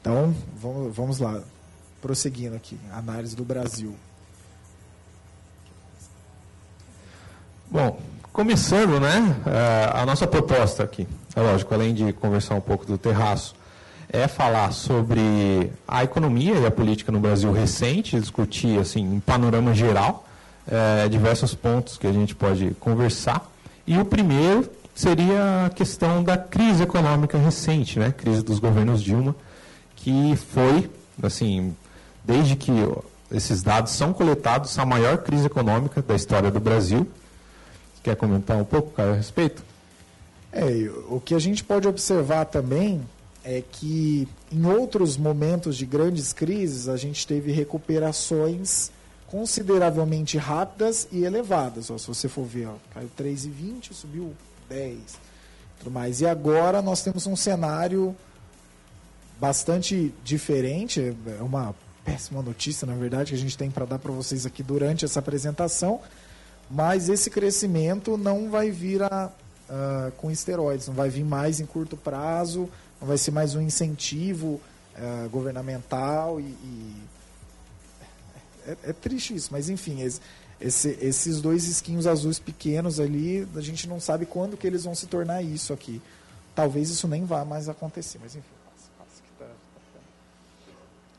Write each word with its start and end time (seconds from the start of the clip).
Então, 0.00 0.34
vamos, 0.60 0.94
vamos 0.94 1.18
lá. 1.18 1.40
Prosseguindo 2.00 2.54
aqui, 2.54 2.78
análise 2.92 3.34
do 3.34 3.44
Brasil. 3.44 3.94
Bom, 7.70 8.00
começando, 8.32 9.00
né, 9.00 9.36
a 9.92 10.06
nossa 10.06 10.26
proposta 10.26 10.84
aqui, 10.84 11.06
é 11.34 11.40
lógico, 11.40 11.74
além 11.74 11.92
de 11.92 12.12
conversar 12.12 12.54
um 12.54 12.60
pouco 12.60 12.86
do 12.86 12.96
terraço, 12.96 13.54
é 14.10 14.26
falar 14.26 14.72
sobre 14.72 15.70
a 15.86 16.02
economia 16.02 16.54
e 16.54 16.64
a 16.64 16.70
política 16.70 17.12
no 17.12 17.20
Brasil 17.20 17.52
recente, 17.52 18.18
discutir, 18.18 18.78
assim, 18.78 19.06
um 19.06 19.20
panorama 19.20 19.74
geral, 19.74 20.26
é, 20.70 21.08
diversos 21.08 21.54
pontos 21.54 21.98
que 21.98 22.06
a 22.06 22.12
gente 22.12 22.34
pode 22.34 22.74
conversar. 22.80 23.50
E 23.86 23.98
o 23.98 24.04
primeiro 24.04 24.70
seria 24.94 25.66
a 25.66 25.70
questão 25.70 26.22
da 26.22 26.38
crise 26.38 26.82
econômica 26.82 27.36
recente, 27.36 27.98
né, 27.98 28.12
crise 28.16 28.42
dos 28.42 28.58
governos 28.58 29.02
Dilma, 29.02 29.34
que 30.08 30.36
foi, 30.36 30.90
assim, 31.22 31.76
desde 32.24 32.56
que 32.56 32.72
esses 33.30 33.62
dados 33.62 33.92
são 33.92 34.12
coletados, 34.12 34.78
a 34.78 34.86
maior 34.86 35.18
crise 35.18 35.46
econômica 35.46 36.00
da 36.00 36.14
história 36.14 36.50
do 36.50 36.58
Brasil, 36.58 37.06
Quer 38.02 38.16
comentar 38.16 38.56
um 38.56 38.64
pouco, 38.64 38.92
Caio, 38.92 39.12
a 39.12 39.16
respeito? 39.16 39.62
É, 40.50 40.64
o 41.08 41.20
que 41.20 41.34
a 41.34 41.38
gente 41.38 41.62
pode 41.62 41.86
observar 41.86 42.46
também 42.46 43.02
é 43.44 43.62
que 43.70 44.26
em 44.50 44.64
outros 44.64 45.18
momentos 45.18 45.76
de 45.76 45.84
grandes 45.84 46.32
crises 46.32 46.88
a 46.88 46.96
gente 46.96 47.26
teve 47.26 47.52
recuperações 47.52 48.90
consideravelmente 49.26 50.38
rápidas 50.38 51.06
e 51.12 51.24
elevadas. 51.24 51.90
Ó, 51.90 51.98
se 51.98 52.06
você 52.06 52.28
for 52.28 52.44
ver, 52.44 52.68
ó, 52.68 52.74
caiu 52.94 53.10
3,20, 53.18 53.92
subiu 53.92 54.32
10, 54.70 54.98
tudo 55.78 55.90
mais. 55.90 56.22
E 56.22 56.26
agora 56.26 56.80
nós 56.80 57.02
temos 57.02 57.26
um 57.26 57.36
cenário 57.36 58.16
bastante 59.40 60.12
diferente, 60.24 61.14
é 61.38 61.42
uma 61.42 61.74
péssima 62.04 62.42
notícia, 62.42 62.86
na 62.86 62.94
verdade, 62.94 63.30
que 63.30 63.36
a 63.36 63.40
gente 63.40 63.56
tem 63.56 63.70
para 63.70 63.84
dar 63.84 63.98
para 63.98 64.12
vocês 64.12 64.46
aqui 64.46 64.62
durante 64.62 65.04
essa 65.04 65.20
apresentação, 65.20 66.00
mas 66.70 67.08
esse 67.08 67.30
crescimento 67.30 68.16
não 68.16 68.50
vai 68.50 68.70
vir 68.70 69.02
a, 69.02 69.30
uh, 69.68 70.12
com 70.12 70.30
esteroides, 70.30 70.88
não 70.88 70.94
vai 70.94 71.08
vir 71.08 71.24
mais 71.24 71.60
em 71.60 71.66
curto 71.66 71.96
prazo, 71.96 72.68
não 73.00 73.06
vai 73.06 73.18
ser 73.18 73.30
mais 73.30 73.54
um 73.54 73.60
incentivo 73.60 74.60
uh, 74.96 75.28
governamental 75.30 76.40
e, 76.40 76.44
e... 76.44 77.02
É, 78.66 78.76
é, 78.90 78.92
triste 78.92 79.34
isso, 79.34 79.48
mas 79.50 79.70
enfim, 79.70 80.02
esse, 80.02 80.20
esse, 80.60 80.98
esses 81.00 81.40
dois 81.40 81.66
esquinhos 81.66 82.06
azuis 82.06 82.38
pequenos 82.38 83.00
ali, 83.00 83.48
a 83.54 83.60
gente 83.60 83.88
não 83.88 83.98
sabe 83.98 84.26
quando 84.26 84.56
que 84.56 84.66
eles 84.66 84.84
vão 84.84 84.94
se 84.94 85.06
tornar 85.06 85.42
isso 85.42 85.72
aqui. 85.72 86.02
Talvez 86.54 86.90
isso 86.90 87.08
nem 87.08 87.24
vá 87.24 87.44
mais 87.44 87.68
acontecer, 87.68 88.18
mas 88.20 88.34
enfim. 88.34 88.57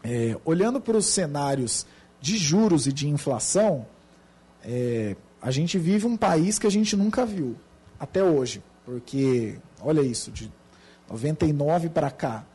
É, 0.04 0.38
olhando 0.46 0.80
para 0.80 0.98
os 0.98 1.06
cenários 1.06 1.86
de 2.22 2.38
juros 2.38 2.88
e 2.88 2.94
de 2.94 3.08
inflação, 3.08 3.86
é, 4.64 5.16
a 5.42 5.52
gente 5.52 5.78
vive 5.78 6.06
um 6.06 6.18
país 6.18 6.60
que 6.60 6.68
a 6.68 6.72
gente 6.72 6.96
nunca 6.96 7.26
viu 7.26 7.56
até 8.00 8.24
hoje, 8.24 8.64
porque 8.86 9.58
olha 9.82 10.02
isso, 10.02 10.32
de 10.32 10.52
99 11.10 11.90
para 11.90 12.10
cá, 12.12 12.46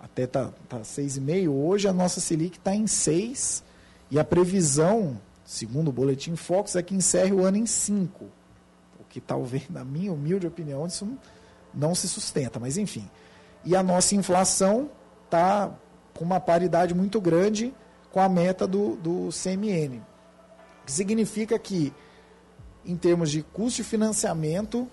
até 0.00 0.26
tá, 0.26 0.50
tá 0.68 0.80
6,5, 0.80 1.48
hoje 1.50 1.88
a 1.88 1.92
nossa 1.92 2.20
Selic 2.20 2.58
está 2.58 2.74
em 2.74 2.86
6 2.86 3.64
e 4.10 4.18
a 4.18 4.24
previsão, 4.24 5.20
segundo 5.44 5.88
o 5.88 5.92
boletim 5.92 6.36
Fox, 6.36 6.76
é 6.76 6.82
que 6.82 6.94
encerre 6.94 7.32
o 7.32 7.44
ano 7.44 7.56
em 7.56 7.66
5. 7.66 8.24
O 9.00 9.04
que 9.08 9.20
talvez, 9.20 9.68
na 9.68 9.84
minha 9.84 10.12
humilde 10.12 10.46
opinião, 10.46 10.86
isso 10.86 11.08
não 11.74 11.94
se 11.94 12.08
sustenta, 12.08 12.60
mas 12.60 12.78
enfim. 12.78 13.08
E 13.64 13.74
a 13.74 13.82
nossa 13.82 14.14
inflação 14.14 14.88
está 15.24 15.72
com 16.16 16.24
uma 16.24 16.40
paridade 16.40 16.94
muito 16.94 17.20
grande 17.20 17.72
com 18.10 18.20
a 18.20 18.28
meta 18.28 18.66
do, 18.66 18.96
do 18.96 19.28
CMN. 19.30 20.00
Que 20.84 20.92
significa 20.92 21.58
que 21.58 21.92
em 22.84 22.96
termos 22.96 23.30
de 23.30 23.42
custo 23.42 23.82
de 23.82 23.88
financiamento 23.88 24.88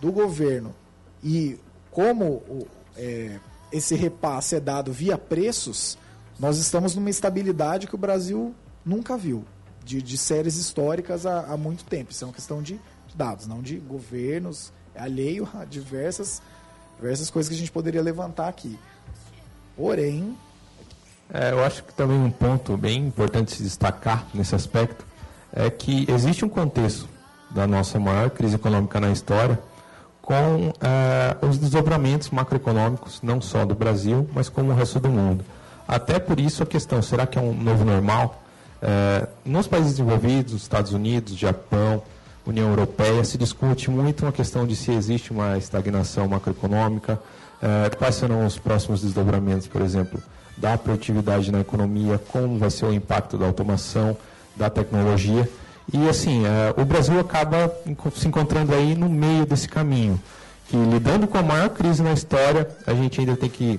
do 0.00 0.12
governo 0.12 0.74
e 1.22 1.58
como 1.90 2.66
é, 2.96 3.38
esse 3.72 3.94
repasse 3.94 4.54
é 4.54 4.60
dado 4.60 4.92
via 4.92 5.18
preços, 5.18 5.98
nós 6.38 6.58
estamos 6.58 6.94
numa 6.94 7.10
estabilidade 7.10 7.86
que 7.86 7.94
o 7.94 7.98
Brasil 7.98 8.54
nunca 8.84 9.16
viu, 9.16 9.44
de, 9.84 10.00
de 10.00 10.16
séries 10.16 10.56
históricas 10.56 11.26
há, 11.26 11.40
há, 11.40 11.56
muito 11.56 11.84
tempo. 11.84 12.12
Isso 12.12 12.24
é 12.24 12.26
uma 12.26 12.34
questão 12.34 12.62
de, 12.62 12.74
de 13.06 13.16
dados, 13.16 13.46
não 13.46 13.62
de 13.62 13.76
governos, 13.76 14.72
é 14.94 15.00
alheio 15.00 15.48
a 15.54 15.64
diversas, 15.64 16.40
diversas 16.96 17.30
coisas 17.30 17.48
que 17.48 17.54
a 17.54 17.58
gente 17.58 17.72
poderia 17.72 18.02
levantar 18.02 18.48
aqui. 18.48 18.78
Porém. 19.76 20.36
É, 21.32 21.52
eu 21.52 21.64
acho 21.64 21.82
que 21.84 21.92
também 21.94 22.18
um 22.18 22.30
ponto 22.30 22.76
bem 22.76 23.06
importante 23.06 23.52
se 23.52 23.62
destacar 23.62 24.26
nesse 24.34 24.54
aspecto 24.54 25.04
é 25.52 25.70
que 25.70 26.04
existe 26.08 26.44
um 26.44 26.48
contexto 26.48 27.08
da 27.50 27.66
nossa 27.66 27.98
maior 28.00 28.30
crise 28.30 28.56
econômica 28.56 29.00
na 29.00 29.10
história, 29.10 29.58
com 30.20 30.72
eh, 30.80 31.36
os 31.42 31.58
desdobramentos 31.58 32.30
macroeconômicos, 32.30 33.20
não 33.22 33.40
só 33.40 33.64
do 33.64 33.74
Brasil, 33.74 34.28
mas 34.34 34.48
como 34.48 34.72
o 34.72 34.74
resto 34.74 34.98
do 34.98 35.08
mundo. 35.08 35.44
Até 35.86 36.18
por 36.18 36.40
isso 36.40 36.62
a 36.62 36.66
questão, 36.66 37.00
será 37.02 37.26
que 37.26 37.38
é 37.38 37.42
um 37.42 37.54
novo 37.54 37.84
normal? 37.84 38.42
Eh, 38.82 39.28
nos 39.44 39.66
países 39.68 39.92
desenvolvidos, 39.92 40.54
Estados 40.54 40.92
Unidos, 40.92 41.36
Japão, 41.36 42.02
União 42.46 42.68
Europeia, 42.70 43.22
se 43.22 43.38
discute 43.38 43.90
muito 43.90 44.26
a 44.26 44.32
questão 44.32 44.66
de 44.66 44.74
se 44.74 44.90
existe 44.90 45.30
uma 45.30 45.56
estagnação 45.58 46.26
macroeconômica, 46.26 47.20
eh, 47.62 47.90
quais 47.96 48.14
serão 48.16 48.46
os 48.46 48.58
próximos 48.58 49.02
desdobramentos, 49.02 49.68
por 49.68 49.82
exemplo, 49.82 50.20
da 50.56 50.78
produtividade 50.78 51.50
na 51.50 51.60
economia, 51.60 52.18
como 52.28 52.58
vai 52.58 52.70
ser 52.70 52.86
o 52.86 52.92
impacto 52.92 53.36
da 53.36 53.46
automação, 53.46 54.16
da 54.56 54.70
tecnologia. 54.70 55.48
E 55.92 56.08
assim, 56.08 56.44
é, 56.46 56.80
o 56.80 56.84
Brasil 56.84 57.18
acaba 57.20 57.72
se 58.14 58.28
encontrando 58.28 58.74
aí 58.74 58.94
no 58.94 59.08
meio 59.08 59.44
desse 59.44 59.68
caminho. 59.68 60.20
Que 60.68 60.76
lidando 60.76 61.26
com 61.26 61.36
a 61.36 61.42
maior 61.42 61.68
crise 61.70 62.02
na 62.02 62.12
história, 62.12 62.68
a 62.86 62.94
gente 62.94 63.20
ainda 63.20 63.36
tem 63.36 63.50
que 63.50 63.78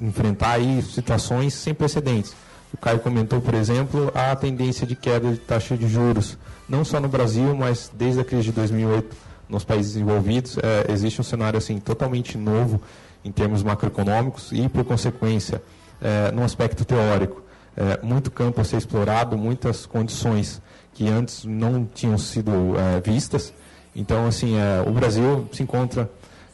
enfrentar 0.00 0.52
aí 0.52 0.80
situações 0.82 1.54
sem 1.54 1.74
precedentes. 1.74 2.34
O 2.72 2.76
Caio 2.76 3.00
comentou, 3.00 3.40
por 3.40 3.54
exemplo, 3.54 4.12
a 4.14 4.36
tendência 4.36 4.86
de 4.86 4.94
queda 4.94 5.32
de 5.32 5.38
taxa 5.38 5.76
de 5.76 5.88
juros, 5.88 6.38
não 6.68 6.84
só 6.84 7.00
no 7.00 7.08
Brasil, 7.08 7.54
mas 7.56 7.90
desde 7.92 8.20
a 8.20 8.24
crise 8.24 8.44
de 8.44 8.52
2008 8.52 9.16
nos 9.48 9.64
países 9.64 9.96
envolvidos, 9.96 10.56
é, 10.58 10.92
existe 10.92 11.20
um 11.20 11.24
cenário 11.24 11.58
assim 11.58 11.80
totalmente 11.80 12.38
novo 12.38 12.80
em 13.24 13.32
termos 13.32 13.64
macroeconômicos 13.64 14.52
e, 14.52 14.68
por 14.68 14.84
consequência, 14.84 15.60
é, 16.00 16.30
no 16.32 16.42
aspecto 16.42 16.84
teórico, 16.84 17.42
é, 17.76 17.98
muito 18.02 18.30
campo 18.30 18.60
a 18.60 18.64
ser 18.64 18.76
explorado, 18.76 19.36
muitas 19.36 19.86
condições 19.86 20.60
que 20.92 21.08
antes 21.08 21.44
não 21.44 21.84
tinham 21.84 22.18
sido 22.18 22.52
é, 22.78 23.00
vistas. 23.00 23.52
Então, 23.94 24.26
assim, 24.26 24.56
é, 24.58 24.82
o 24.86 24.92
Brasil 24.92 25.48
se 25.52 25.62
encontra, 25.62 26.10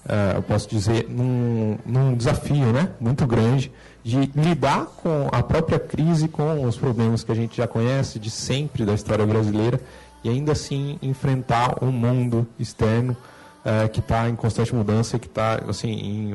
é, 0.09 0.37
eu 0.37 0.43
posso 0.43 0.69
dizer, 0.69 1.07
num, 1.09 1.79
num, 1.85 2.15
desafio 2.15 2.73
né, 2.73 2.91
muito 3.01 3.27
grande 3.27 3.73
de 4.05 4.31
lidar 4.37 4.87
com 4.87 5.29
a 5.33 5.43
própria 5.43 5.79
crise, 5.79 6.29
com 6.29 6.65
os 6.65 6.77
problemas 6.77 7.25
que 7.25 7.33
a 7.33 7.35
gente 7.35 7.57
já 7.57 7.67
conhece 7.67 8.19
de 8.19 8.31
sempre 8.31 8.85
da 8.85 8.95
história 8.95 9.27
brasileira 9.27 9.81
e 10.23 10.29
ainda 10.29 10.53
assim 10.53 10.99
enfrentar 11.03 11.83
um 11.83 11.91
mundo 11.91 12.47
externo 12.59 13.17
é, 13.65 13.89
que 13.89 13.99
está 13.99 14.29
em 14.29 14.37
constante 14.37 14.73
mudança 14.73 15.17
e 15.17 15.19
que 15.19 15.27
está 15.27 15.61
assim, 15.69 15.91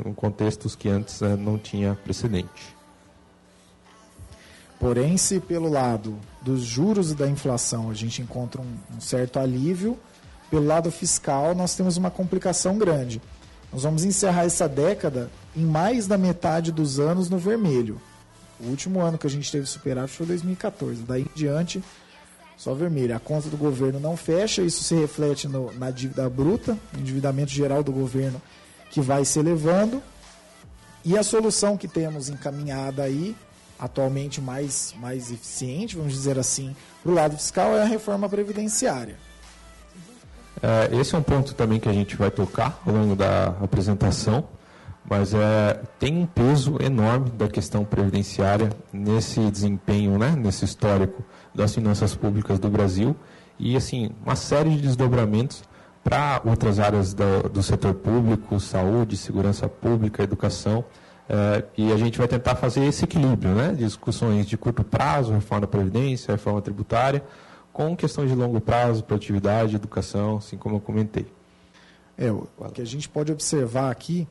em 0.06 0.14
contextos 0.14 0.76
que 0.76 0.90
antes 0.90 1.22
é, 1.22 1.38
não 1.38 1.58
tinha 1.58 1.98
precedente. 2.04 2.76
Porém, 4.82 5.16
se 5.16 5.40
pelo 5.40 5.70
lado 5.70 6.18
dos 6.42 6.64
juros 6.64 7.12
e 7.12 7.16
da 7.16 7.30
inflação 7.30 7.92
a 7.92 7.94
gente 7.94 8.20
encontra 8.20 8.60
um, 8.60 8.98
um 8.98 9.00
certo 9.00 9.38
alívio, 9.38 9.96
pelo 10.50 10.66
lado 10.66 10.92
fiscal 10.92 11.54
nós 11.54 11.76
temos 11.76 11.98
uma 11.98 12.10
complicação 12.10 12.80
grande. 12.80 13.22
Nós 13.72 13.84
vamos 13.84 14.04
encerrar 14.04 14.44
essa 14.44 14.68
década 14.68 15.30
em 15.56 15.64
mais 15.64 16.08
da 16.08 16.18
metade 16.18 16.72
dos 16.72 17.00
anos 17.00 17.30
no 17.30 17.38
vermelho. 17.38 18.02
O 18.60 18.70
último 18.70 19.02
ano 19.02 19.20
que 19.20 19.28
a 19.28 19.30
gente 19.30 19.52
teve 19.52 19.68
superávit 19.68 20.18
foi 20.18 20.26
2014. 20.26 21.04
Daí 21.04 21.22
em 21.22 21.30
diante, 21.36 21.84
só 22.58 22.74
vermelho. 22.74 23.16
A 23.16 23.20
conta 23.20 23.50
do 23.50 23.58
governo 23.58 24.00
não 24.00 24.18
fecha, 24.18 24.64
isso 24.64 24.84
se 24.84 24.96
reflete 24.96 25.48
no, 25.48 25.72
na 25.74 25.92
dívida 25.92 26.28
bruta, 26.28 26.76
endividamento 26.98 27.52
geral 27.52 27.84
do 27.84 27.92
governo 27.92 28.42
que 28.90 29.00
vai 29.00 29.26
se 29.26 29.38
elevando. 29.38 30.02
E 31.06 31.16
a 31.16 31.22
solução 31.22 31.78
que 31.78 31.88
temos 31.88 32.30
encaminhada 32.30 33.04
aí 33.04 33.36
atualmente 33.82 34.40
mais, 34.40 34.94
mais 35.00 35.32
eficiente, 35.32 35.98
vamos 35.98 36.14
dizer 36.14 36.38
assim, 36.38 36.76
para 37.02 37.12
o 37.12 37.16
lado 37.16 37.36
fiscal 37.36 37.76
é 37.76 37.82
a 37.82 37.86
reforma 37.86 38.30
previdenciária. 38.30 39.18
É, 40.62 40.96
esse 40.96 41.16
é 41.16 41.18
um 41.18 41.24
ponto 41.24 41.56
também 41.56 41.80
que 41.80 41.90
a 41.90 41.94
gente 41.94 42.16
vai 42.16 42.30
tocar 42.30 42.80
ao 42.86 42.94
longo 42.94 43.16
da 43.16 43.48
apresentação, 43.64 44.48
mas 45.04 45.34
é, 45.34 45.82
tem 46.00 46.16
um 46.16 46.28
peso 46.28 46.78
enorme 46.80 47.32
da 47.32 47.48
questão 47.48 47.84
previdenciária 47.84 48.70
nesse 48.94 49.40
desempenho, 49.50 50.20
né, 50.20 50.36
nesse 50.38 50.64
histórico 50.64 51.24
das 51.54 51.74
finanças 51.74 52.14
públicas 52.14 52.60
do 52.60 52.70
Brasil 52.70 53.16
e 53.58 53.76
assim 53.76 54.12
uma 54.24 54.36
série 54.36 54.70
de 54.70 54.82
desdobramentos 54.84 55.64
para 56.04 56.42
outras 56.46 56.80
áreas 56.80 57.14
do, 57.14 57.50
do 57.50 57.64
setor 57.64 57.96
público, 57.96 58.60
saúde, 58.60 59.18
segurança 59.18 59.68
pública, 59.68 60.24
educação 60.24 60.86
É, 61.34 61.64
e 61.78 61.94
a 61.94 61.96
gente 61.96 62.18
vai 62.18 62.28
tentar 62.28 62.58
fazer 62.58 62.84
esse 62.84 63.06
equilíbrio, 63.06 63.56
né? 63.56 63.74
Discussões 63.74 64.46
de 64.46 64.58
curto 64.58 64.84
prazo, 64.84 65.32
reforma 65.32 65.62
da 65.62 65.68
Previdência, 65.68 66.34
reforma 66.34 66.62
tributária, 66.62 67.24
com 67.72 67.96
questões 67.96 68.30
de 68.30 68.36
longo 68.36 68.60
prazo, 68.60 69.02
produtividade, 69.02 69.74
educação, 69.74 70.38
assim 70.38 70.58
como 70.58 70.76
eu 70.76 70.82
comentei. 70.82 71.26
É, 72.18 72.30
o 72.30 72.46
que 72.74 72.82
a 72.82 72.86
gente 72.86 73.08
pode 73.08 73.32
observar 73.32 73.90
aqui, 73.90 74.28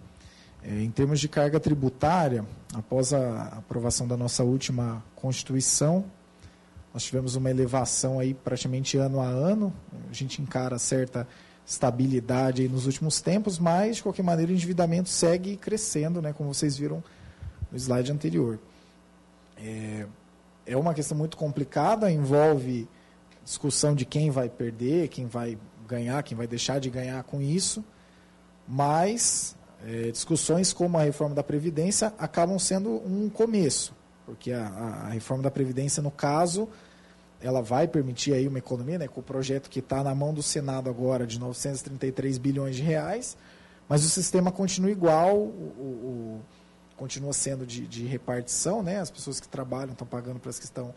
é, 0.63 0.83
em 0.83 0.91
termos 0.91 1.19
de 1.21 1.27
carga 1.27 1.59
tributária, 1.59 2.45
após 2.75 3.15
a 3.15 3.45
aprovação 3.45 4.07
da 4.07 4.15
nossa 4.15 4.45
última 4.45 5.03
Constituição, 5.17 6.05
nós 6.93 7.03
tivemos 7.03 7.35
uma 7.35 7.49
elevação 7.49 8.19
aí 8.19 8.35
praticamente 8.35 8.99
ano 8.99 9.23
a 9.23 9.27
ano. 9.27 9.73
A 10.11 10.13
gente 10.13 10.43
encara 10.43 10.79
certa 10.79 11.27
estabilidade 11.67 12.69
nos 12.69 12.87
últimos 12.87 13.21
tempos, 13.21 13.59
mas 13.59 13.97
de 13.97 14.03
qualquer 14.03 14.23
maneira 14.23 14.51
o 14.51 14.55
endividamento 14.55 15.09
segue 15.09 15.57
crescendo, 15.57 16.21
né, 16.21 16.33
como 16.33 16.53
vocês 16.53 16.77
viram 16.77 17.03
no 17.71 17.79
slide 17.79 18.11
anterior. 18.11 18.59
É, 19.57 20.07
é 20.67 20.77
uma 20.77 20.95
questão 20.95 21.17
muito 21.17 21.37
complicada, 21.37 22.11
envolve 22.11 22.89
discussão 23.45 23.95
de 23.95 24.05
quem 24.05 24.31
vai 24.31 24.49
perder, 24.49 25.09
quem 25.09 25.27
vai 25.27 25.59
ganhar, 25.87 26.23
quem 26.23 26.37
vai 26.37 26.47
deixar 26.47 26.79
de 26.79 26.89
ganhar 26.89 27.23
com 27.25 27.41
isso, 27.41 27.85
mas 28.67 29.57
é, 29.87 30.11
discussões 30.11 30.73
como 30.73 30.99
a 30.99 31.03
reforma 31.03 31.35
da 31.35 31.43
Previdência 31.43 32.13
acabam 32.19 32.59
sendo 32.59 32.91
um 33.05 33.29
começo, 33.29 33.95
porque 34.25 34.53
a, 34.53 34.67
a 34.67 35.09
reforma 35.09 35.43
da 35.43 35.51
Previdência, 35.51 36.03
no 36.03 36.11
caso, 36.11 36.69
ela 37.43 37.63
vai 37.63 37.89
permitir 37.89 38.35
aí 38.35 38.47
uma 38.47 38.59
economia, 38.59 38.99
né, 38.99 39.09
com 39.09 39.21
o 39.21 39.23
projeto 39.23 39.71
que 39.71 39.79
está 39.79 40.05
na 40.05 40.15
mão 40.15 40.33
do 40.33 40.43
Senado 40.43 40.91
agora 40.91 41.27
de 41.27 41.39
933 41.39 42.39
bilhões 42.39 42.77
de 42.77 42.83
reais, 42.83 43.37
mas 43.89 44.05
o 44.05 44.09
sistema 44.09 44.53
continua 44.53 44.91
igual, 44.91 45.37
o, 45.37 45.41
o, 45.41 46.41
continua 46.97 47.33
sendo 47.33 47.67
de, 47.67 47.87
de, 47.87 48.05
repartição, 48.05 48.83
né, 48.83 49.01
as 49.01 49.11
pessoas 49.11 49.41
que 49.41 49.49
trabalham 49.49 49.93
estão 49.93 50.07
pagando 50.07 50.39
para 50.39 50.51
as 50.51 50.59
que 50.59 50.65
estão 50.67 50.95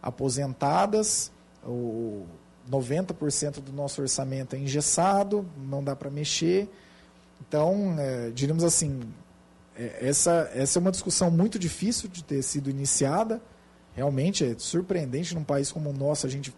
aposentadas, 0.00 1.32
o 1.64 2.24
90% 2.70 3.60
do 3.60 3.72
nosso 3.72 4.00
orçamento 4.00 4.54
é 4.54 4.58
engessado, 4.58 5.44
não 5.56 5.82
dá 5.82 5.96
para 5.96 6.08
mexer, 6.08 6.68
então, 7.40 7.96
é, 7.98 8.30
diríamos 8.30 8.62
assim, 8.62 9.00
é, 9.76 10.08
essa, 10.08 10.50
essa 10.54 10.78
é 10.78 10.80
uma 10.80 10.90
discussão 10.90 11.30
muito 11.30 11.58
difícil 11.58 12.08
de 12.08 12.22
ter 12.22 12.42
sido 12.42 12.70
iniciada, 12.70 13.40
Realmente 13.94 14.44
é 14.44 14.54
surpreendente 14.58 15.34
num 15.34 15.44
país 15.44 15.70
como 15.72 15.90
o 15.90 15.92
nosso 15.92 16.26
a 16.26 16.30
gente 16.30 16.54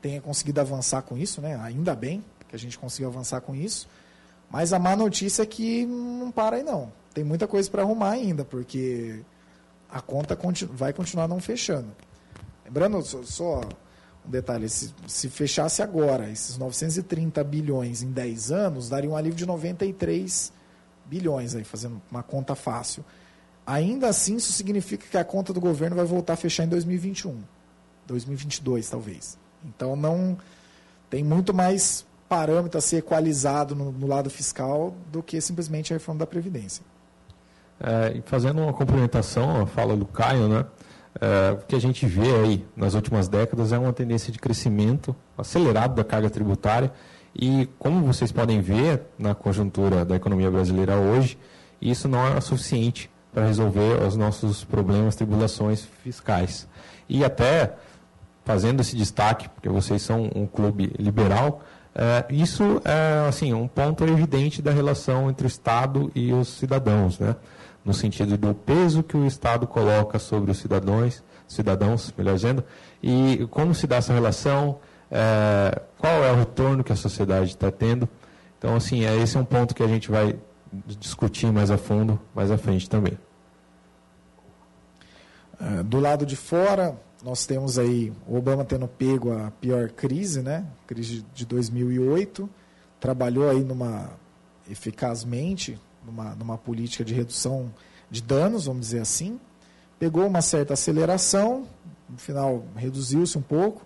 tenha 0.00 0.20
conseguido 0.20 0.60
avançar 0.60 1.02
com 1.02 1.16
isso, 1.16 1.40
né? 1.40 1.58
Ainda 1.62 1.94
bem 1.94 2.24
que 2.48 2.54
a 2.54 2.58
gente 2.58 2.78
conseguiu 2.78 3.08
avançar 3.08 3.40
com 3.40 3.54
isso. 3.54 3.88
Mas 4.50 4.72
a 4.72 4.78
má 4.78 4.94
notícia 4.94 5.42
é 5.42 5.46
que 5.46 5.84
não 5.86 6.30
para 6.30 6.56
aí 6.56 6.62
não. 6.62 6.92
Tem 7.12 7.24
muita 7.24 7.46
coisa 7.46 7.68
para 7.70 7.82
arrumar 7.82 8.10
ainda, 8.10 8.44
porque 8.44 9.20
a 9.90 10.00
conta 10.00 10.38
vai 10.70 10.92
continuar 10.92 11.26
não 11.26 11.40
fechando. 11.40 11.88
Lembrando 12.64 13.02
só, 13.02 13.22
só 13.22 13.60
um 14.26 14.30
detalhe, 14.30 14.68
se, 14.68 14.92
se, 15.06 15.28
fechasse 15.28 15.82
agora 15.82 16.30
esses 16.30 16.58
930 16.58 17.42
bilhões 17.44 18.02
em 18.02 18.10
10 18.10 18.52
anos, 18.52 18.88
daria 18.88 19.08
um 19.08 19.16
alívio 19.16 19.38
de 19.38 19.46
93 19.46 20.52
bilhões 21.04 21.54
aí, 21.54 21.64
fazendo 21.64 22.02
uma 22.10 22.22
conta 22.22 22.54
fácil. 22.54 23.04
Ainda 23.66 24.08
assim, 24.08 24.36
isso 24.36 24.52
significa 24.52 25.06
que 25.10 25.18
a 25.18 25.24
conta 25.24 25.52
do 25.52 25.60
governo 25.60 25.96
vai 25.96 26.04
voltar 26.04 26.34
a 26.34 26.36
fechar 26.36 26.64
em 26.64 26.68
2021, 26.68 27.36
2022 28.06 28.88
talvez. 28.88 29.36
Então 29.64 29.96
não 29.96 30.38
tem 31.10 31.24
muito 31.24 31.52
mais 31.52 32.06
parâmetro 32.28 32.78
a 32.78 32.80
ser 32.80 32.98
equalizado 32.98 33.74
no, 33.74 33.90
no 33.90 34.06
lado 34.06 34.30
fiscal 34.30 34.94
do 35.10 35.22
que 35.22 35.40
simplesmente 35.40 35.92
a 35.92 35.96
reforma 35.96 36.20
da 36.20 36.26
previdência. 36.26 36.84
É, 37.80 38.20
fazendo 38.24 38.62
uma 38.62 38.72
complementação 38.72 39.62
à 39.62 39.66
fala 39.66 39.96
do 39.96 40.06
Caio, 40.06 40.48
né? 40.48 40.64
É, 41.20 41.52
o 41.52 41.58
que 41.66 41.74
a 41.74 41.80
gente 41.80 42.06
vê 42.06 42.34
aí 42.36 42.64
nas 42.76 42.94
últimas 42.94 43.26
décadas 43.26 43.72
é 43.72 43.78
uma 43.78 43.92
tendência 43.92 44.32
de 44.32 44.38
crescimento 44.38 45.16
acelerado 45.36 45.94
da 45.94 46.04
carga 46.04 46.28
tributária 46.28 46.92
e 47.34 47.68
como 47.78 48.04
vocês 48.04 48.30
podem 48.30 48.60
ver 48.60 49.02
na 49.18 49.34
conjuntura 49.34 50.04
da 50.04 50.16
economia 50.16 50.50
brasileira 50.50 50.96
hoje, 50.96 51.38
isso 51.80 52.08
não 52.08 52.26
é 52.26 52.40
suficiente 52.40 53.10
para 53.36 53.44
resolver 53.44 54.02
os 54.02 54.16
nossos 54.16 54.64
problemas, 54.64 55.14
tribulações 55.14 55.86
fiscais. 56.02 56.66
E 57.06 57.22
até 57.22 57.74
fazendo 58.46 58.80
esse 58.80 58.96
destaque, 58.96 59.46
porque 59.50 59.68
vocês 59.68 60.00
são 60.00 60.30
um 60.34 60.46
clube 60.46 60.90
liberal, 60.98 61.60
é, 61.94 62.24
isso 62.30 62.80
é 62.82 63.28
assim 63.28 63.52
um 63.52 63.68
ponto 63.68 64.04
evidente 64.04 64.62
da 64.62 64.70
relação 64.70 65.28
entre 65.28 65.46
o 65.46 65.48
Estado 65.48 66.10
e 66.14 66.32
os 66.32 66.48
cidadãos, 66.48 67.18
né? 67.18 67.36
no 67.84 67.92
sentido 67.92 68.38
do 68.38 68.54
peso 68.54 69.02
que 69.02 69.18
o 69.18 69.26
Estado 69.26 69.66
coloca 69.66 70.18
sobre 70.18 70.50
os 70.50 70.56
cidadãos, 70.56 71.22
cidadãos, 71.46 72.14
melhor 72.16 72.36
dizendo, 72.36 72.64
e 73.02 73.46
como 73.50 73.74
se 73.74 73.86
dá 73.86 73.96
essa 73.96 74.14
relação, 74.14 74.78
é, 75.10 75.82
qual 75.98 76.24
é 76.24 76.32
o 76.32 76.36
retorno 76.36 76.82
que 76.82 76.90
a 76.90 76.96
sociedade 76.96 77.50
está 77.50 77.70
tendo. 77.70 78.08
Então, 78.56 78.74
assim, 78.76 79.04
é, 79.04 79.14
esse 79.18 79.36
é 79.36 79.40
um 79.40 79.44
ponto 79.44 79.74
que 79.74 79.82
a 79.82 79.88
gente 79.88 80.10
vai 80.10 80.36
discutir 80.98 81.52
mais 81.52 81.70
a 81.70 81.76
fundo 81.76 82.18
mais 82.34 82.50
à 82.50 82.56
frente 82.56 82.88
também. 82.88 83.18
É, 85.60 85.82
do 85.82 85.98
lado 85.98 86.26
de 86.26 86.36
fora, 86.36 86.96
nós 87.24 87.46
temos 87.46 87.78
aí 87.78 88.12
o 88.26 88.36
Obama 88.36 88.64
tendo 88.64 88.86
pego 88.86 89.32
a 89.32 89.50
pior 89.50 89.90
crise, 89.90 90.42
né? 90.42 90.66
Crise 90.86 91.24
de 91.34 91.46
2008, 91.46 92.48
trabalhou 93.00 93.48
aí 93.48 93.62
numa 93.64 94.10
eficazmente 94.68 95.78
numa, 96.06 96.34
numa 96.34 96.56
política 96.56 97.04
de 97.04 97.12
redução 97.12 97.72
de 98.10 98.22
danos, 98.22 98.66
vamos 98.66 98.86
dizer 98.86 99.00
assim, 99.00 99.40
pegou 99.98 100.26
uma 100.26 100.40
certa 100.40 100.74
aceleração, 100.74 101.66
no 102.08 102.18
final 102.18 102.64
reduziu-se 102.76 103.36
um 103.36 103.42
pouco. 103.42 103.84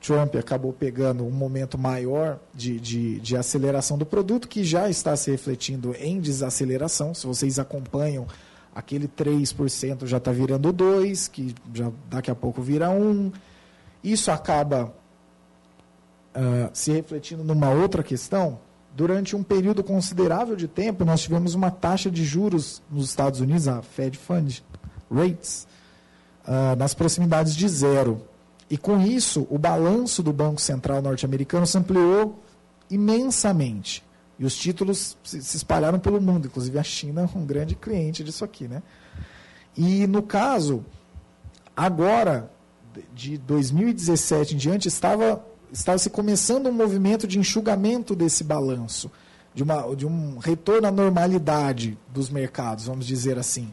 Trump 0.00 0.34
acabou 0.34 0.72
pegando 0.72 1.24
um 1.24 1.30
momento 1.30 1.78
maior 1.78 2.40
de, 2.52 2.80
de, 2.80 3.20
de 3.20 3.36
aceleração 3.36 3.96
do 3.96 4.04
produto, 4.04 4.48
que 4.48 4.64
já 4.64 4.90
está 4.90 5.14
se 5.14 5.30
refletindo 5.30 5.94
em 5.96 6.18
desaceleração. 6.20 7.14
Se 7.14 7.24
vocês 7.24 7.60
acompanham 7.60 8.26
aquele 8.74 9.06
3% 9.06 10.06
já 10.06 10.16
está 10.16 10.32
virando 10.32 10.72
2%, 10.72 11.30
que 11.30 11.54
já 11.74 11.90
daqui 12.08 12.30
a 12.30 12.34
pouco 12.34 12.62
vira 12.62 12.88
1%. 12.88 13.32
Isso 14.02 14.30
acaba 14.30 14.92
uh, 16.34 16.70
se 16.72 16.92
refletindo 16.92 17.44
numa 17.44 17.70
outra 17.70 18.02
questão. 18.02 18.58
Durante 18.94 19.36
um 19.36 19.42
período 19.42 19.82
considerável 19.82 20.56
de 20.56 20.68
tempo, 20.68 21.04
nós 21.04 21.22
tivemos 21.22 21.54
uma 21.54 21.70
taxa 21.70 22.10
de 22.10 22.24
juros 22.24 22.82
nos 22.90 23.08
Estados 23.08 23.40
Unidos, 23.40 23.68
a 23.68 23.80
Fed 23.80 24.18
Fund 24.18 24.62
Rates, 25.10 25.66
uh, 26.46 26.76
nas 26.76 26.94
proximidades 26.94 27.54
de 27.54 27.68
zero. 27.68 28.22
E 28.68 28.76
com 28.76 29.00
isso, 29.00 29.46
o 29.50 29.58
balanço 29.58 30.22
do 30.22 30.32
Banco 30.32 30.60
Central 30.60 31.00
norte-americano 31.00 31.66
se 31.66 31.78
ampliou 31.78 32.42
imensamente. 32.90 34.02
E 34.38 34.44
os 34.44 34.56
títulos 34.56 35.16
se, 35.22 35.38
espalharam 35.38 35.98
pelo 35.98 36.20
mundo, 36.20 36.46
inclusive 36.46 36.78
a 36.78 36.82
China 36.82 37.22
é 37.22 37.38
um 37.38 37.44
grande 37.44 37.74
cliente 37.74 38.24
disso 38.24 38.44
aqui. 38.44 38.66
Né? 38.66 38.82
E 39.76 40.06
no 40.06 40.22
caso, 40.22 40.84
agora, 41.76 42.50
de 43.14 43.38
2017 43.38 44.54
em 44.54 44.58
diante, 44.58 44.88
estava, 44.88 45.44
estava 45.70 45.98
se 45.98 46.10
começando 46.10 46.68
um 46.68 46.72
movimento 46.72 47.26
de 47.26 47.38
enxugamento 47.38 48.14
desse 48.14 48.42
balanço, 48.42 49.10
de, 49.54 49.62
uma, 49.62 49.94
de 49.94 50.06
um 50.06 50.38
retorno 50.38 50.88
à 50.88 50.90
normalidade 50.90 51.98
dos 52.12 52.30
mercados, 52.30 52.86
vamos 52.86 53.06
dizer 53.06 53.38
assim. 53.38 53.72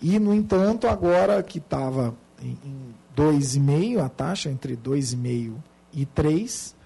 E, 0.00 0.18
no 0.18 0.32
entanto, 0.32 0.86
agora 0.86 1.42
que 1.42 1.58
estava 1.58 2.14
em, 2.40 2.56
em 2.64 2.94
2,5, 3.16 4.04
a 4.04 4.08
taxa 4.08 4.48
entre 4.48 4.76
2,5 4.76 5.54
e 5.92 6.06
3, 6.06 6.76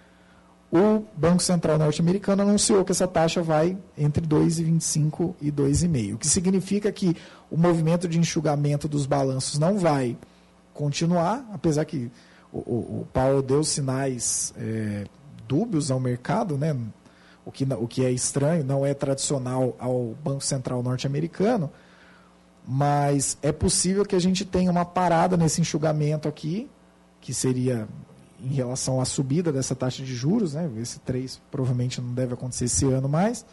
o 0.73 1.05
Banco 1.15 1.43
Central 1.43 1.77
norte-americano 1.77 2.43
anunciou 2.43 2.83
que 2.83 2.93
essa 2.93 3.07
taxa 3.07 3.43
vai 3.43 3.77
entre 3.97 4.27
2,25 4.27 5.35
e 5.39 5.53
2,5, 5.53 6.15
o 6.15 6.19
que 6.19 6.27
significa 6.27 6.91
que 6.91 7.15
o 7.51 7.59
movimento 7.59 8.09
de 8.09 8.19
enxugamento 8.19 8.89
dos 8.89 9.05
balanços 9.05 9.59
não 9.59 9.79
vai 9.79 10.17
continuar, 10.73 11.47
apesar 11.53 11.85
que 11.85 12.11
o, 12.51 12.59
o, 12.59 13.01
o 13.01 13.09
Paulo 13.13 13.43
deu 13.43 13.63
sinais 13.63 14.55
é, 14.57 15.05
dúbios 15.47 15.91
ao 15.91 16.01
mercado, 16.01 16.57
né? 16.57 16.75
o, 17.45 17.53
que, 17.53 17.65
o 17.65 17.87
que 17.87 18.05
é 18.05 18.11
estranho, 18.11 18.65
não 18.65 18.87
é 18.87 18.95
tradicional 18.95 19.77
ao 19.79 20.17
Banco 20.25 20.43
Central 20.43 20.83
norte-americano, 20.83 21.71
mas 22.67 23.37
é 23.43 23.53
possível 23.53 24.05
que 24.05 24.17
a 24.17 24.21
gente 24.21 24.45
tenha 24.45 24.71
uma 24.71 24.87
parada 24.87 25.37
nesse 25.37 25.61
enxugamento 25.61 26.29
aqui, 26.29 26.71
que 27.21 27.35
seria 27.35 27.87
em 28.43 28.55
relação 28.55 29.01
à 29.01 29.05
subida 29.05 29.53
dessa 29.53 29.75
taxa 29.75 30.03
de 30.03 30.15
juros, 30.15 30.55
né? 30.55 30.69
Esse 30.79 30.99
3 31.01 31.41
provavelmente 31.51 32.01
não 32.01 32.13
deve 32.13 32.35
acontecer 32.35 32.65
esse 32.65 32.85
ano 32.87 33.09
mais. 33.09 33.47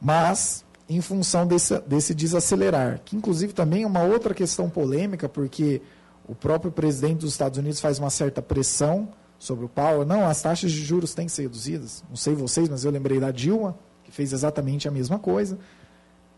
Mas 0.00 0.64
em 0.88 1.00
função 1.00 1.46
desse, 1.46 1.78
desse 1.80 2.14
desacelerar, 2.14 3.00
que 3.04 3.14
inclusive 3.14 3.52
também 3.52 3.82
é 3.82 3.86
uma 3.86 4.02
outra 4.02 4.32
questão 4.32 4.70
polêmica, 4.70 5.28
porque 5.28 5.82
o 6.26 6.34
próprio 6.34 6.72
presidente 6.72 7.20
dos 7.20 7.32
Estados 7.32 7.58
Unidos 7.58 7.80
faz 7.80 7.98
uma 7.98 8.08
certa 8.08 8.40
pressão 8.40 9.08
sobre 9.38 9.66
o 9.66 9.68
Powell. 9.68 10.06
Não, 10.06 10.26
as 10.26 10.40
taxas 10.40 10.72
de 10.72 10.82
juros 10.82 11.14
têm 11.14 11.26
que 11.26 11.32
ser 11.32 11.42
reduzidas. 11.42 12.02
Não 12.08 12.16
sei 12.16 12.34
vocês, 12.34 12.68
mas 12.68 12.84
eu 12.84 12.90
lembrei 12.90 13.20
da 13.20 13.30
Dilma, 13.30 13.76
que 14.04 14.10
fez 14.10 14.32
exatamente 14.32 14.88
a 14.88 14.90
mesma 14.90 15.18
coisa. 15.18 15.58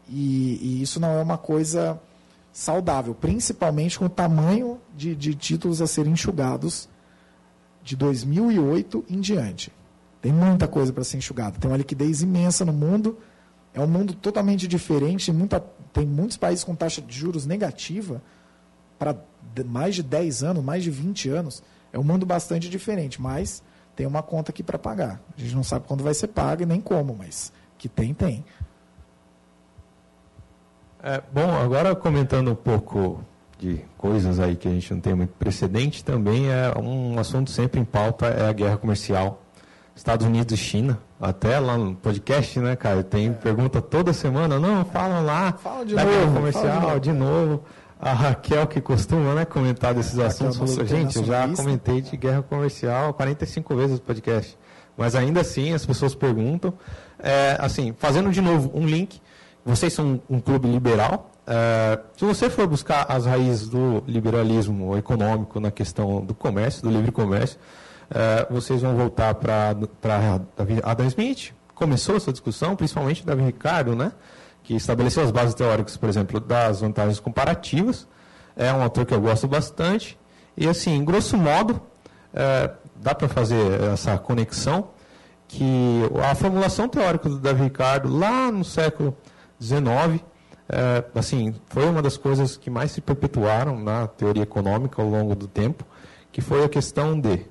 E, 0.09 0.59
e, 0.61 0.83
isso 0.83 0.99
não 0.99 1.11
é 1.11 1.23
uma 1.23 1.39
coisa 1.39 2.01
saudável, 2.53 3.15
principalmente 3.15 3.97
com 3.97 4.07
o 4.07 4.09
tamanho 4.09 4.81
de, 4.97 5.15
de 5.15 5.35
títulos 5.35 5.81
a 5.81 5.87
serem 5.87 6.13
enxugados 6.13 6.89
de 7.83 7.97
2008 7.97 9.05
em 9.09 9.21
diante. 9.21 9.73
Tem 10.21 10.33
muita 10.33 10.69
coisa 10.69 10.93
para 10.93 11.03
ser 11.05 11.17
enxugada. 11.17 11.59
Tem 11.59 11.71
uma 11.71 11.77
liquidez 11.77 12.23
imensa 12.23 12.65
no 12.65 12.73
mundo. 12.73 13.19
É 13.73 13.81
um 13.81 13.87
mundo 13.87 14.13
totalmente 14.15 14.69
diferente. 14.69 15.33
Muita, 15.33 15.61
tem 15.93 16.07
muitos 16.07 16.37
países 16.37 16.63
com 16.63 16.75
taxa 16.75 17.01
de 17.01 17.17
juros 17.17 17.47
negativa 17.47 18.23
para 18.99 19.17
mais 19.65 19.95
de 19.95 20.03
10 20.03 20.43
anos, 20.43 20.63
mais 20.65 20.85
de 20.85 20.91
20 20.91 21.31
anos. 21.31 21.63
É 21.93 21.99
um 21.99 22.05
mundo 22.05 22.27
bastante 22.27 22.69
diferente, 22.69 23.21
mas 23.21 23.63
tem 23.97 24.07
uma 24.07 24.23
conta 24.23 24.51
aqui 24.51 24.63
para 24.63 24.79
pagar. 24.79 25.21
A 25.37 25.41
gente 25.41 25.55
não 25.55 25.65
sabe 25.65 25.87
quando 25.87 26.05
vai 26.05 26.15
ser 26.15 26.29
paga 26.29 26.63
e 26.63 26.67
nem 26.67 26.81
como, 26.81 27.17
mas 27.17 27.53
que 27.79 27.89
tem, 27.89 28.13
tem. 28.13 28.45
É, 31.03 31.23
bom, 31.33 31.51
agora 31.51 31.97
comentando 31.97 32.51
um 32.51 32.55
pouco 32.55 33.25
de 33.61 33.85
coisas 33.99 34.41
aí 34.41 34.57
que 34.57 34.67
a 34.67 34.71
gente 34.71 34.93
não 34.93 35.01
tem 35.01 35.15
muito 35.15 35.35
precedente, 35.39 36.03
também 36.03 36.51
é 36.51 36.73
um 36.79 37.19
assunto 37.19 37.51
sempre 37.51 37.79
em 37.79 37.85
pauta 37.85 38.27
é 38.27 38.49
a 38.49 38.53
guerra 38.53 38.79
comercial. 38.79 39.43
Estados 39.95 40.27
Unidos 40.27 40.59
e 40.59 40.63
China, 40.63 40.99
até 41.21 41.59
lá 41.59 41.77
no 41.77 41.95
podcast, 41.95 42.59
né, 42.59 42.75
cara? 42.75 43.03
Tem 43.03 43.29
é. 43.29 43.31
pergunta 43.31 43.83
toda 43.83 44.15
semana, 44.15 44.59
não, 44.59 44.83
fala 44.87 45.21
lá 45.21 45.53
fala 45.53 45.85
de 45.85 45.95
da 45.95 46.05
novo, 46.05 46.17
guerra 46.17 46.33
comercial, 46.33 47.01
de 47.01 47.13
novo. 47.13 47.65
A 48.01 48.15
Raquel, 48.15 48.67
que 48.67 48.81
costuma 48.81 49.35
né, 49.35 49.45
comentar 49.45 49.93
desses 49.93 50.19
é, 50.19 50.25
assuntos, 50.25 50.57
falou, 50.57 50.87
gente, 50.87 51.17
eu 51.17 51.25
já 51.25 51.47
comentei 51.47 52.01
de 52.01 52.17
guerra 52.17 52.43
comercial 52.43 53.13
45 53.13 53.77
vezes 53.77 53.93
no 53.93 54.01
podcast. 54.01 54.57
Mas 54.97 55.15
ainda 55.15 55.43
assim, 55.43 55.75
as 55.75 55.85
pessoas 55.85 56.15
perguntam. 56.15 56.73
É, 57.19 57.59
assim, 57.61 57.95
fazendo 57.99 58.31
de 58.31 58.41
novo 58.41 58.71
um 58.73 58.87
link, 58.87 59.21
vocês 59.63 59.93
são 59.93 60.19
um 60.31 60.41
clube 60.41 60.67
liberal. 60.67 61.30
É, 61.53 61.99
se 62.17 62.25
você 62.25 62.49
for 62.49 62.65
buscar 62.69 63.07
as 63.09 63.27
raízes 63.27 63.69
do 63.69 64.05
liberalismo 64.07 64.97
econômico 64.97 65.59
na 65.59 65.73
questão 65.73 66.25
do 66.25 66.33
comércio, 66.33 66.81
do 66.81 66.91
livre 66.91 67.11
comércio, 67.11 67.59
é, 68.09 68.47
vocês 68.49 68.81
vão 68.83 68.95
voltar 68.95 69.35
para 69.35 69.75
Adam 70.85 71.07
Smith. 71.09 71.53
Começou 71.75 72.15
essa 72.15 72.31
discussão, 72.31 72.77
principalmente 72.77 73.27
Davi 73.27 73.43
Ricardo, 73.43 73.97
né? 73.97 74.13
que 74.63 74.75
estabeleceu 74.75 75.25
as 75.25 75.33
bases 75.33 75.55
teóricas, 75.55 75.97
por 75.97 76.09
exemplo, 76.09 76.39
das 76.39 76.83
vantagens 76.83 77.19
comparativas. 77.19 78.07
É 78.55 78.73
um 78.73 78.81
autor 78.81 79.05
que 79.05 79.13
eu 79.13 79.21
gosto 79.21 79.49
bastante. 79.49 80.17
E, 80.57 80.69
assim, 80.69 81.05
grosso 81.05 81.37
modo, 81.37 81.81
é, 82.33 82.71
dá 82.95 83.13
para 83.13 83.27
fazer 83.27 83.81
essa 83.93 84.17
conexão 84.19 84.91
que 85.49 86.03
a 86.23 86.33
formulação 86.37 86.89
teórica 86.89 87.29
do 87.29 87.41
Davi 87.41 87.65
Ricardo, 87.65 88.09
lá 88.09 88.53
no 88.53 88.65
século 88.65 89.17
XIX, 89.61 90.23
é, 90.73 91.05
assim, 91.19 91.55
foi 91.67 91.85
uma 91.87 92.01
das 92.01 92.17
coisas 92.17 92.57
que 92.57 92.71
mais 92.71 92.93
se 92.93 93.01
perpetuaram 93.01 93.79
na 93.79 94.07
teoria 94.07 94.45
econômica 94.45 95.03
ao 95.03 95.09
longo 95.09 95.35
do 95.35 95.49
tempo, 95.49 95.85
que 96.31 96.41
foi 96.41 96.65
a 96.65 96.69
questão 96.69 97.19
de 97.19 97.45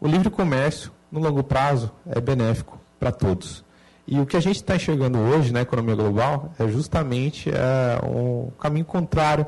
o 0.00 0.08
livre 0.08 0.30
comércio, 0.30 0.90
no 1.10 1.20
longo 1.20 1.44
prazo, 1.44 1.92
é 2.06 2.20
benéfico 2.20 2.80
para 2.98 3.12
todos. 3.12 3.62
E 4.06 4.18
o 4.18 4.26
que 4.26 4.36
a 4.36 4.40
gente 4.40 4.56
está 4.56 4.74
enxergando 4.74 5.18
hoje 5.18 5.52
na 5.52 5.60
economia 5.60 5.94
global 5.94 6.52
é 6.58 6.66
justamente 6.66 7.50
é, 7.50 8.04
um 8.04 8.50
caminho 8.58 8.84
contrário 8.84 9.46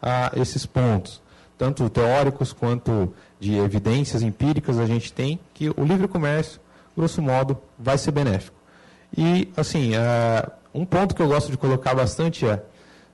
a 0.00 0.30
esses 0.36 0.66
pontos, 0.66 1.20
tanto 1.58 1.88
teóricos 1.88 2.52
quanto 2.52 3.12
de 3.40 3.56
evidências 3.56 4.22
empíricas. 4.22 4.78
A 4.78 4.86
gente 4.86 5.12
tem 5.12 5.40
que 5.54 5.70
o 5.70 5.82
livre 5.82 6.06
comércio, 6.06 6.60
grosso 6.96 7.20
modo, 7.22 7.58
vai 7.78 7.98
ser 7.98 8.12
benéfico. 8.12 8.56
E, 9.16 9.50
assim, 9.56 9.96
é, 9.96 10.46
um 10.76 10.84
ponto 10.84 11.14
que 11.14 11.22
eu 11.22 11.28
gosto 11.28 11.50
de 11.50 11.56
colocar 11.56 11.94
bastante 11.94 12.46
é: 12.46 12.62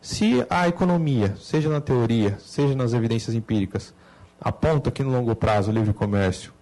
se 0.01 0.45
a 0.51 0.67
economia, 0.67 1.37
seja 1.41 1.69
na 1.69 1.81
teoria, 1.81 2.37
seja 2.41 2.75
nas 2.75 2.93
evidências 2.93 3.35
empíricas, 3.35 3.95
aponta 4.41 4.91
que 4.91 5.03
no 5.03 5.13
longo 5.13 5.35
prazo 5.37 5.71
o 5.71 5.75
livre 5.75 5.93
comércio 5.95 6.53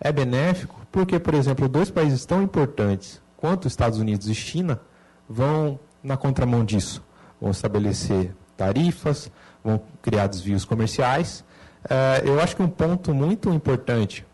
é 0.00 0.10
benéfico, 0.10 0.80
porque, 0.90 1.18
por 1.18 1.34
exemplo, 1.34 1.68
dois 1.68 1.90
países 1.90 2.26
tão 2.26 2.42
importantes 2.42 3.20
quanto 3.36 3.68
Estados 3.68 3.98
Unidos 3.98 4.28
e 4.28 4.34
China 4.34 4.80
vão 5.28 5.78
na 6.02 6.16
contramão 6.16 6.64
disso. 6.64 7.02
Vão 7.40 7.52
estabelecer 7.52 8.34
tarifas, 8.56 9.30
vão 9.62 9.80
criar 10.02 10.26
desvios 10.26 10.64
comerciais. 10.64 11.44
É, 11.88 12.22
eu 12.24 12.40
acho 12.40 12.56
que 12.56 12.62
um 12.62 12.68
ponto 12.68 13.14
muito 13.14 13.48
importante 13.50 14.26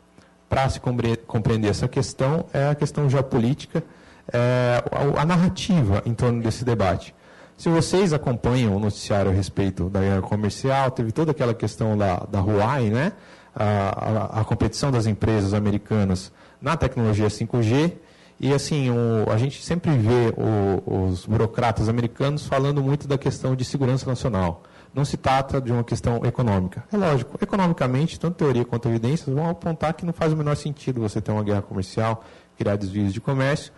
para 0.49 0.69
se 0.71 0.81
compreender 1.26 1.69
essa 1.69 1.88
questão 1.88 2.47
é 2.52 2.69
a 2.69 2.75
questão 2.75 3.11
geopolítica, 3.11 3.85
é, 4.33 4.83
a, 5.16 5.25
narrativa 5.25 6.02
em 6.07 6.14
torno 6.14 6.43
desse 6.43 6.64
debate. 6.64 7.14
Se 7.57 7.69
vocês 7.69 8.12
acompanham 8.12 8.75
o 8.76 8.81
noticiário 8.81 9.31
a 9.31 9.35
respeito 9.35 9.88
da 9.88 10.00
guerra 10.00 10.23
comercial, 10.23 10.90
teve 10.90 11.12
toda 11.12 11.31
aquela 11.31 11.54
questão 11.54 11.97
da, 11.97 12.16
da 12.28 12.40
Huawei, 12.40 12.90
né? 12.90 13.12
A, 13.54 14.35
a, 14.37 14.40
a 14.40 14.45
competição 14.45 14.90
das 14.90 15.07
empresas 15.07 15.54
americanas 15.54 16.33
na 16.61 16.76
tecnologia 16.76 17.28
5G, 17.28 17.93
e 18.40 18.52
assim, 18.52 18.90
o, 18.90 19.31
a 19.31 19.38
gente 19.38 19.62
sempre 19.64 19.97
vê 19.97 20.35
o, 20.37 21.07
os 21.07 21.25
burocratas 21.25 21.88
americanos 21.88 22.47
falando 22.47 22.83
muito 22.83 23.07
da 23.07 23.16
questão 23.16 23.54
de 23.54 23.64
segurança 23.64 24.07
nacional. 24.07 24.62
Não 24.93 25.04
se 25.04 25.16
trata 25.16 25.61
de 25.61 25.73
uma 25.73 25.83
questão 25.83 26.25
econômica. 26.25 26.85
É 26.93 26.97
lógico, 26.97 27.38
economicamente, 27.43 28.19
tanto 28.19 28.37
teoria 28.37 28.64
quanto 28.64 28.88
evidências 28.88 29.35
vão 29.35 29.49
apontar 29.49 29.95
que 29.95 30.04
não 30.04 30.12
faz 30.12 30.33
o 30.33 30.37
menor 30.37 30.57
sentido 30.57 31.00
você 31.00 31.21
ter 31.21 31.33
uma 31.33 31.43
guerra 31.43 31.62
comercial, 31.62 32.25
criar 32.57 32.76
desvios 32.76 33.12
de 33.12 33.21
comércio, 33.21 33.73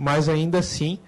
mas 0.00 0.30
ainda 0.30 0.58
assim, 0.58 0.98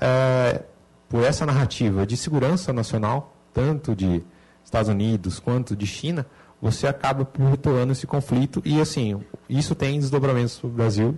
é, 0.00 0.62
por 1.08 1.22
essa 1.22 1.46
narrativa 1.46 2.04
de 2.04 2.16
segurança 2.16 2.72
nacional, 2.72 3.36
tanto 3.54 3.94
de 3.94 4.22
Estados 4.64 4.88
Unidos 4.88 5.38
quanto 5.38 5.76
de 5.76 5.86
China, 5.86 6.26
você 6.60 6.88
acaba 6.88 7.24
perpetuando 7.24 7.92
esse 7.92 8.08
conflito 8.08 8.60
e 8.64 8.80
assim, 8.80 9.22
isso 9.48 9.74
tem 9.76 10.00
desdobramentos 10.00 10.58
para 10.58 10.66
o 10.66 10.70
Brasil 10.70 11.16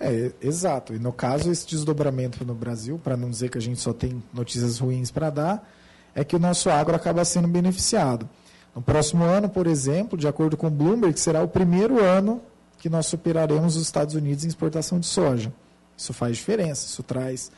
é, 0.00 0.32
exato. 0.42 0.92
E 0.94 0.98
no 0.98 1.12
caso, 1.12 1.50
esse 1.50 1.66
desdobramento 1.66 2.44
no 2.44 2.54
Brasil, 2.54 3.00
para 3.02 3.16
não 3.16 3.30
dizer 3.30 3.48
que 3.48 3.58
a 3.58 3.60
gente 3.60 3.80
só 3.80 3.92
tem 3.92 4.22
notícias 4.32 4.78
ruins 4.78 5.10
para 5.10 5.30
dar, 5.30 5.70
é 6.14 6.24
que 6.24 6.34
o 6.34 6.38
nosso 6.38 6.68
agro 6.68 6.94
acaba 6.94 7.24
sendo 7.24 7.48
beneficiado. 7.48 8.28
No 8.74 8.82
próximo 8.82 9.24
ano, 9.24 9.48
por 9.48 9.66
exemplo, 9.66 10.18
de 10.18 10.26
acordo 10.26 10.56
com 10.56 10.66
o 10.66 10.70
Bloomberg, 10.70 11.18
será 11.18 11.42
o 11.42 11.48
primeiro 11.48 12.02
ano 12.02 12.42
que 12.78 12.88
nós 12.88 13.06
superaremos 13.06 13.76
os 13.76 13.82
Estados 13.82 14.14
Unidos 14.14 14.44
em 14.44 14.48
exportação 14.48 14.98
de 14.98 15.06
soja. 15.06 15.52
Isso 15.96 16.12
faz 16.12 16.36
diferença, 16.36 16.86
isso 16.86 17.02
traz 17.02 17.50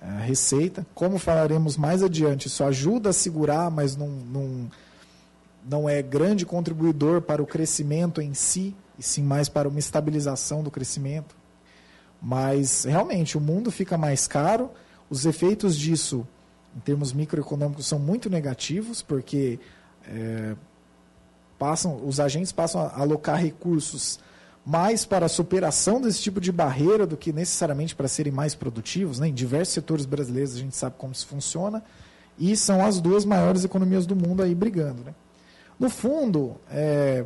é, 0.00 0.24
receita. 0.24 0.86
Como 0.94 1.18
falaremos 1.18 1.76
mais 1.76 2.02
adiante, 2.02 2.46
isso 2.46 2.62
ajuda 2.64 3.10
a 3.10 3.12
segurar, 3.12 3.70
mas 3.70 3.96
não, 3.96 4.08
não, 4.08 4.70
não 5.68 5.88
é 5.88 6.02
grande 6.02 6.46
contribuidor 6.46 7.22
para 7.22 7.42
o 7.42 7.46
crescimento 7.46 8.20
em 8.20 8.34
si, 8.34 8.74
e 8.98 9.02
sim 9.02 9.22
mais 9.22 9.48
para 9.48 9.68
uma 9.68 9.78
estabilização 9.78 10.62
do 10.62 10.70
crescimento. 10.70 11.36
Mas 12.20 12.84
realmente 12.84 13.38
o 13.38 13.40
mundo 13.40 13.70
fica 13.70 13.96
mais 13.96 14.26
caro, 14.26 14.70
os 15.08 15.24
efeitos 15.24 15.76
disso, 15.76 16.26
em 16.76 16.80
termos 16.80 17.12
microeconômicos, 17.12 17.86
são 17.86 17.98
muito 17.98 18.28
negativos, 18.28 19.00
porque 19.00 19.58
é, 20.06 20.54
passam, 21.58 22.00
os 22.06 22.20
agentes 22.20 22.52
passam 22.52 22.80
a 22.80 23.00
alocar 23.00 23.36
recursos 23.36 24.18
mais 24.68 25.06
para 25.06 25.24
a 25.24 25.28
superação 25.30 25.98
desse 25.98 26.20
tipo 26.20 26.38
de 26.38 26.52
barreira 26.52 27.06
do 27.06 27.16
que 27.16 27.32
necessariamente 27.32 27.96
para 27.96 28.06
serem 28.06 28.30
mais 28.30 28.54
produtivos. 28.54 29.18
Né? 29.18 29.28
Em 29.28 29.32
diversos 29.32 29.72
setores 29.72 30.04
brasileiros 30.04 30.56
a 30.56 30.58
gente 30.58 30.76
sabe 30.76 30.96
como 30.98 31.14
isso 31.14 31.26
funciona, 31.26 31.82
e 32.38 32.54
são 32.54 32.84
as 32.84 33.00
duas 33.00 33.24
maiores 33.24 33.64
economias 33.64 34.04
do 34.04 34.14
mundo 34.14 34.42
aí 34.42 34.54
brigando. 34.54 35.02
Né? 35.02 35.14
No 35.80 35.88
fundo, 35.88 36.56
é, 36.70 37.24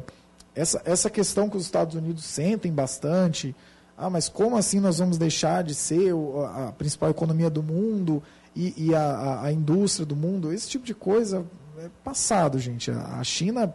essa, 0.55 0.81
essa 0.85 1.11
questão 1.11 1.51
que 1.51 1.57
os 1.57 1.65
Estados 1.65 1.97
Unidos 1.97 2.23
sentem 2.25 2.71
bastante, 2.71 3.57
ah, 3.99 4.09
mas 4.09 4.29
como 4.29 4.57
assim 4.57 4.79
nós 4.79 5.01
vamos 5.01 5.19
deixar 5.19 5.65
de 5.65 5.75
ser 5.75 6.15
a 6.55 6.73
principal 6.79 7.11
economia 7.11 7.51
do 7.51 7.63
mundo 7.63 8.23
e, 8.55 8.87
e 8.87 8.95
a, 8.95 9.43
a, 9.43 9.53
indústria 9.53 10.07
do 10.07 10.15
mundo? 10.15 10.53
Esse 10.53 10.69
tipo 10.69 10.87
de 10.87 10.95
coisa 10.95 11.45
é 11.79 11.89
passado, 12.05 12.57
gente. 12.61 12.89
A 12.93 13.25
China 13.25 13.75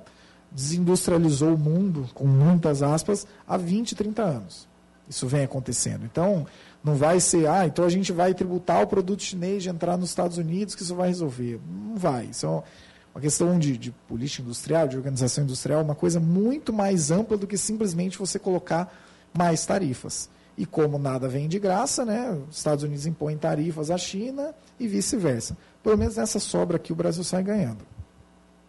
desindustrializou 0.51 1.54
o 1.54 1.58
mundo, 1.58 2.10
com 2.13 2.25
muitas 2.25 2.82
aspas, 2.82 3.27
há 3.48 3.58
20, 3.58 3.96
30 3.96 4.24
anos. 4.24 4.68
Isso 5.10 5.27
vem 5.27 5.44
acontecendo. 5.44 6.06
Então, 6.06 6.46
não 6.84 6.96
vai 6.96 7.20
ser, 7.20 7.48
ah, 7.48 7.66
então 7.66 7.86
a 7.86 7.89
gente 7.89 8.12
vai 8.12 8.34
tributar 8.34 8.82
o 8.82 8.88
produto 8.88 9.24
chinês 9.24 9.63
de 9.63 9.70
entrar 9.70 9.98
nos 9.98 10.10
Estados 10.10 10.38
Unidos 10.38 10.75
que 10.75 10.84
isso 10.84 10.96
vai 10.96 11.10
resolver. 11.10 11.60
Não 11.68 11.96
vai. 11.96 12.25
Isso 12.25 12.46
é 12.46 12.50
uma 12.50 13.22
questão 13.22 13.58
de, 13.58 13.77
de 13.77 13.92
política 14.08 14.44
industrial, 14.44 14.88
de 14.88 14.98
organização 14.98 15.44
industrial, 15.44 15.82
uma 15.82 15.96
coisa 15.96 16.20
muito 16.20 16.72
mais 16.72 17.10
ampla 17.12 17.38
do 17.38 17.48
que 17.48 17.58
simplesmente 17.58 18.18
você 18.18 18.38
colocar 18.38 18.94
mais 19.34 19.66
tarifas. 19.66 20.30
E 20.58 20.66
como 20.66 20.98
nada 20.98 21.27
vem 21.27 21.48
de 21.48 21.60
graça, 21.60 22.04
né, 22.04 22.32
os 22.50 22.58
Estados 22.58 22.84
Unidos 22.84 23.06
impõem 23.06 23.38
tarifas 23.38 23.92
à 23.92 23.98
China 23.98 24.54
e 24.80 24.88
vice-versa. 24.88 25.56
Pelo 25.84 25.98
menos 25.98 26.18
nessa 26.18 26.39
sobra 26.39 26.77
aqui 26.77 26.92
o 26.92 26.96
Brasil 26.96 27.24
sai 27.24 27.44
ganhando. 27.44 27.86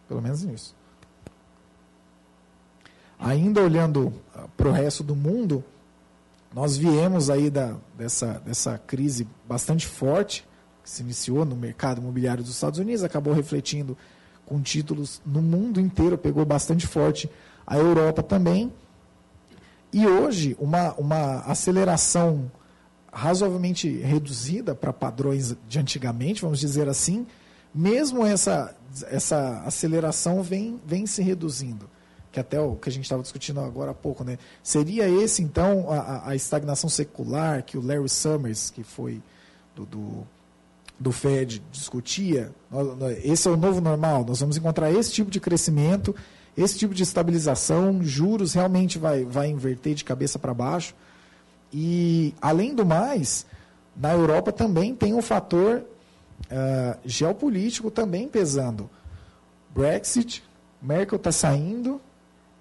Pelo 0.07 0.21
menos 0.21 0.43
nisso. 0.43 0.75
Ainda 3.19 3.61
olhando 3.61 4.13
ah, 4.33 4.45
para 4.55 4.69
o 4.69 4.71
resto 4.71 5.03
do 5.03 5.15
mundo, 5.15 5.63
nós 6.53 6.77
viemos 6.77 7.29
aí 7.29 7.49
da, 7.49 7.75
dessa, 7.97 8.41
dessa 8.45 8.77
crise 8.77 9.27
bastante 9.47 9.85
forte 9.85 10.47
que 10.81 10.89
se 10.89 11.03
iniciou 11.03 11.43
no 11.43 11.55
mercado 11.55 11.99
imobiliário 11.99 12.43
dos 12.43 12.53
Estados 12.53 12.79
Unidos, 12.79 13.03
acabou 13.03 13.33
refletindo 13.33 13.97
com 14.45 14.61
títulos 14.61 15.21
no 15.25 15.41
mundo 15.41 15.79
inteiro, 15.79 16.17
pegou 16.17 16.45
bastante 16.45 16.87
forte 16.87 17.29
a 17.67 17.77
Europa 17.77 18.23
também. 18.23 18.73
E 19.91 20.07
hoje, 20.07 20.55
uma, 20.59 20.93
uma 20.93 21.41
aceleração 21.41 22.49
razoavelmente 23.11 23.89
reduzida 23.89 24.73
para 24.73 24.93
padrões 24.93 25.55
de 25.67 25.79
antigamente, 25.79 26.41
vamos 26.41 26.59
dizer 26.59 26.87
assim, 26.87 27.27
mesmo 27.73 28.25
essa, 28.25 28.75
essa 29.07 29.61
aceleração 29.65 30.41
vem, 30.41 30.79
vem 30.85 31.05
se 31.05 31.21
reduzindo. 31.21 31.89
Que 32.31 32.39
até 32.39 32.59
o 32.59 32.75
que 32.75 32.89
a 32.89 32.91
gente 32.91 33.03
estava 33.03 33.23
discutindo 33.23 33.59
agora 33.59 33.91
há 33.91 33.93
pouco, 33.93 34.23
né? 34.23 34.37
Seria 34.61 35.09
esse, 35.09 35.41
então, 35.41 35.91
a, 35.91 36.29
a 36.29 36.35
estagnação 36.35 36.89
secular 36.89 37.63
que 37.63 37.77
o 37.77 37.81
Larry 37.85 38.09
Summers, 38.09 38.69
que 38.69 38.83
foi 38.83 39.21
do, 39.75 39.85
do, 39.85 40.27
do 40.99 41.11
Fed, 41.11 41.61
discutia? 41.71 42.51
Esse 43.23 43.47
é 43.47 43.51
o 43.51 43.57
novo 43.57 43.81
normal, 43.81 44.23
nós 44.25 44.39
vamos 44.39 44.57
encontrar 44.57 44.91
esse 44.91 45.11
tipo 45.11 45.31
de 45.31 45.39
crescimento 45.39 46.15
esse 46.59 46.77
tipo 46.77 46.93
de 46.93 47.03
estabilização, 47.03 48.03
juros 48.03 48.53
realmente 48.53 48.97
vai, 48.97 49.23
vai 49.23 49.47
inverter 49.47 49.95
de 49.95 50.03
cabeça 50.03 50.37
para 50.37 50.53
baixo. 50.53 50.93
E, 51.71 52.33
além 52.41 52.75
do 52.75 52.85
mais, 52.85 53.45
na 53.95 54.11
Europa 54.11 54.51
também 54.51 54.93
tem 54.93 55.13
um 55.13 55.21
fator 55.21 55.83
uh, 56.45 56.99
geopolítico 57.05 57.89
também 57.89 58.27
pesando. 58.27 58.89
Brexit, 59.73 60.43
Merkel 60.81 61.15
está 61.15 61.31
saindo, 61.31 62.01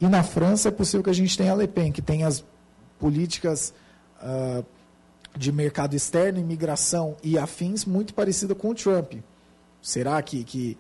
e 0.01 0.07
na 0.07 0.23
França 0.23 0.69
é 0.69 0.71
possível 0.71 1.03
que 1.03 1.11
a 1.11 1.15
gente 1.15 1.37
tenha 1.37 1.53
a 1.53 1.57
Le 1.57 1.69
Pen, 1.69 1.91
que 1.93 2.03
tem 2.03 2.25
as 2.25 2.45
políticas 2.99 3.73
uh, 4.23 4.65
de 5.37 5.53
mercado 5.53 5.95
externo, 5.95 6.39
imigração 6.39 7.17
e 7.23 7.39
afins 7.39 7.85
muito 7.85 8.15
parecida 8.15 8.55
com 8.55 8.71
o 8.71 8.75
Trump. 8.75 9.15
Será 9.81 10.21
que, 10.23 10.45
que 10.45 10.79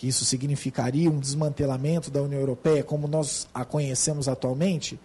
que 0.00 0.08
isso 0.08 0.24
significaria 0.24 1.10
um 1.10 1.18
desmantelamento 1.18 2.10
da 2.10 2.22
União 2.22 2.40
Europeia 2.40 2.82
como 2.82 3.06
nós 3.06 3.46
a 3.52 3.66
conhecemos 3.66 4.28
atualmente? 4.28 4.98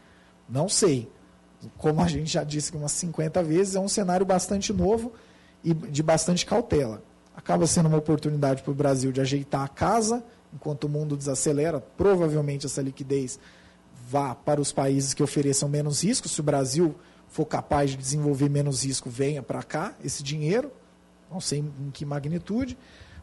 Não 0.48 0.70
sei. 0.70 1.12
Como 1.78 2.02
a 2.02 2.08
gente 2.08 2.32
já 2.32 2.46
disse 2.46 2.72
umas 2.74 2.94
50 2.94 3.44
vezes, 3.44 3.76
é 3.76 3.80
um 3.82 3.90
cenário 3.90 4.26
bastante 4.26 4.72
novo 4.72 5.12
e 5.62 5.74
de 5.74 6.02
bastante 6.02 6.46
cautela. 6.46 7.04
Acaba 7.36 7.68
sendo 7.68 7.90
uma 7.90 7.98
oportunidade 7.98 8.64
para 8.64 8.72
o 8.72 8.74
Brasil 8.74 9.12
de 9.12 9.20
ajeitar 9.20 9.64
a 9.64 9.68
casa, 9.68 10.24
enquanto 10.56 10.86
o 10.86 10.90
mundo 10.90 11.18
desacelera. 11.18 11.80
Provavelmente 11.80 12.66
essa 12.66 12.82
liquidez 12.82 13.38
vá 14.10 14.34
para 14.34 14.62
os 14.62 14.72
países 14.72 15.14
que 15.14 15.22
ofereçam 15.22 15.68
menos 15.68 16.04
risco. 16.04 16.30
Se 16.30 16.40
o 16.40 16.44
Brasil 16.44 16.96
for 17.28 17.46
capaz 17.46 17.92
de 17.92 17.98
desenvolver 17.98 18.50
menos 18.50 18.84
risco, 18.84 19.10
venha 19.10 19.44
para 19.44 19.62
cá 19.62 19.94
esse 20.04 20.24
dinheiro. 20.24 20.72
Não 21.32 21.42
sei 21.42 21.60
em 21.60 21.92
que 21.92 22.06
magnitude. 22.06 22.78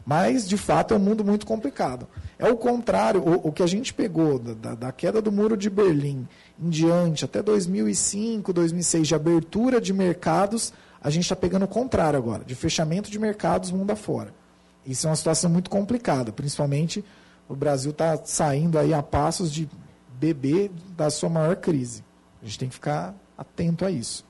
Mas, 0.05 0.47
de 0.47 0.57
fato, 0.57 0.93
é 0.93 0.97
um 0.97 0.99
mundo 0.99 1.23
muito 1.23 1.45
complicado. 1.45 2.07
É 2.37 2.49
o 2.51 2.57
contrário, 2.57 3.21
o, 3.21 3.47
o 3.47 3.51
que 3.53 3.63
a 3.63 3.67
gente 3.67 3.93
pegou 3.93 4.37
da, 4.37 4.75
da, 4.75 4.91
queda 4.91 5.21
do 5.21 5.31
muro 5.31 5.55
de 5.55 5.69
Berlim 5.69 6.27
em 6.61 6.69
diante, 6.69 7.23
até 7.23 7.41
2005, 7.41 8.51
2006, 8.51 9.07
de 9.07 9.15
abertura 9.15 9.79
de 9.79 9.93
mercados, 9.93 10.73
a 11.01 11.09
gente 11.09 11.23
está 11.23 11.37
pegando 11.37 11.63
o 11.63 11.69
contrário 11.69 12.19
agora, 12.19 12.43
de 12.43 12.53
fechamento 12.53 13.09
de 13.09 13.17
mercados 13.17 13.71
mundo 13.71 13.91
afora. 13.91 14.33
Isso 14.85 15.07
é 15.07 15.09
uma 15.09 15.15
situação 15.15 15.49
muito 15.49 15.69
complicada, 15.69 16.33
principalmente 16.33 17.03
o 17.47 17.55
Brasil 17.55 17.91
está 17.91 18.17
saindo 18.23 18.79
aí 18.79 18.93
a 18.93 19.03
passos 19.03 19.51
de 19.51 19.69
beber 20.19 20.71
da 20.95 21.09
sua 21.09 21.29
maior 21.29 21.55
crise. 21.55 22.03
A 22.41 22.45
gente 22.45 22.59
tem 22.59 22.69
que 22.69 22.75
ficar 22.75 23.13
atento 23.37 23.85
a 23.85 23.91
isso. 23.91 24.25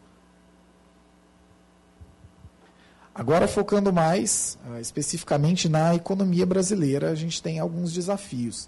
Agora, 3.16 3.48
focando 3.48 3.94
mais 3.94 4.58
uh, 4.68 4.80
especificamente 4.80 5.70
na 5.70 5.94
economia 5.94 6.46
brasileira, 6.46 7.12
a 7.12 7.16
gente 7.16 7.44
tem 7.44 7.60
alguns 7.60 7.94
desafios. 7.94 8.68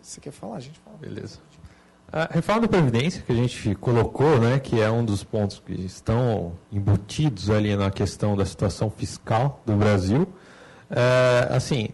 Você 0.00 0.20
quer 0.20 0.32
falar? 0.32 0.56
A 0.56 0.60
gente 0.60 0.78
fala. 0.80 0.96
Beleza. 0.96 1.38
A 2.10 2.32
reforma 2.32 2.62
da 2.62 2.68
Previdência 2.68 3.22
que 3.22 3.32
a 3.32 3.34
gente 3.34 3.74
colocou, 3.74 4.38
né, 4.38 4.60
que 4.60 4.80
é 4.80 4.90
um 4.90 5.04
dos 5.04 5.24
pontos 5.24 5.60
que 5.64 5.72
estão 5.72 6.52
embutidos 6.70 7.50
ali 7.50 7.74
na 7.74 7.90
questão 7.90 8.36
da 8.36 8.46
situação 8.46 8.88
fiscal 8.88 9.60
do 9.66 9.74
Brasil, 9.74 10.26
é, 10.90 11.48
assim, 11.50 11.88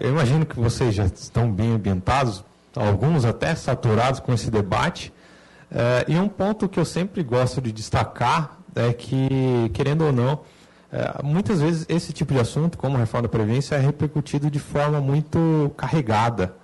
eu 0.00 0.10
imagino 0.10 0.44
que 0.44 0.58
vocês 0.58 0.94
já 0.94 1.04
estão 1.04 1.50
bem 1.50 1.72
ambientados, 1.72 2.44
alguns 2.74 3.24
até 3.24 3.54
saturados 3.54 4.20
com 4.20 4.32
esse 4.32 4.50
debate, 4.50 5.12
é, 5.74 6.04
e 6.06 6.18
um 6.18 6.28
ponto 6.28 6.68
que 6.68 6.78
eu 6.78 6.84
sempre 6.84 7.22
gosto 7.22 7.60
de 7.60 7.72
destacar 7.72 8.58
é 8.74 8.92
que, 8.92 9.70
querendo 9.72 10.04
ou 10.04 10.12
não, 10.12 10.40
é, 10.92 11.22
muitas 11.22 11.62
vezes 11.62 11.86
esse 11.88 12.12
tipo 12.12 12.34
de 12.34 12.40
assunto, 12.40 12.76
como 12.76 12.96
reforma 12.98 13.26
da 13.26 13.28
Previdência, 13.30 13.76
é 13.76 13.78
repercutido 13.78 14.50
de 14.50 14.58
forma 14.58 15.00
muito 15.00 15.72
carregada, 15.76 16.54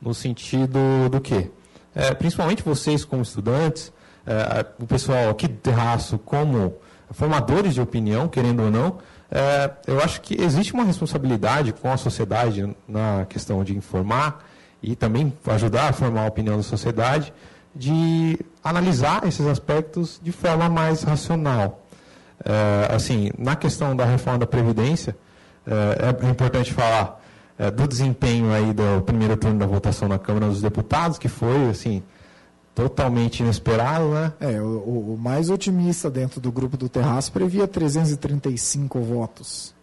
no 0.00 0.14
sentido 0.14 1.08
do 1.10 1.20
quê? 1.20 1.50
É, 1.94 2.14
principalmente 2.14 2.62
vocês 2.62 3.04
como 3.04 3.22
estudantes, 3.22 3.92
é, 4.26 4.64
o 4.80 4.86
pessoal 4.86 5.28
aqui 5.28 5.46
do 5.48 5.56
Terraço 5.56 6.18
como 6.18 6.74
formadores 7.10 7.74
de 7.74 7.80
opinião, 7.80 8.28
querendo 8.28 8.62
ou 8.62 8.70
não, 8.70 8.98
é, 9.30 9.70
eu 9.86 10.00
acho 10.00 10.20
que 10.20 10.40
existe 10.40 10.72
uma 10.72 10.84
responsabilidade 10.84 11.72
com 11.72 11.90
a 11.90 11.96
sociedade 11.96 12.74
na 12.86 13.26
questão 13.28 13.62
de 13.64 13.76
informar 13.76 14.44
e 14.82 14.94
também 14.94 15.32
ajudar 15.46 15.88
a 15.88 15.92
formar 15.92 16.22
a 16.22 16.26
opinião 16.26 16.56
da 16.56 16.62
sociedade, 16.62 17.32
de 17.74 18.38
analisar 18.62 19.26
esses 19.26 19.46
aspectos 19.46 20.20
de 20.22 20.32
forma 20.32 20.68
mais 20.68 21.02
racional. 21.02 21.82
É, 22.44 22.94
assim, 22.94 23.30
na 23.36 23.56
questão 23.56 23.96
da 23.96 24.04
reforma 24.04 24.38
da 24.38 24.46
Previdência, 24.46 25.16
é, 25.66 26.26
é 26.26 26.30
importante 26.30 26.72
falar 26.72 27.20
é, 27.58 27.70
do 27.70 27.88
desempenho 27.88 28.52
aí 28.52 28.72
do 28.72 29.02
primeiro 29.02 29.36
turno 29.36 29.58
da 29.58 29.66
votação 29.66 30.08
na 30.08 30.18
Câmara 30.18 30.46
dos 30.46 30.62
Deputados, 30.62 31.18
que 31.18 31.28
foi, 31.28 31.68
assim, 31.68 32.02
totalmente 32.76 33.40
inesperado, 33.40 34.10
né? 34.10 34.34
É, 34.38 34.60
o, 34.60 35.14
o 35.14 35.18
mais 35.18 35.48
otimista 35.48 36.10
dentro 36.10 36.42
do 36.42 36.52
grupo 36.52 36.76
do 36.76 36.90
Terraço 36.90 37.32
previa 37.32 37.66
335 37.66 39.00
votos. 39.00 39.74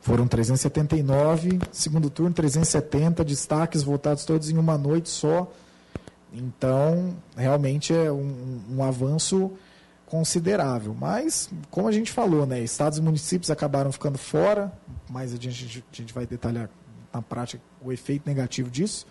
Foram 0.00 0.26
379, 0.26 1.58
segundo 1.70 2.08
turno 2.08 2.32
370, 2.32 3.22
destaques 3.22 3.82
votados 3.82 4.24
todos 4.24 4.48
em 4.48 4.56
uma 4.56 4.78
noite 4.78 5.10
só. 5.10 5.52
Então, 6.32 7.14
realmente 7.36 7.92
é 7.92 8.10
um, 8.10 8.62
um, 8.70 8.82
avanço 8.82 9.52
considerável. 10.06 10.96
Mas, 10.98 11.50
como 11.70 11.88
a 11.88 11.92
gente 11.92 12.10
falou, 12.10 12.46
né, 12.46 12.58
estados 12.60 12.96
e 12.96 13.02
municípios 13.02 13.50
acabaram 13.50 13.92
ficando 13.92 14.16
fora. 14.16 14.72
Mais 15.10 15.34
adiante 15.34 15.62
a 15.62 15.66
gente, 15.66 15.84
a 15.92 15.96
gente 15.96 16.14
vai 16.14 16.26
detalhar 16.26 16.70
na 17.12 17.20
prática 17.20 17.62
o 17.82 17.92
efeito 17.92 18.26
negativo 18.26 18.70
disso. 18.70 19.06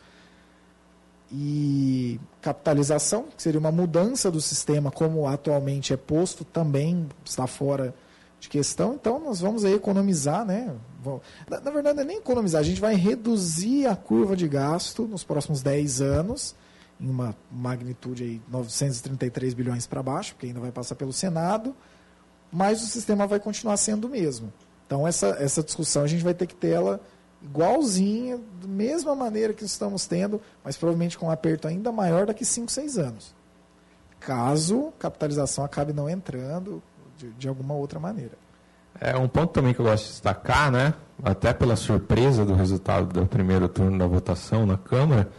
E 1.31 2.19
capitalização, 2.41 3.25
que 3.35 3.43
seria 3.43 3.59
uma 3.59 3.71
mudança 3.71 4.31
do 4.31 4.39
sistema 4.39 4.89
como 4.89 5.27
atualmente 5.27 5.93
é 5.93 5.97
posto, 5.97 6.45
também 6.45 7.07
está 7.25 7.45
fora 7.45 7.93
de 8.39 8.47
questão. 8.47 8.93
Então, 8.93 9.19
nós 9.19 9.41
vamos 9.41 9.65
aí 9.65 9.73
economizar, 9.73 10.45
né? 10.45 10.73
Na, 11.49 11.59
na 11.59 11.71
verdade, 11.71 11.99
é 11.99 12.03
nem 12.03 12.17
economizar, 12.17 12.61
a 12.61 12.63
gente 12.63 12.79
vai 12.79 12.95
reduzir 12.95 13.87
a 13.87 13.95
curva 13.95 14.35
de 14.35 14.47
gasto 14.47 15.03
nos 15.03 15.23
próximos 15.23 15.61
10 15.61 16.01
anos 16.01 16.55
em 16.99 17.09
uma 17.09 17.35
magnitude 17.51 18.23
aí 18.23 18.41
933 18.49 19.53
bilhões 19.53 19.85
para 19.85 20.01
baixo, 20.01 20.33
porque 20.33 20.47
ainda 20.47 20.59
vai 20.59 20.71
passar 20.71 20.95
pelo 20.95 21.13
Senado, 21.13 21.75
mas 22.51 22.81
o 22.81 22.87
sistema 22.87 23.27
vai 23.27 23.39
continuar 23.39 23.77
sendo 23.77 24.07
o 24.07 24.09
mesmo. 24.09 24.51
Então 24.85 25.07
essa, 25.07 25.27
essa 25.39 25.61
discussão 25.61 26.03
a 26.03 26.07
gente 26.07 26.23
vai 26.23 26.33
ter 26.33 26.47
que 26.47 26.55
ter 26.55 26.69
ela 26.69 26.99
igualzinha, 27.41 28.39
da 28.61 28.67
mesma 28.67 29.15
maneira 29.15 29.53
que 29.53 29.63
estamos 29.63 30.05
tendo, 30.05 30.41
mas 30.63 30.77
provavelmente 30.77 31.17
com 31.17 31.27
um 31.27 31.31
aperto 31.31 31.67
ainda 31.67 31.91
maior 31.91 32.25
daqui 32.25 32.43
5, 32.43 32.71
6 32.71 32.97
anos. 32.97 33.35
Caso 34.19 34.91
capitalização 34.97 35.63
acabe 35.63 35.93
não 35.93 36.09
entrando 36.09 36.81
de, 37.15 37.31
de 37.31 37.47
alguma 37.47 37.73
outra 37.73 37.99
maneira. 37.99 38.33
É 38.99 39.15
um 39.15 39.27
ponto 39.27 39.53
também 39.53 39.73
que 39.73 39.79
eu 39.79 39.85
gosto 39.85 40.05
de 40.05 40.11
destacar, 40.11 40.71
né? 40.71 40.93
até 41.23 41.53
pela 41.53 41.75
surpresa 41.75 42.45
do 42.45 42.53
resultado 42.53 43.07
do 43.07 43.25
primeiro 43.25 43.67
turno 43.67 43.97
da 43.97 44.05
votação 44.05 44.65
na 44.65 44.77
Câmara, 44.77 45.29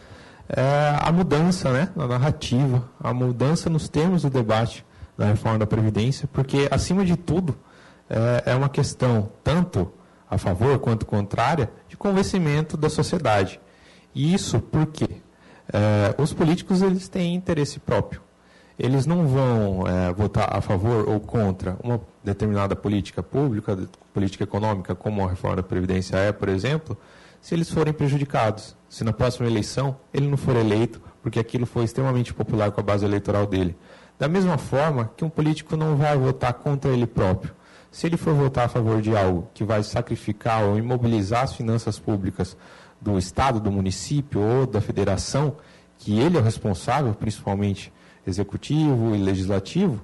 é 0.49 0.97
a 0.99 1.11
mudança 1.11 1.71
né, 1.71 1.89
na 1.95 2.07
narrativa, 2.07 2.83
a 2.99 3.13
mudança 3.13 3.69
nos 3.69 3.87
termos 3.87 4.23
do 4.23 4.29
debate 4.29 4.85
da 5.17 5.25
reforma 5.25 5.59
da 5.59 5.67
Previdência, 5.67 6.27
porque, 6.33 6.67
acima 6.71 7.05
de 7.05 7.15
tudo, 7.15 7.55
é, 8.09 8.51
é 8.51 8.55
uma 8.55 8.69
questão 8.69 9.29
tanto 9.43 9.91
a 10.29 10.37
favor 10.37 10.79
quanto 10.79 11.05
contrária 11.05 11.71
convencimento 11.99 12.77
da 12.77 12.89
sociedade. 12.89 13.59
E 14.15 14.33
isso 14.33 14.59
porque 14.59 15.07
é, 15.71 16.15
os 16.17 16.33
políticos 16.33 16.81
eles 16.81 17.07
têm 17.07 17.35
interesse 17.35 17.79
próprio. 17.79 18.21
Eles 18.77 19.05
não 19.05 19.27
vão 19.27 19.85
é, 19.85 20.11
votar 20.13 20.55
a 20.55 20.61
favor 20.61 21.07
ou 21.07 21.19
contra 21.19 21.77
uma 21.83 22.01
determinada 22.23 22.75
política 22.75 23.21
pública, 23.21 23.77
política 24.13 24.45
econômica, 24.45 24.95
como 24.95 25.23
a 25.23 25.29
reforma 25.29 25.57
da 25.57 25.63
Previdência 25.63 26.15
é, 26.15 26.31
por 26.31 26.47
exemplo, 26.47 26.97
se 27.41 27.53
eles 27.53 27.69
forem 27.69 27.93
prejudicados. 27.93 28.75
Se 28.87 29.03
na 29.03 29.11
próxima 29.11 29.47
eleição 29.47 29.97
ele 30.13 30.27
não 30.27 30.37
for 30.37 30.55
eleito, 30.55 31.01
porque 31.21 31.39
aquilo 31.39 31.65
foi 31.65 31.83
extremamente 31.83 32.33
popular 32.33 32.71
com 32.71 32.79
a 32.79 32.83
base 32.83 33.05
eleitoral 33.05 33.45
dele. 33.45 33.75
Da 34.17 34.27
mesma 34.27 34.57
forma 34.57 35.11
que 35.15 35.25
um 35.25 35.29
político 35.29 35.75
não 35.75 35.97
vai 35.97 36.17
votar 36.17 36.53
contra 36.53 36.89
ele 36.91 37.05
próprio. 37.05 37.53
Se 37.91 38.07
ele 38.07 38.17
for 38.17 38.33
votar 38.33 38.65
a 38.65 38.69
favor 38.69 39.01
de 39.01 39.15
algo 39.15 39.49
que 39.53 39.63
vai 39.63 39.81
sacrificar 39.83 40.63
ou 40.63 40.77
imobilizar 40.77 41.43
as 41.43 41.53
finanças 41.53 41.97
públicas 41.97 42.55
do 43.01 43.17
Estado, 43.17 43.59
do 43.59 43.71
município 43.71 44.41
ou 44.41 44.67
da 44.67 44.81
federação, 44.81 45.55
que 45.97 46.19
ele 46.19 46.37
é 46.37 46.39
o 46.39 46.43
responsável, 46.43 47.13
principalmente 47.13 47.91
executivo 48.25 49.15
e 49.15 49.17
legislativo, 49.17 49.95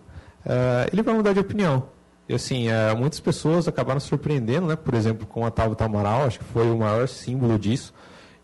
uh, 0.45 0.89
ele 0.91 1.01
vai 1.01 1.13
mudar 1.13 1.33
de 1.33 1.39
opinião. 1.39 1.87
E 2.27 2.33
assim, 2.33 2.67
uh, 2.69 2.97
muitas 2.97 3.19
pessoas 3.19 3.67
acabaram 3.67 3.99
surpreendendo, 3.99 4.67
né? 4.67 4.75
por 4.75 4.93
exemplo, 4.95 5.27
com 5.27 5.45
a 5.45 5.51
Tabata 5.51 5.85
Amaral, 5.85 6.23
acho 6.23 6.39
que 6.39 6.45
foi 6.45 6.69
o 6.69 6.77
maior 6.77 7.07
símbolo 7.07 7.59
disso, 7.59 7.93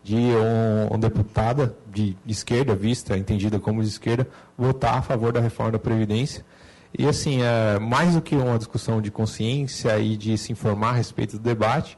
de 0.04 0.16
um, 0.16 0.88
uma 0.88 0.98
deputada 0.98 1.76
de, 1.90 2.16
de 2.24 2.32
esquerda, 2.32 2.74
vista, 2.74 3.16
entendida 3.16 3.58
como 3.58 3.82
de 3.82 3.88
esquerda, 3.88 4.28
votar 4.56 4.98
a 4.98 5.02
favor 5.02 5.32
da 5.32 5.40
reforma 5.40 5.72
da 5.72 5.78
Previdência. 5.78 6.44
E 6.96 7.06
assim, 7.06 7.42
é, 7.42 7.78
mais 7.78 8.14
do 8.14 8.20
que 8.20 8.34
uma 8.34 8.58
discussão 8.58 9.00
de 9.00 9.10
consciência 9.10 9.98
e 9.98 10.16
de 10.16 10.36
se 10.36 10.52
informar 10.52 10.90
a 10.90 10.92
respeito 10.92 11.38
do 11.38 11.42
debate, 11.42 11.96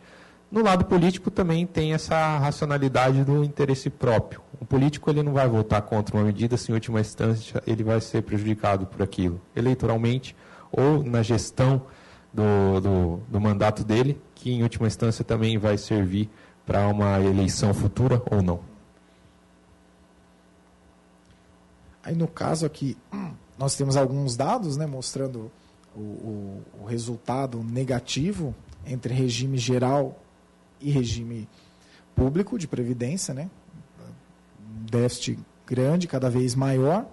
no 0.50 0.62
lado 0.62 0.84
político 0.84 1.32
também 1.32 1.66
tem 1.66 1.94
essa 1.94 2.38
racionalidade 2.38 3.24
do 3.24 3.42
interesse 3.42 3.90
próprio. 3.90 4.40
O 4.60 4.64
político 4.64 5.10
ele 5.10 5.22
não 5.22 5.32
vai 5.32 5.48
votar 5.48 5.82
contra 5.82 6.16
uma 6.16 6.24
medida 6.24 6.56
se 6.56 6.70
em 6.70 6.74
última 6.74 7.00
instância 7.00 7.60
ele 7.66 7.82
vai 7.82 8.00
ser 8.00 8.22
prejudicado 8.22 8.86
por 8.86 9.02
aquilo, 9.02 9.40
eleitoralmente 9.56 10.36
ou 10.70 11.02
na 11.02 11.22
gestão 11.22 11.82
do, 12.32 12.80
do, 12.80 13.16
do 13.28 13.40
mandato 13.40 13.84
dele, 13.84 14.20
que 14.34 14.52
em 14.52 14.62
última 14.62 14.86
instância 14.86 15.24
também 15.24 15.58
vai 15.58 15.76
servir 15.76 16.30
para 16.64 16.86
uma 16.86 17.20
eleição 17.20 17.74
futura 17.74 18.22
ou 18.30 18.42
não. 18.42 18.60
Aí 22.02 22.14
no 22.14 22.28
caso 22.28 22.64
aqui, 22.64 22.96
nós 23.58 23.76
temos 23.76 23.96
alguns 23.96 24.36
dados 24.36 24.76
né, 24.76 24.86
mostrando 24.86 25.50
o, 25.94 26.00
o, 26.00 26.62
o 26.82 26.84
resultado 26.84 27.62
negativo 27.62 28.54
entre 28.86 29.14
regime 29.14 29.56
geral 29.56 30.18
e 30.80 30.90
regime 30.90 31.48
público 32.14 32.58
de 32.58 32.66
previdência, 32.66 33.32
né? 33.32 33.48
Um 34.60 34.84
déficit 34.84 35.38
grande, 35.66 36.06
cada 36.06 36.28
vez 36.28 36.54
maior. 36.54 37.06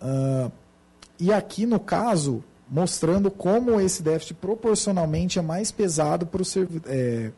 Uh, 0.00 0.50
e 1.18 1.32
aqui, 1.32 1.66
no 1.66 1.80
caso, 1.80 2.42
mostrando 2.68 3.30
como 3.30 3.80
esse 3.80 4.02
déficit 4.02 4.34
proporcionalmente 4.34 5.38
é 5.38 5.42
mais 5.42 5.72
pesado 5.72 6.26
para 6.26 6.42
o 6.42 6.44
é, 6.86 7.32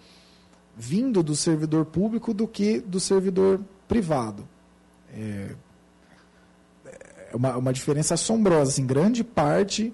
vindo 0.77 1.23
do 1.23 1.37
servidor 1.37 1.87
público 1.87 2.35
do 2.35 2.47
que 2.47 2.81
do 2.81 2.99
servidor 2.99 3.61
privado. 3.88 4.47
É, 5.12 5.55
é 5.55 5.55
uma, 7.35 7.57
uma 7.57 7.73
diferença 7.73 8.14
assombrosa. 8.14 8.71
Assim, 8.73 8.87
grande 8.87 9.23
parte 9.25 9.93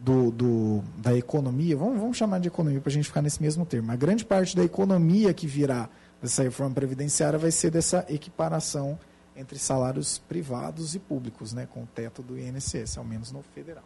do, 0.00 0.30
do, 0.30 0.84
da 0.98 1.16
economia, 1.16 1.76
vamos, 1.76 1.98
vamos 1.98 2.16
chamar 2.16 2.38
de 2.38 2.48
economia 2.48 2.80
para 2.80 2.90
a 2.90 2.92
gente 2.92 3.06
ficar 3.06 3.22
nesse 3.22 3.40
mesmo 3.42 3.64
termo, 3.64 3.90
a 3.90 3.96
grande 3.96 4.24
parte 4.24 4.54
da 4.54 4.62
economia 4.62 5.32
que 5.32 5.46
virá 5.46 5.88
dessa 6.20 6.42
reforma 6.42 6.74
previdenciária 6.74 7.38
vai 7.38 7.50
ser 7.50 7.70
dessa 7.70 8.04
equiparação 8.08 8.98
entre 9.36 9.58
salários 9.58 10.18
privados 10.18 10.94
e 10.94 10.98
públicos, 10.98 11.52
né, 11.52 11.66
com 11.70 11.82
o 11.82 11.86
teto 11.86 12.22
do 12.22 12.38
INSS, 12.38 12.96
ao 12.96 13.04
menos 13.04 13.30
no 13.30 13.42
federal. 13.42 13.84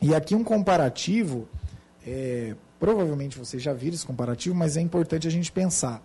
E 0.00 0.14
aqui 0.14 0.34
um 0.34 0.44
comparativo, 0.44 1.48
é, 2.06 2.54
provavelmente 2.78 3.38
vocês 3.38 3.62
já 3.62 3.72
viram 3.72 3.94
esse 3.94 4.04
comparativo, 4.04 4.54
mas 4.54 4.76
é 4.76 4.80
importante 4.80 5.26
a 5.26 5.30
gente 5.30 5.50
pensar. 5.50 6.02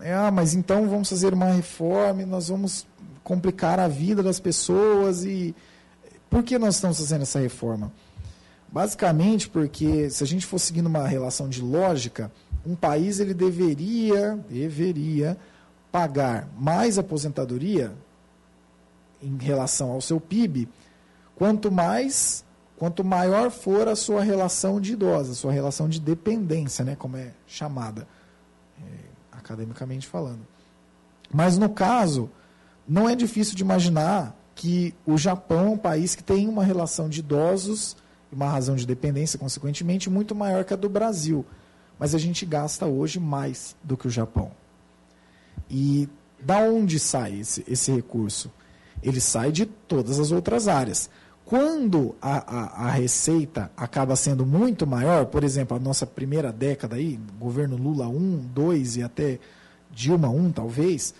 É, 0.00 0.14
ah, 0.14 0.30
mas 0.30 0.54
então 0.54 0.88
vamos 0.88 1.08
fazer 1.08 1.34
uma 1.34 1.46
reforma 1.46 2.22
e 2.22 2.26
nós 2.26 2.48
vamos 2.48 2.86
complicar 3.24 3.80
a 3.80 3.88
vida 3.88 4.22
das 4.22 4.38
pessoas 4.38 5.24
e 5.24 5.54
por 6.30 6.42
que 6.42 6.58
nós 6.58 6.76
estamos 6.76 6.98
fazendo 6.98 7.22
essa 7.22 7.40
reforma? 7.40 7.92
Basicamente 8.70 9.48
porque 9.48 10.08
se 10.10 10.22
a 10.22 10.26
gente 10.26 10.46
for 10.46 10.58
seguindo 10.58 10.86
uma 10.86 11.06
relação 11.06 11.48
de 11.48 11.60
lógica, 11.60 12.30
um 12.64 12.76
país 12.76 13.18
ele 13.18 13.34
deveria, 13.34 14.38
deveria 14.48 15.36
pagar 15.90 16.48
mais 16.58 16.98
aposentadoria 16.98 17.92
em 19.22 19.36
relação 19.36 19.90
ao 19.90 20.00
seu 20.00 20.20
PIB, 20.20 20.68
quanto 21.34 21.72
mais 21.72 22.44
quanto 22.78 23.02
maior 23.02 23.50
for 23.50 23.88
a 23.88 23.96
sua 23.96 24.22
relação 24.22 24.80
de 24.80 24.92
idosa, 24.92 25.32
a 25.32 25.34
sua 25.34 25.50
relação 25.50 25.88
de 25.88 26.00
dependência, 26.00 26.84
né, 26.84 26.94
como 26.96 27.16
é 27.16 27.32
chamada, 27.44 28.06
é, 28.80 29.07
academicamente 29.48 30.06
falando. 30.06 30.46
Mas 31.32 31.58
no 31.58 31.68
caso, 31.68 32.30
não 32.86 33.08
é 33.08 33.14
difícil 33.14 33.54
de 33.54 33.62
imaginar 33.62 34.36
que 34.54 34.94
o 35.06 35.16
Japão 35.16 35.66
é 35.66 35.70
um 35.70 35.78
país 35.78 36.14
que 36.14 36.22
tem 36.22 36.48
uma 36.48 36.64
relação 36.64 37.08
de 37.08 37.20
idosos 37.20 37.96
e 38.30 38.34
uma 38.34 38.48
razão 38.48 38.76
de 38.76 38.86
dependência, 38.86 39.38
consequentemente, 39.38 40.10
muito 40.10 40.34
maior 40.34 40.64
que 40.64 40.74
a 40.74 40.76
do 40.76 40.88
Brasil. 40.88 41.44
Mas 41.98 42.14
a 42.14 42.18
gente 42.18 42.44
gasta 42.44 42.86
hoje 42.86 43.20
mais 43.20 43.76
do 43.82 43.96
que 43.96 44.06
o 44.06 44.10
Japão. 44.10 44.50
E 45.70 46.08
da 46.40 46.58
onde 46.58 46.98
sai 46.98 47.40
esse, 47.40 47.64
esse 47.68 47.92
recurso? 47.92 48.50
Ele 49.02 49.20
sai 49.20 49.52
de 49.52 49.66
todas 49.66 50.18
as 50.18 50.32
outras 50.32 50.66
áreas. 50.66 51.08
Quando 51.48 52.14
a, 52.20 52.56
a, 52.56 52.88
a, 52.88 52.90
receita 52.90 53.72
acaba 53.74 54.14
sendo 54.16 54.44
muito 54.44 54.86
maior, 54.86 55.24
por 55.24 55.42
exemplo, 55.42 55.74
a 55.74 55.80
nossa 55.80 56.04
primeira 56.04 56.52
década 56.52 56.96
aí, 56.96 57.18
governo 57.40 57.74
Lula 57.74 58.06
1, 58.06 58.50
2 58.52 58.96
e 58.98 59.02
até 59.02 59.38
Dilma 59.90 60.28
1 60.28 60.52
talvez, 60.52 61.14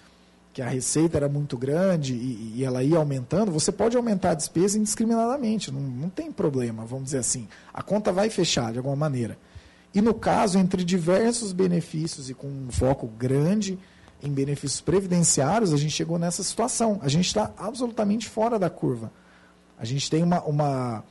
que 0.52 0.60
a 0.60 0.68
receita 0.68 1.16
era 1.16 1.30
muito 1.30 1.56
grande 1.56 2.12
e, 2.12 2.56
e, 2.56 2.62
ela 2.62 2.82
ia 2.82 2.98
aumentando, 2.98 3.50
você 3.50 3.72
pode 3.72 3.96
aumentar 3.96 4.32
a 4.32 4.34
despesa 4.34 4.76
indiscriminadamente, 4.76 5.72
não, 5.72 5.80
não 5.80 6.10
tem 6.10 6.30
problema, 6.30 6.84
vamos 6.84 7.06
dizer 7.06 7.20
assim. 7.20 7.48
A 7.72 7.82
conta 7.82 8.12
vai 8.12 8.28
fechar 8.28 8.70
de 8.70 8.76
alguma 8.76 8.96
maneira. 8.96 9.38
E 9.94 10.02
no 10.02 10.12
caso, 10.12 10.58
entre 10.58 10.84
diversos 10.84 11.52
benefícios 11.52 12.28
e 12.28 12.34
com 12.34 12.48
um 12.48 12.70
foco 12.70 13.06
grande 13.06 13.78
em 14.22 14.30
benefícios 14.30 14.82
previdenciários, 14.82 15.72
a 15.72 15.78
gente 15.78 15.92
chegou 15.92 16.18
nessa 16.18 16.42
situação. 16.42 16.98
A 17.00 17.08
gente 17.08 17.28
está 17.28 17.50
absolutamente 17.56 18.28
fora 18.28 18.58
da 18.58 18.68
curva. 18.68 19.10
A 19.78 19.84
gente 19.84 20.10
tem 20.10 20.22
uma, 20.22 20.42
uma, 20.42 21.04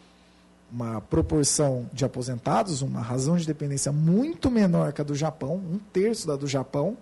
uma 0.72 1.02
proporção 1.02 1.90
de 1.94 2.04
aposentados, 2.04 2.82
uma 2.82 3.02
razão 3.02 3.38
de 3.38 3.46
dependência 3.46 3.92
muito 3.92 4.52
menor 4.52 4.92
que 4.92 5.02
a 5.02 5.04
do 5.04 5.16
Japão, 5.16 5.56
um 5.56 5.80
terço 5.92 6.28
da 6.28 6.36
do 6.36 6.48
Japão, 6.48 6.98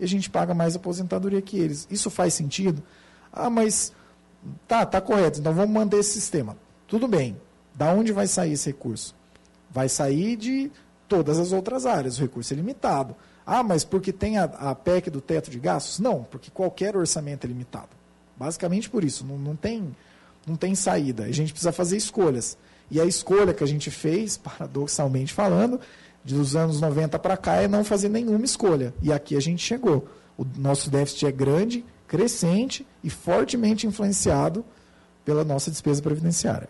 e 0.00 0.04
a 0.04 0.08
gente 0.08 0.30
paga 0.30 0.54
mais 0.54 0.74
aposentadoria 0.74 1.42
que 1.42 1.58
eles. 1.58 1.86
Isso 1.90 2.10
faz 2.10 2.34
sentido? 2.34 2.82
Ah, 3.32 3.50
mas 3.50 3.92
tá, 4.66 4.86
tá 4.86 5.00
correto, 5.00 5.40
então 5.40 5.52
vamos 5.52 5.72
manter 5.72 5.98
esse 5.98 6.12
sistema. 6.12 6.56
Tudo 6.86 7.06
bem. 7.06 7.36
Da 7.74 7.92
onde 7.92 8.12
vai 8.12 8.26
sair 8.26 8.52
esse 8.52 8.70
recurso? 8.70 9.14
Vai 9.70 9.88
sair 9.88 10.36
de 10.36 10.70
todas 11.08 11.38
as 11.38 11.52
outras 11.52 11.84
áreas, 11.86 12.18
o 12.18 12.22
recurso 12.22 12.52
é 12.52 12.56
limitado. 12.56 13.14
Ah, 13.44 13.62
mas 13.62 13.84
porque 13.84 14.12
tem 14.12 14.38
a, 14.38 14.44
a 14.44 14.74
PEC 14.74 15.10
do 15.10 15.20
teto 15.20 15.50
de 15.50 15.58
gastos? 15.58 15.98
Não, 15.98 16.24
porque 16.24 16.50
qualquer 16.50 16.96
orçamento 16.96 17.44
é 17.44 17.48
limitado. 17.48 17.90
Basicamente 18.36 18.88
por 18.88 19.04
isso, 19.04 19.24
não, 19.24 19.38
não 19.38 19.56
tem 19.56 19.94
não 20.46 20.56
tem 20.56 20.74
saída. 20.74 21.24
A 21.24 21.32
gente 21.32 21.52
precisa 21.52 21.72
fazer 21.72 21.96
escolhas. 21.96 22.56
E 22.90 23.00
a 23.00 23.04
escolha 23.04 23.54
que 23.54 23.64
a 23.64 23.66
gente 23.66 23.90
fez, 23.90 24.36
paradoxalmente 24.36 25.32
falando, 25.32 25.80
dos 26.24 26.54
anos 26.54 26.80
90 26.80 27.18
para 27.18 27.36
cá, 27.36 27.56
é 27.56 27.68
não 27.68 27.84
fazer 27.84 28.08
nenhuma 28.08 28.44
escolha. 28.44 28.92
E 29.02 29.12
aqui 29.12 29.36
a 29.36 29.40
gente 29.40 29.62
chegou. 29.64 30.06
O 30.36 30.44
nosso 30.58 30.90
déficit 30.90 31.26
é 31.26 31.32
grande, 31.32 31.84
crescente 32.06 32.86
e 33.02 33.10
fortemente 33.10 33.86
influenciado 33.86 34.64
pela 35.24 35.44
nossa 35.44 35.70
despesa 35.70 36.02
previdenciária. 36.02 36.68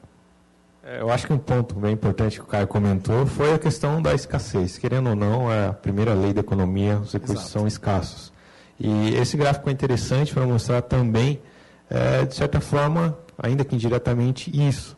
É, 0.85 1.00
eu 1.00 1.11
acho 1.11 1.26
que 1.26 1.32
um 1.32 1.38
ponto 1.38 1.76
bem 1.76 1.92
importante 1.92 2.38
que 2.38 2.44
o 2.44 2.46
Caio 2.46 2.66
comentou 2.66 3.24
foi 3.24 3.54
a 3.54 3.58
questão 3.58 4.02
da 4.02 4.14
escassez. 4.14 4.78
Querendo 4.78 5.11
ou 5.11 5.16
não, 5.16 5.50
é 5.50 5.68
a 5.68 5.72
primeira 5.72 6.12
lei 6.12 6.32
da 6.32 6.40
economia, 6.40 6.98
os 6.98 7.12
recursos 7.12 7.44
Exato. 7.44 7.50
são 7.50 7.66
escassos. 7.66 8.32
E 8.78 9.14
esse 9.14 9.37
gráfico 9.37 9.68
é 9.68 9.72
interessante 9.72 10.35
para 10.35 10.44
mostrar 10.44 10.82
também, 10.82 11.40
é, 11.88 12.24
de 12.24 12.35
certa 12.35 12.61
forma, 12.61 13.16
ainda 13.42 13.64
que 13.64 13.74
indiretamente, 13.74 14.50
isso. 14.55 14.96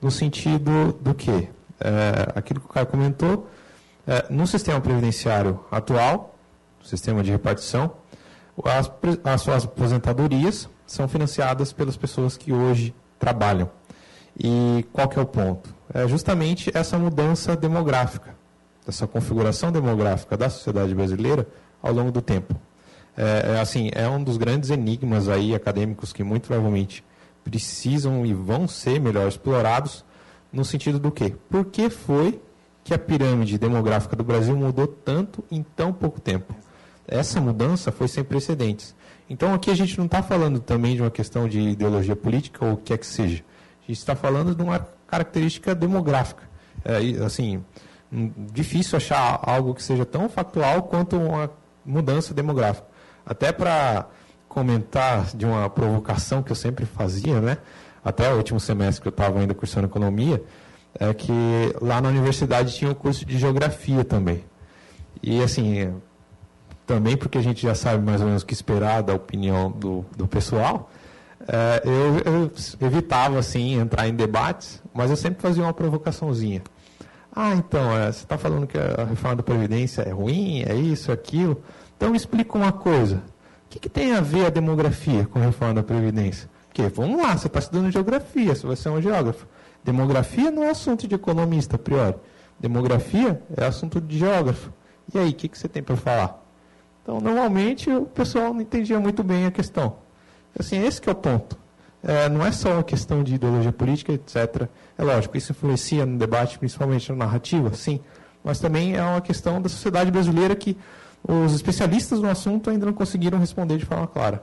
No 0.00 0.10
sentido 0.10 0.92
do 1.00 1.14
que? 1.14 1.48
É, 1.80 2.32
aquilo 2.34 2.60
que 2.60 2.66
o 2.66 2.68
Caio 2.68 2.86
comentou, 2.86 3.48
é, 4.06 4.26
no 4.30 4.46
sistema 4.46 4.80
previdenciário 4.80 5.60
atual, 5.70 6.34
sistema 6.84 7.22
de 7.22 7.30
repartição, 7.30 7.92
as, 8.64 8.90
as 9.24 9.40
suas 9.40 9.64
aposentadorias 9.64 10.68
são 10.86 11.08
financiadas 11.08 11.72
pelas 11.72 11.96
pessoas 11.96 12.36
que 12.36 12.52
hoje 12.52 12.94
trabalham. 13.18 13.70
E 14.38 14.86
qual 14.92 15.08
que 15.08 15.18
é 15.18 15.22
o 15.22 15.26
ponto? 15.26 15.74
É 15.92 16.06
justamente 16.06 16.70
essa 16.74 16.98
mudança 16.98 17.56
demográfica, 17.56 18.34
essa 18.86 19.06
configuração 19.06 19.72
demográfica 19.72 20.36
da 20.36 20.48
sociedade 20.48 20.94
brasileira 20.94 21.46
ao 21.82 21.92
longo 21.92 22.10
do 22.10 22.22
tempo. 22.22 22.54
É, 23.16 23.54
é, 23.54 23.60
assim, 23.60 23.90
é 23.92 24.08
um 24.08 24.22
dos 24.22 24.36
grandes 24.36 24.70
enigmas 24.70 25.28
aí 25.28 25.54
acadêmicos 25.54 26.12
que 26.12 26.22
muito 26.22 26.46
provavelmente 26.46 27.04
precisam 27.44 28.24
e 28.24 28.32
vão 28.32 28.68
ser 28.68 29.00
melhor 29.00 29.28
explorados 29.28 30.04
no 30.52 30.64
sentido 30.64 30.98
do 30.98 31.10
quê? 31.10 31.34
Por 31.48 31.64
que 31.66 31.88
foi 31.90 32.40
que 32.82 32.94
a 32.94 32.98
pirâmide 32.98 33.58
demográfica 33.58 34.16
do 34.16 34.24
Brasil 34.24 34.56
mudou 34.56 34.86
tanto 34.86 35.44
em 35.50 35.62
tão 35.62 35.92
pouco 35.92 36.20
tempo? 36.20 36.54
Essa 37.06 37.40
mudança 37.40 37.90
foi 37.90 38.08
sem 38.08 38.22
precedentes. 38.22 38.94
Então 39.28 39.54
aqui 39.54 39.70
a 39.70 39.74
gente 39.74 39.96
não 39.98 40.06
está 40.06 40.22
falando 40.22 40.60
também 40.60 40.94
de 40.94 41.02
uma 41.02 41.10
questão 41.10 41.48
de 41.48 41.60
ideologia 41.60 42.16
política 42.16 42.64
ou 42.64 42.72
o 42.74 42.76
que 42.76 42.92
é 42.92 42.98
que 42.98 43.06
seja. 43.06 43.44
A 43.82 43.86
gente 43.86 43.98
está 43.98 44.14
falando 44.14 44.54
de 44.54 44.62
uma 44.62 44.86
característica 45.06 45.74
demográfica. 45.74 46.48
É, 46.84 46.98
assim, 47.24 47.64
difícil 48.52 48.96
achar 48.96 49.40
algo 49.42 49.74
que 49.74 49.82
seja 49.82 50.04
tão 50.04 50.28
factual 50.28 50.84
quanto 50.84 51.16
uma 51.16 51.50
mudança 51.84 52.32
demográfica. 52.32 52.86
Até 53.24 53.52
para 53.52 54.08
comentar 54.50 55.26
de 55.34 55.46
uma 55.46 55.70
provocação 55.70 56.42
que 56.42 56.50
eu 56.50 56.56
sempre 56.56 56.84
fazia, 56.84 57.40
né? 57.40 57.58
Até 58.04 58.32
o 58.32 58.36
último 58.36 58.58
semestre 58.58 59.00
que 59.00 59.06
eu 59.06 59.10
estava 59.10 59.38
ainda 59.38 59.54
cursando 59.54 59.86
economia, 59.86 60.42
é 60.98 61.14
que 61.14 61.32
lá 61.80 62.00
na 62.00 62.08
universidade 62.08 62.74
tinha 62.74 62.90
o 62.90 62.92
um 62.92 62.96
curso 62.96 63.24
de 63.24 63.38
geografia 63.38 64.04
também. 64.04 64.44
E 65.22 65.40
assim, 65.40 65.94
também 66.84 67.16
porque 67.16 67.38
a 67.38 67.42
gente 67.42 67.62
já 67.62 67.76
sabe 67.76 68.04
mais 68.04 68.20
ou 68.20 68.26
menos 68.26 68.42
o 68.42 68.46
que 68.46 68.52
esperar 68.52 69.02
da 69.04 69.14
opinião 69.14 69.70
do, 69.70 70.04
do 70.16 70.26
pessoal, 70.26 70.90
é, 71.46 71.82
eu, 71.84 72.32
eu, 72.32 72.50
evitava 72.84 73.38
assim 73.38 73.78
entrar 73.78 74.08
em 74.08 74.14
debates, 74.14 74.82
mas 74.92 75.10
eu 75.10 75.16
sempre 75.16 75.40
fazia 75.40 75.62
uma 75.62 75.72
provocaçãozinha. 75.72 76.62
Ah, 77.32 77.54
então, 77.54 77.96
é, 77.96 78.10
você 78.10 78.24
está 78.24 78.36
falando 78.36 78.66
que 78.66 78.76
a 78.76 79.04
reforma 79.04 79.36
da 79.36 79.42
Previdência 79.44 80.02
é 80.02 80.10
ruim, 80.10 80.64
é 80.66 80.74
isso, 80.74 81.12
é 81.12 81.14
aquilo. 81.14 81.62
Então 81.96 82.10
me 82.10 82.16
explica 82.16 82.58
uma 82.58 82.72
coisa. 82.72 83.22
O 83.70 83.72
que, 83.72 83.78
que 83.78 83.88
tem 83.88 84.12
a 84.12 84.20
ver 84.20 84.46
a 84.46 84.50
demografia 84.50 85.24
com 85.26 85.38
a 85.38 85.42
reforma 85.42 85.74
da 85.74 85.82
Previdência? 85.84 86.50
Porque, 86.66 86.82
vamos 86.88 87.22
lá, 87.22 87.38
você 87.38 87.46
está 87.46 87.60
estudando 87.60 87.88
geografia, 87.92 88.52
você 88.52 88.66
vai 88.66 88.74
ser 88.74 88.88
um 88.88 89.00
geógrafo. 89.00 89.46
Demografia 89.84 90.50
não 90.50 90.64
é 90.64 90.70
assunto 90.70 91.06
de 91.06 91.14
economista, 91.14 91.76
a 91.76 91.78
priori. 91.78 92.16
Demografia 92.58 93.40
é 93.56 93.64
assunto 93.64 94.00
de 94.00 94.18
geógrafo. 94.18 94.72
E 95.14 95.18
aí, 95.20 95.30
o 95.30 95.32
que, 95.32 95.46
que 95.46 95.56
você 95.56 95.68
tem 95.68 95.84
para 95.84 95.96
falar? 95.96 96.44
Então, 97.00 97.20
normalmente, 97.20 97.88
o 97.88 98.06
pessoal 98.06 98.52
não 98.52 98.60
entendia 98.60 98.98
muito 98.98 99.22
bem 99.22 99.46
a 99.46 99.52
questão. 99.52 99.98
Assim, 100.58 100.84
esse 100.84 101.00
é 101.08 101.12
o 101.12 101.14
ponto. 101.14 101.56
É, 102.02 102.28
não 102.28 102.44
é 102.44 102.50
só 102.50 102.72
uma 102.72 102.82
questão 102.82 103.22
de 103.22 103.36
ideologia 103.36 103.72
política, 103.72 104.12
etc. 104.12 104.68
É 104.98 105.04
lógico, 105.04 105.36
isso 105.36 105.52
influencia 105.52 106.04
no 106.04 106.18
debate, 106.18 106.58
principalmente 106.58 107.08
na 107.10 107.24
narrativa, 107.24 107.72
sim. 107.72 108.00
Mas 108.42 108.58
também 108.58 108.96
é 108.96 109.02
uma 109.04 109.20
questão 109.20 109.62
da 109.62 109.68
sociedade 109.68 110.10
brasileira 110.10 110.56
que 110.56 110.76
os 111.26 111.54
especialistas 111.54 112.20
no 112.20 112.28
assunto 112.28 112.70
ainda 112.70 112.86
não 112.86 112.92
conseguiram 112.92 113.38
responder 113.38 113.78
de 113.78 113.84
forma 113.84 114.06
clara. 114.06 114.42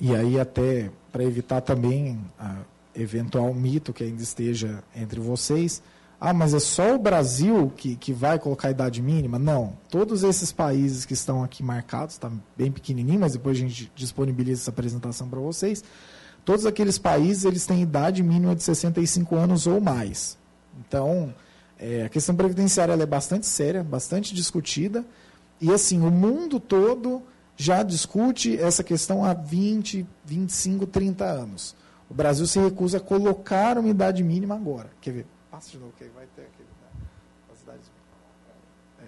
E 0.00 0.14
aí, 0.14 0.38
até 0.40 0.90
para 1.12 1.22
evitar 1.22 1.60
também 1.60 2.18
eventual 2.94 3.52
mito 3.54 3.92
que 3.92 4.02
ainda 4.02 4.22
esteja 4.22 4.82
entre 4.96 5.20
vocês, 5.20 5.82
ah, 6.24 6.32
mas 6.32 6.54
é 6.54 6.60
só 6.60 6.94
o 6.94 6.98
Brasil 6.98 7.72
que, 7.76 7.96
que 7.96 8.12
vai 8.12 8.38
colocar 8.38 8.68
a 8.68 8.70
idade 8.70 9.02
mínima? 9.02 9.40
Não. 9.40 9.76
Todos 9.90 10.22
esses 10.22 10.52
países 10.52 11.04
que 11.04 11.14
estão 11.14 11.42
aqui 11.42 11.64
marcados, 11.64 12.14
está 12.14 12.30
bem 12.56 12.70
pequenininho, 12.70 13.18
mas 13.18 13.32
depois 13.32 13.56
a 13.56 13.60
gente 13.60 13.90
disponibiliza 13.94 14.62
essa 14.62 14.70
apresentação 14.70 15.28
para 15.28 15.40
vocês. 15.40 15.82
Todos 16.44 16.64
aqueles 16.64 16.96
países 16.96 17.44
eles 17.44 17.66
têm 17.66 17.82
idade 17.82 18.22
mínima 18.22 18.54
de 18.54 18.62
65 18.62 19.34
anos 19.34 19.66
ou 19.66 19.80
mais. 19.80 20.38
Então, 20.78 21.34
é, 21.82 22.04
a 22.04 22.08
questão 22.08 22.36
previdenciária 22.36 22.92
é 22.92 23.06
bastante 23.06 23.44
séria, 23.44 23.82
bastante 23.82 24.32
discutida. 24.32 25.04
E 25.60 25.72
assim, 25.72 26.00
o 26.00 26.12
mundo 26.12 26.60
todo 26.60 27.20
já 27.56 27.82
discute 27.82 28.56
essa 28.56 28.84
questão 28.84 29.24
há 29.24 29.34
20, 29.34 30.06
25, 30.24 30.86
30 30.86 31.24
anos. 31.24 31.74
O 32.08 32.14
Brasil 32.14 32.46
se 32.46 32.60
recusa 32.60 32.98
a 32.98 33.00
colocar 33.00 33.78
uma 33.78 33.88
idade 33.88 34.22
mínima 34.22 34.54
agora. 34.54 34.90
Quer 35.00 35.10
ver? 35.10 35.26
Passa 35.50 35.72
de 35.72 35.78
novo, 35.78 35.92
que 35.98 36.04
vai 36.04 36.24
ter 36.36 36.42
aquele. 36.42 36.68
Né? 37.66 37.78
É. 39.00 39.06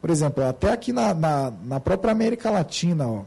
Por 0.00 0.08
exemplo, 0.08 0.42
até 0.42 0.72
aqui 0.72 0.94
na, 0.94 1.12
na, 1.12 1.50
na, 1.50 1.80
própria 1.80 2.12
América 2.12 2.50
Latina, 2.50 3.06
ó, 3.06 3.24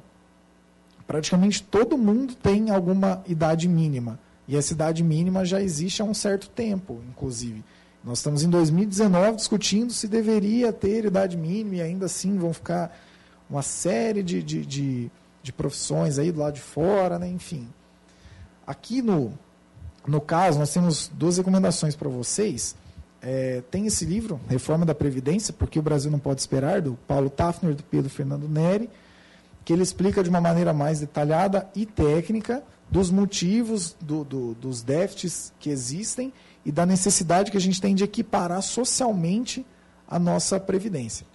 praticamente 1.06 1.62
todo 1.62 1.95
mundo 1.95 2.34
tem 2.34 2.71
alguma 2.71 3.23
idade 3.28 3.67
mínima. 3.67 4.19
E 4.47 4.58
essa 4.58 4.73
idade 4.73 5.04
mínima 5.04 5.45
já 5.45 5.62
existe 5.62 6.02
há 6.02 6.06
um 6.06 6.13
certo 6.15 6.49
tempo, 6.49 7.04
inclusive. 7.08 7.63
Nós 8.03 8.19
estamos 8.19 8.43
em 8.43 8.49
2019 8.49 9.38
discutindo 9.38 9.91
se 9.91 10.07
deveria 10.07 10.71
ter 10.71 11.05
idade 11.05 11.35
mínima 11.35 11.75
e 11.75 11.81
ainda 11.81 12.05
assim 12.05 12.38
vão 12.38 12.53
ficar 12.53 12.97
uma 13.49 13.62
série 13.62 14.23
de, 14.23 14.41
de, 14.41 14.65
de, 14.65 15.12
de 15.43 15.51
profissões 15.51 16.17
aí 16.17 16.31
do 16.31 16.39
lado 16.39 16.53
de 16.53 16.62
fora, 16.62 17.19
né? 17.19 17.27
enfim. 17.27 17.67
Aqui 18.65 19.01
no, 19.01 19.33
no 20.07 20.21
caso, 20.21 20.59
nós 20.59 20.73
temos 20.73 21.12
duas 21.13 21.38
recomendações 21.38 21.95
para 21.95 22.07
vocês. 22.07 22.75
É, 23.21 23.62
tem 23.69 23.85
esse 23.85 24.05
livro, 24.05 24.39
Reforma 24.47 24.85
da 24.85 24.95
Previdência, 24.95 25.53
porque 25.53 25.77
o 25.77 25.81
Brasil 25.81 26.09
não 26.09 26.19
pode 26.19 26.39
esperar, 26.39 26.81
do 26.81 26.93
Paulo 27.05 27.29
Tafner 27.29 27.75
do 27.75 27.83
Pedro 27.83 28.09
Fernando 28.09 28.47
Neri, 28.47 28.89
que 29.65 29.73
ele 29.73 29.83
explica 29.83 30.23
de 30.23 30.29
uma 30.29 30.39
maneira 30.39 30.71
mais 30.73 31.01
detalhada 31.01 31.69
e 31.75 31.85
técnica 31.85 32.63
dos 32.89 33.12
motivos 33.12 33.95
do, 34.02 34.23
do, 34.23 34.54
dos 34.56 34.82
déficits 34.82 35.54
que 35.60 35.69
existem 35.69 36.34
e 36.65 36.71
da 36.71 36.86
necessidade 36.86 37.52
que 37.52 37.58
a 37.58 37.62
gente 37.62 37.80
tem 37.80 37.95
de 37.95 38.04
equiparar 38.04 38.62
socialmente 38.62 39.65
a 40.08 40.17
nossa 40.17 40.60
Previdência. 40.60 41.25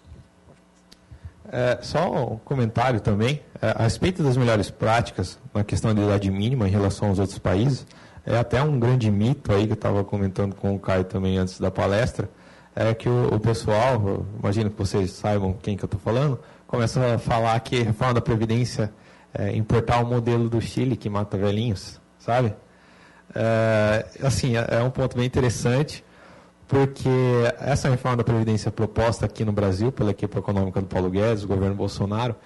É, 1.51 1.79
só 1.83 2.33
um 2.33 2.39
comentário 2.39 3.01
também, 3.01 3.41
é, 3.61 3.71
a 3.77 3.83
respeito 3.83 4.23
das 4.23 4.37
melhores 4.37 4.71
práticas 4.71 5.39
na 5.53 5.63
questão 5.63 5.95
da 5.95 6.03
idade 6.03 6.31
mínima 6.31 6.67
em 6.67 6.71
relação 6.71 7.09
aos 7.09 7.19
outros 7.19 7.39
países, 7.39 7.87
é 8.27 8.37
até 8.37 8.63
um 8.63 8.79
grande 8.79 9.11
mito 9.11 9.53
aí 9.53 9.67
que 9.67 9.73
eu 9.73 9.75
estava 9.75 10.03
comentando 10.03 10.55
com 10.55 10.75
o 10.75 10.79
Caio 10.79 11.05
também 11.05 11.37
antes 11.37 11.61
da 11.61 11.71
palestra, 11.71 12.29
é 12.75 12.93
que 12.95 13.09
o, 13.09 13.35
o 13.35 13.39
pessoal, 13.39 14.27
imagino 14.39 14.71
que 14.71 14.79
vocês 14.79 15.13
saibam 15.13 15.53
quem 15.53 15.77
que 15.77 15.85
eu 15.85 15.87
estou 15.87 16.01
falando, 16.01 16.41
começa 16.67 17.15
a 17.15 17.19
falar 17.19 17.61
que 17.61 17.81
a 17.81 17.85
reforma 17.85 18.15
da 18.15 18.21
Previdência 18.21 18.93
é 19.35 19.55
importar 19.57 20.03
o 20.03 20.07
modelo 20.07 20.49
do 20.49 20.61
Chile 20.61 20.97
que 20.97 21.11
mata 21.11 21.37
velhinhos, 21.37 22.01
sabe? 22.19 22.55
É, 23.35 24.07
assim, 24.23 24.57
é, 24.57 24.67
é 24.71 24.83
um 24.83 24.91
ponto 24.91 25.17
bem 25.17 25.27
interessante, 25.27 26.05
porque 26.69 27.09
essa 27.61 27.91
reforma 27.91 28.19
da 28.19 28.25
Previdência 28.25 28.71
proposta 28.71 29.27
aqui 29.27 29.45
no 29.45 29.53
Brasil 29.53 29.91
pela 29.91 30.13
equipe 30.13 30.39
econômica 30.39 30.81
do 30.81 30.87
Paulo 30.87 31.11
Guedes, 31.11 31.43
o 31.43 31.49
governo 31.49 31.75
Bolsonaro, 31.75 32.37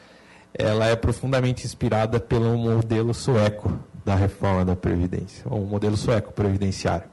ela 0.55 0.87
é 0.87 0.97
profundamente 0.97 1.67
inspirada 1.67 2.19
pelo 2.19 2.57
modelo 2.57 3.13
sueco 3.13 3.79
da 4.05 4.15
reforma 4.15 4.65
da 4.65 4.75
Previdência, 4.75 5.45
ou 5.49 5.63
um 5.63 5.67
modelo 5.67 5.97
sueco 5.97 6.33
previdenciário. 6.33 7.07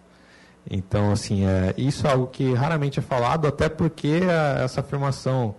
Então, 0.70 1.12
assim, 1.12 1.46
é, 1.46 1.74
isso 1.78 2.08
é 2.08 2.12
algo 2.12 2.28
que 2.28 2.54
raramente 2.54 3.00
é 3.00 3.02
falado, 3.02 3.46
até 3.46 3.70
porque 3.70 4.22
a, 4.28 4.64
essa 4.64 4.80
afirmação 4.80 5.56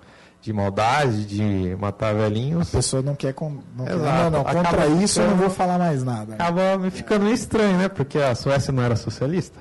de 0.47 0.53
maldade, 0.53 1.25
de 1.25 1.77
matar 1.77 2.15
velhinhos. 2.15 2.69
A 2.69 2.77
pessoa 2.77 3.03
não 3.03 3.17
quer. 3.17 3.35
Com, 3.35 3.59
não, 3.77 3.85
Exato. 3.85 4.01
não, 4.01 4.31
não, 4.31 4.45
contra 4.45 4.61
acaba 4.61 4.87
isso 4.87 5.15
ficando, 5.15 5.25
eu 5.25 5.31
não 5.31 5.37
vou 5.37 5.51
falar 5.51 5.77
mais 5.77 6.05
nada. 6.05 6.35
Acaba 6.35 6.79
me 6.79 6.89
ficando 6.89 7.25
meio 7.25 7.35
estranho, 7.35 7.77
né? 7.77 7.89
Porque 7.89 8.17
a 8.17 8.33
Suécia 8.33 8.73
não 8.73 8.81
era 8.81 8.95
socialista. 8.95 9.59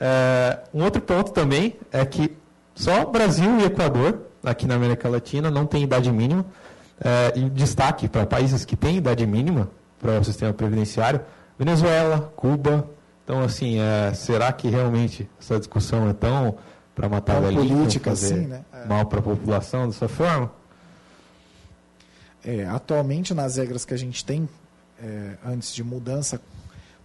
É, 0.00 0.60
um 0.72 0.84
outro 0.84 1.02
ponto 1.02 1.32
também 1.32 1.76
é 1.90 2.04
que 2.06 2.36
só 2.72 3.04
Brasil 3.04 3.58
e 3.58 3.64
Equador, 3.64 4.20
aqui 4.44 4.64
na 4.64 4.76
América 4.76 5.08
Latina, 5.08 5.50
não 5.50 5.66
tem 5.66 5.82
idade 5.82 6.10
mínima. 6.12 6.46
É, 7.02 7.32
e 7.36 7.50
destaque 7.50 8.08
para 8.08 8.24
países 8.24 8.64
que 8.64 8.76
têm 8.76 8.98
idade 8.98 9.26
mínima, 9.26 9.68
para 9.98 10.20
o 10.20 10.24
sistema 10.24 10.52
previdenciário, 10.52 11.20
Venezuela, 11.58 12.32
Cuba. 12.36 12.88
Então, 13.24 13.40
assim, 13.42 13.80
é, 13.80 14.14
será 14.14 14.52
que 14.52 14.68
realmente 14.68 15.28
essa 15.40 15.58
discussão 15.58 16.08
é 16.08 16.12
tão 16.12 16.54
para 17.00 17.08
matar 17.08 17.38
a 17.38 17.52
política, 17.52 18.10
fazer 18.10 18.34
assim, 18.34 18.46
né? 18.46 18.64
É. 18.72 18.86
mal 18.86 19.06
para 19.06 19.20
a 19.20 19.22
população 19.22 19.86
dessa 19.86 20.06
forma? 20.06 20.52
É, 22.44 22.66
atualmente, 22.66 23.32
nas 23.32 23.56
regras 23.56 23.86
que 23.86 23.94
a 23.94 23.96
gente 23.96 24.22
tem, 24.22 24.46
é, 25.02 25.36
antes 25.44 25.72
de 25.72 25.82
mudança, 25.82 26.40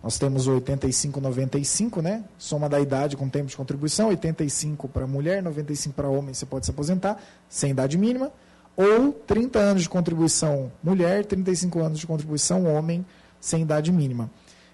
nós 0.03 0.19
temos 0.19 0.47
o 0.47 0.59
85-95, 0.59 2.01
né? 2.01 2.25
Soma 2.37 2.67
da 2.67 2.79
idade 2.79 3.15
com 3.15 3.29
tempo 3.29 3.47
de 3.47 3.55
contribuição, 3.55 4.09
85 4.09 4.89
para 4.89 5.07
mulher, 5.07 5.41
95 5.41 5.95
para 5.95 6.09
homem, 6.09 6.33
você 6.33 6.45
pode 6.45 6.65
se 6.65 6.71
aposentar, 6.71 7.17
sem 7.47 7.71
idade 7.71 7.97
mínima 7.97 8.31
ou 8.75 9.13
30 9.13 9.57
anos 9.57 9.83
de 9.83 9.89
contribuição 9.89 10.69
mulher, 10.83 11.25
35 11.25 11.79
anos 11.79 11.99
de 11.99 12.05
contribuição 12.05 12.65
homem, 12.65 13.05
sem 13.39 13.61
idade 13.61 13.91
mínima. 13.91 14.29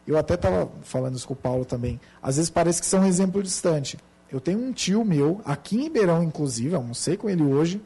Eu 0.07 0.17
até 0.17 0.33
estava 0.33 0.67
falando 0.81 1.15
isso 1.15 1.27
com 1.27 1.33
o 1.33 1.37
Paulo 1.37 1.63
também. 1.63 1.99
Às 2.21 2.37
vezes 2.37 2.49
parece 2.49 2.81
que 2.81 2.87
são 2.87 3.01
um 3.01 3.05
exemplo 3.05 3.43
distante. 3.43 3.99
Eu 4.31 4.39
tenho 4.39 4.59
um 4.59 4.71
tio 4.71 5.03
meu, 5.03 5.41
aqui 5.43 5.75
em 5.75 5.83
Ribeirão, 5.83 6.23
inclusive, 6.23 6.73
almocei 6.73 7.17
com 7.17 7.29
ele 7.29 7.43
hoje, 7.43 7.81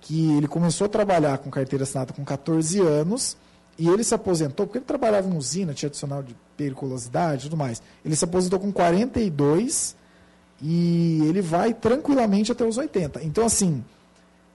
que 0.00 0.36
ele 0.36 0.46
começou 0.46 0.84
a 0.84 0.88
trabalhar 0.88 1.38
com 1.38 1.50
carteira 1.50 1.82
assinada 1.82 2.12
com 2.12 2.24
14 2.24 2.80
anos 2.80 3.36
e 3.78 3.88
ele 3.88 4.04
se 4.04 4.14
aposentou, 4.14 4.66
porque 4.66 4.78
ele 4.78 4.84
trabalhava 4.84 5.28
em 5.28 5.36
usina, 5.36 5.74
tinha 5.74 5.88
adicional 5.88 6.22
de 6.22 6.36
periculosidade 6.56 7.42
e 7.42 7.50
tudo 7.50 7.56
mais. 7.56 7.82
Ele 8.04 8.14
se 8.14 8.24
aposentou 8.24 8.60
com 8.60 8.70
42 8.70 9.96
e 10.60 11.20
ele 11.24 11.40
vai 11.40 11.74
tranquilamente 11.74 12.52
até 12.52 12.64
os 12.64 12.76
80. 12.76 13.22
Então, 13.24 13.44
assim, 13.44 13.82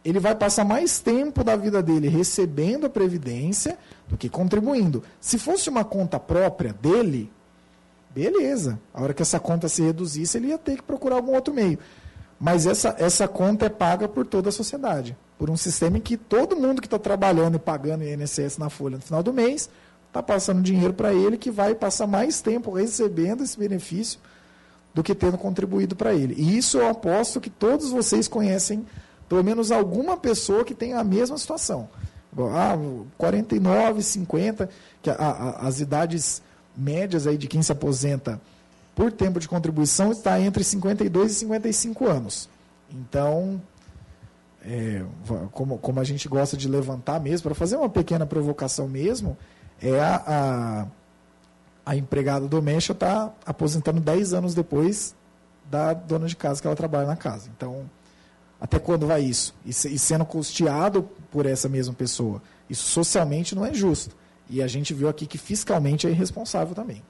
ele 0.06 0.20
vai 0.20 0.36
passar 0.36 0.64
mais 0.64 1.00
tempo 1.00 1.44
da 1.44 1.56
vida 1.58 1.84
dele 1.84 2.08
recebendo 2.08 2.86
a 2.86 2.90
previdência 2.90 3.78
do 4.08 4.16
que 4.16 4.30
contribuindo. 4.30 5.04
Se 5.20 5.38
fosse 5.38 5.70
uma 5.70 5.84
conta 5.84 6.18
própria 6.18 6.72
dele, 6.72 7.30
beleza. 8.18 8.80
A 8.92 9.04
hora 9.04 9.14
que 9.14 9.22
essa 9.22 9.40
conta 9.40 9.70
se 9.70 9.84
reduzisse, 9.84 10.38
ele 10.38 10.48
ia 10.48 10.58
ter 10.58 10.78
que 10.78 10.82
procurar 10.82 11.18
algum 11.18 11.36
outro 11.36 11.54
meio. 11.54 11.78
Mas 12.40 12.66
essa, 12.66 12.96
essa 12.98 13.28
conta 13.28 13.68
é 13.68 13.70
paga 13.70 14.08
por 14.08 14.26
toda 14.26 14.50
a 14.50 14.52
sociedade. 14.52 15.16
Por 15.38 15.52
um 15.52 15.58
sistema 15.58 15.98
em 15.98 16.02
que 16.02 16.18
todo 16.18 16.56
mundo 16.56 16.82
que 16.82 16.88
está 16.88 16.98
trabalhando 16.98 17.56
e 17.56 17.60
pagando 17.60 18.04
INSS 18.04 18.58
na 18.58 18.70
folha 18.70 18.98
no 18.98 19.04
final 19.04 19.22
do 19.22 19.32
mês 19.32 19.70
está 20.08 20.24
passando 20.24 20.64
dinheiro 20.64 20.94
para 20.94 21.14
ele 21.14 21.38
que 21.38 21.52
vai 21.52 21.76
passar 21.76 22.08
mais 22.08 22.42
tempo 22.42 22.72
recebendo 22.72 23.44
esse 23.44 23.58
benefício 23.58 24.20
do 24.96 25.04
que 25.04 25.14
tendo 25.14 25.38
contribuído 25.38 25.96
para 25.96 26.14
ele. 26.14 26.34
E 26.36 26.58
isso 26.58 26.80
eu 26.80 26.90
aposto 26.90 27.40
que 27.40 27.52
todos 27.52 27.92
vocês 27.92 28.28
conhecem 28.28 28.84
pelo 29.30 29.44
menos 29.44 29.72
alguma 29.72 30.18
pessoa 30.18 30.66
que 30.66 30.74
tem 30.74 30.94
a 30.94 31.04
mesma 31.04 31.38
situação. 31.38 31.88
Ah, 32.54 32.78
49, 33.18 34.02
50, 34.02 34.70
que 35.02 35.10
a, 35.10 35.14
a, 35.14 35.68
as 35.68 35.80
idades 35.80 36.42
médias 36.78 37.26
aí 37.26 37.38
de 37.38 37.48
quem 37.48 37.62
se 37.62 37.72
aposenta 37.72 38.40
por 38.96 39.12
tempo 39.12 39.40
de 39.40 39.48
contribuição 39.48 40.12
está 40.12 40.40
entre 40.40 40.64
52 40.64 41.32
e 41.32 41.36
55 41.36 42.08
anos. 42.08 42.50
Então, 42.90 43.62
é, 44.62 45.04
como, 45.52 45.78
como 45.78 46.00
a 46.00 46.04
gente 46.04 46.28
gosta 46.28 46.58
de 46.58 46.68
levantar 46.68 47.20
mesmo, 47.20 47.44
para 47.44 47.56
fazer 47.56 47.76
uma 47.76 47.90
pequena 47.90 48.26
provocação 48.26 48.88
mesmo, 48.88 49.38
é 49.82 50.00
a, 50.00 50.24
a, 50.28 50.88
a 51.86 51.96
empregada 51.96 52.48
doméstica 52.48 52.94
está 52.94 53.32
aposentando 53.46 54.00
10 54.00 54.34
anos 54.34 54.56
depois 54.56 55.16
da 55.70 55.94
dona 55.94 56.28
de 56.28 56.36
casa 56.36 56.62
que 56.62 56.68
ela 56.68 56.76
trabalha 56.76 57.08
na 57.08 57.16
casa. 57.16 57.50
Então, 57.56 57.90
até 58.60 58.80
quando 58.80 59.06
vai 59.06 59.22
isso? 59.22 59.54
E, 59.66 59.70
e 59.70 60.00
sendo 60.00 60.26
custeado 60.26 61.04
por 61.32 61.46
essa 61.46 61.70
mesma 61.70 61.94
pessoa. 61.94 62.42
Isso 62.70 62.88
socialmente 62.88 63.56
não 63.56 63.66
é 63.66 63.74
justo. 63.74 64.16
E 64.50 64.62
a 64.62 64.68
gente 64.68 64.94
viu 64.94 65.10
aqui 65.10 65.26
que 65.26 65.38
fiscalmente 65.38 66.08
é 66.08 66.10
irresponsável 66.10 66.74
também. 66.74 67.04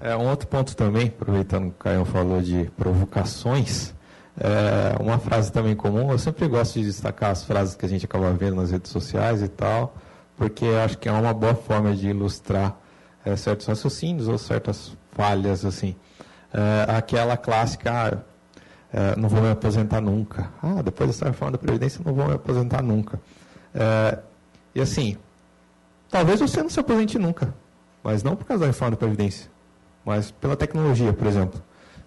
É, 0.00 0.16
um 0.16 0.28
outro 0.28 0.48
ponto 0.48 0.76
também, 0.76 1.06
aproveitando 1.06 1.64
que 1.64 1.76
o 1.76 1.78
Caio 1.78 2.04
falou 2.04 2.42
de 2.42 2.70
provocações, 2.76 3.94
é, 4.38 5.00
uma 5.00 5.18
frase 5.18 5.52
também 5.52 5.76
comum, 5.76 6.10
eu 6.10 6.18
sempre 6.18 6.48
gosto 6.48 6.80
de 6.80 6.86
destacar 6.86 7.30
as 7.30 7.44
frases 7.44 7.76
que 7.76 7.86
a 7.86 7.88
gente 7.88 8.04
acaba 8.04 8.32
vendo 8.32 8.56
nas 8.56 8.72
redes 8.72 8.90
sociais 8.90 9.40
e 9.40 9.48
tal, 9.48 9.94
porque 10.36 10.64
acho 10.84 10.98
que 10.98 11.08
é 11.08 11.12
uma 11.12 11.32
boa 11.32 11.54
forma 11.54 11.94
de 11.94 12.08
ilustrar 12.08 12.76
é, 13.24 13.36
certos 13.36 13.66
raciocínios 13.66 14.26
ou 14.26 14.36
certas 14.36 14.96
falhas, 15.12 15.64
assim. 15.64 15.94
É, 16.52 16.96
aquela 16.96 17.36
clássica, 17.36 17.92
ah, 17.92 18.18
é, 18.92 19.16
não 19.16 19.28
vou 19.28 19.40
me 19.40 19.50
aposentar 19.50 20.00
nunca. 20.00 20.50
Ah, 20.60 20.82
depois 20.82 21.10
dessa 21.10 21.26
reforma 21.26 21.52
da 21.52 21.58
Previdência, 21.58 22.00
não 22.04 22.12
vou 22.12 22.26
me 22.26 22.34
aposentar 22.34 22.82
nunca. 22.82 23.20
É, 23.72 24.18
e 24.74 24.80
assim, 24.80 25.16
talvez 26.14 26.38
você 26.38 26.62
não 26.62 26.70
se 26.70 26.78
aposente 26.78 27.18
nunca, 27.18 27.52
mas 28.00 28.22
não 28.22 28.36
por 28.36 28.44
causa 28.44 28.60
da 28.60 28.66
reforma 28.68 28.92
da 28.92 28.96
Previdência, 28.96 29.50
mas 30.04 30.30
pela 30.30 30.54
tecnologia, 30.54 31.12
por 31.12 31.26
exemplo. 31.26 31.60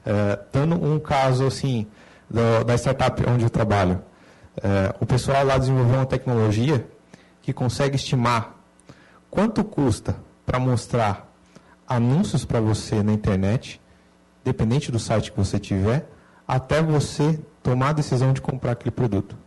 É, 0.06 0.40
dando 0.50 0.82
um 0.82 0.98
caso 0.98 1.46
assim, 1.46 1.86
do, 2.30 2.64
da 2.64 2.76
startup 2.76 3.22
onde 3.30 3.44
eu 3.44 3.50
trabalho, 3.50 4.02
é, 4.64 4.96
o 5.02 5.06
pessoal 5.06 5.44
lá 5.44 5.58
desenvolveu 5.58 5.96
uma 5.96 6.06
tecnologia 6.06 6.88
que 7.42 7.52
consegue 7.52 7.98
estimar 7.98 8.56
quanto 9.30 9.62
custa 9.62 10.16
para 10.46 10.58
mostrar 10.58 11.30
anúncios 11.86 12.46
para 12.46 12.62
você 12.62 13.04
na 13.04 13.12
internet, 13.12 13.82
dependente 14.42 14.90
do 14.90 15.00
site 15.00 15.34
que 15.34 15.38
você 15.38 15.60
tiver, 15.60 16.10
até 16.48 16.82
você 16.82 17.38
tomar 17.62 17.90
a 17.90 17.94
decisão 17.94 18.32
de 18.32 18.40
comprar 18.40 18.72
aquele 18.72 18.92
produto. 18.92 19.38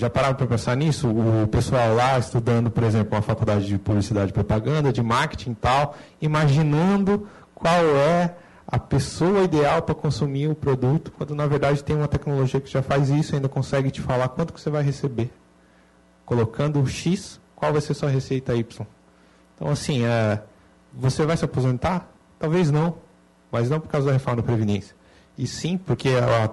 Já 0.00 0.08
pararam 0.08 0.34
para 0.34 0.46
pensar 0.46 0.74
nisso? 0.78 1.10
O 1.10 1.46
pessoal 1.48 1.94
lá 1.94 2.18
estudando, 2.18 2.70
por 2.70 2.82
exemplo, 2.84 3.14
uma 3.14 3.20
faculdade 3.20 3.66
de 3.66 3.76
publicidade 3.76 4.30
e 4.30 4.32
propaganda, 4.32 4.90
de 4.90 5.02
marketing 5.02 5.50
e 5.50 5.54
tal, 5.56 5.94
imaginando 6.22 7.28
qual 7.54 7.84
é 7.98 8.34
a 8.66 8.78
pessoa 8.78 9.42
ideal 9.42 9.82
para 9.82 9.94
consumir 9.94 10.48
o 10.48 10.54
produto, 10.54 11.12
quando 11.12 11.34
na 11.34 11.46
verdade 11.46 11.84
tem 11.84 11.94
uma 11.94 12.08
tecnologia 12.08 12.62
que 12.62 12.70
já 12.70 12.80
faz 12.80 13.10
isso 13.10 13.34
e 13.34 13.36
ainda 13.36 13.46
consegue 13.46 13.90
te 13.90 14.00
falar 14.00 14.28
quanto 14.28 14.54
que 14.54 14.60
você 14.62 14.70
vai 14.70 14.82
receber. 14.82 15.30
Colocando 16.24 16.80
o 16.80 16.86
X, 16.86 17.38
qual 17.54 17.70
vai 17.70 17.82
ser 17.82 17.92
sua 17.92 18.08
receita 18.08 18.54
Y. 18.54 18.86
Então, 19.54 19.68
assim, 19.68 20.06
é, 20.06 20.40
você 20.94 21.26
vai 21.26 21.36
se 21.36 21.44
aposentar? 21.44 22.10
Talvez 22.38 22.70
não, 22.70 22.94
mas 23.52 23.68
não 23.68 23.78
por 23.78 23.90
causa 23.90 24.06
da 24.06 24.14
reforma 24.14 24.40
da 24.40 24.46
Previdência. 24.46 24.96
E 25.36 25.46
sim 25.46 25.76
porque 25.76 26.08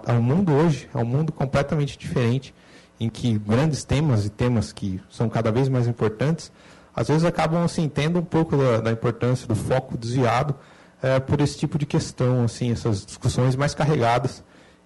o 0.06 0.22
mundo 0.22 0.52
hoje 0.52 0.90
é 0.94 0.98
um 0.98 1.06
mundo 1.06 1.32
completamente 1.32 1.98
diferente, 1.98 2.54
em 3.00 3.10
que 3.10 3.38
grandes 3.38 3.84
temas 3.84 4.26
e 4.26 4.30
temas 4.30 4.72
que 4.72 5.00
são 5.10 5.30
cada 5.30 5.52
vez 5.52 5.70
mais 5.70 5.88
importantes, 5.88 6.52
às 6.96 7.08
vezes 7.08 7.24
acabam 7.24 7.64
assim, 7.64 7.88
tendo 7.88 8.20
um 8.20 8.24
pouco 8.24 8.58
da, 8.58 8.82
da 8.82 8.92
importância 8.92 9.48
do 9.48 9.56
foco 9.56 9.98
desviado 9.98 10.56
é, 11.02 11.20
por 11.20 11.40
esse 11.40 11.58
tipo 11.58 11.78
de 11.78 11.86
questão, 11.86 12.44
assim, 12.44 12.72
essas 12.72 13.06
discussões 13.06 13.56
mais 13.56 13.76
carregadas. 13.76 14.44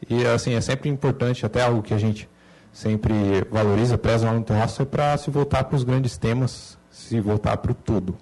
E 0.10 0.26
assim, 0.26 0.54
é 0.54 0.62
sempre 0.62 0.90
importante, 0.90 1.46
até 1.46 1.62
algo 1.62 1.82
que 1.82 1.94
a 1.94 1.98
gente 1.98 2.30
sempre 2.74 3.14
valoriza, 3.50 3.98
preza 3.98 4.26
lá 4.26 4.34
no 4.34 4.44
terraço, 4.44 4.82
é 4.82 4.86
para 4.86 5.18
se 5.18 5.30
voltar 5.30 5.64
para 5.64 5.76
os 5.76 5.84
grandes 5.84 6.18
temas, 6.18 6.78
se 6.90 7.20
voltar 7.20 7.58
para 7.58 7.72
o 7.72 7.76
tudo. 7.76 8.18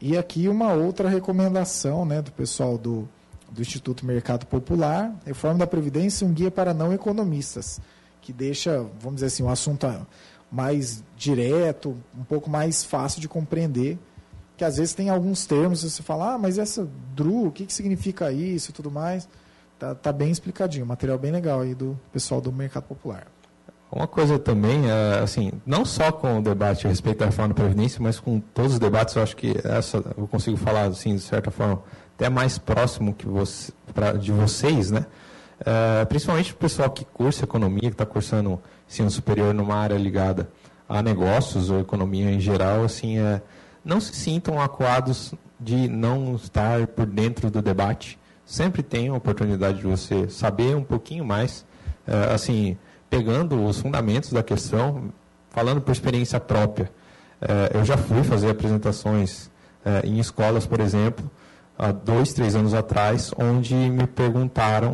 E 0.00 0.16
aqui 0.16 0.48
uma 0.48 0.72
outra 0.72 1.08
recomendação 1.08 2.04
né, 2.04 2.22
do 2.22 2.30
pessoal 2.30 2.78
do, 2.78 3.08
do 3.50 3.60
Instituto 3.60 4.04
Mercado 4.04 4.46
Popular, 4.46 5.14
Reforma 5.24 5.58
da 5.58 5.66
Previdência, 5.66 6.26
um 6.26 6.32
guia 6.32 6.50
para 6.50 6.74
não 6.74 6.92
economistas, 6.92 7.80
que 8.20 8.32
deixa, 8.32 8.84
vamos 9.00 9.16
dizer 9.16 9.26
assim, 9.26 9.42
um 9.42 9.50
assunto 9.50 9.86
mais 10.50 11.02
direto, 11.16 11.96
um 12.16 12.24
pouco 12.24 12.48
mais 12.48 12.84
fácil 12.84 13.20
de 13.20 13.28
compreender 13.28 13.98
que 14.58 14.64
às 14.64 14.76
vezes 14.76 14.92
tem 14.92 15.08
alguns 15.08 15.46
termos, 15.46 15.82
você 15.82 16.02
fala, 16.02 16.34
ah, 16.34 16.38
mas 16.38 16.58
essa 16.58 16.86
DRU, 17.14 17.46
o 17.46 17.52
que, 17.52 17.64
que 17.64 17.72
significa 17.72 18.32
isso 18.32 18.70
e 18.70 18.74
tudo 18.74 18.90
mais. 18.90 19.28
Tá, 19.78 19.94
tá 19.94 20.12
bem 20.12 20.32
explicadinho, 20.32 20.84
material 20.84 21.16
bem 21.16 21.30
legal 21.30 21.60
aí 21.60 21.72
do 21.72 21.98
pessoal 22.12 22.40
do 22.40 22.52
Mercado 22.52 22.82
Popular. 22.82 23.28
Uma 23.90 24.08
coisa 24.08 24.36
também, 24.36 24.90
é, 24.90 25.20
assim, 25.20 25.52
não 25.64 25.84
só 25.84 26.10
com 26.10 26.40
o 26.40 26.42
debate 26.42 26.88
a 26.88 26.90
respeito 26.90 27.18
da 27.18 27.26
reforma 27.26 27.54
da 27.54 27.54
Previdência, 27.54 28.00
mas 28.02 28.18
com 28.18 28.40
todos 28.40 28.72
os 28.72 28.78
debates, 28.80 29.14
eu 29.14 29.22
acho 29.22 29.36
que 29.36 29.54
essa 29.64 30.02
eu 30.16 30.26
consigo 30.26 30.56
falar, 30.56 30.86
assim, 30.86 31.14
de 31.14 31.22
certa 31.22 31.52
forma, 31.52 31.80
até 32.18 32.28
mais 32.28 32.58
próximo 32.58 33.14
que 33.14 33.28
você, 33.28 33.72
pra, 33.94 34.12
de 34.12 34.32
vocês, 34.32 34.90
né? 34.90 35.06
É, 35.64 36.04
principalmente 36.04 36.52
o 36.52 36.56
pessoal 36.56 36.90
que 36.90 37.04
cursa 37.04 37.44
economia, 37.44 37.82
que 37.82 37.94
está 37.94 38.04
cursando 38.04 38.60
ensino 38.88 39.08
superior 39.08 39.54
numa 39.54 39.76
área 39.76 39.96
ligada 39.96 40.50
a 40.88 41.00
negócios 41.00 41.70
ou 41.70 41.78
economia 41.78 42.28
em 42.32 42.40
geral, 42.40 42.82
assim, 42.82 43.20
é, 43.20 43.40
não 43.84 44.00
se 44.00 44.16
sintam 44.16 44.60
acuados 44.60 45.32
de 45.60 45.88
não 45.88 46.34
estar 46.34 46.88
por 46.88 47.06
dentro 47.06 47.52
do 47.52 47.62
debate. 47.62 48.18
Sempre 48.44 48.82
tem 48.82 49.08
a 49.08 49.14
oportunidade 49.14 49.78
de 49.78 49.86
você 49.86 50.28
saber 50.28 50.74
um 50.74 50.82
pouquinho 50.82 51.24
mais, 51.24 51.64
é, 52.04 52.34
assim, 52.34 52.76
pegando 53.08 53.64
os 53.64 53.80
fundamentos 53.80 54.32
da 54.32 54.42
questão, 54.42 55.12
falando 55.50 55.80
por 55.80 55.92
experiência 55.92 56.40
própria. 56.40 56.90
É, 57.40 57.78
eu 57.78 57.84
já 57.84 57.96
fui 57.96 58.24
fazer 58.24 58.50
apresentações 58.50 59.48
em 60.04 60.18
escolas, 60.18 60.66
por 60.66 60.80
exemplo, 60.80 61.30
há 61.78 61.92
dois, 61.92 62.32
três 62.32 62.56
anos 62.56 62.74
atrás, 62.74 63.32
onde 63.38 63.74
me 63.74 64.06
perguntaram 64.06 64.90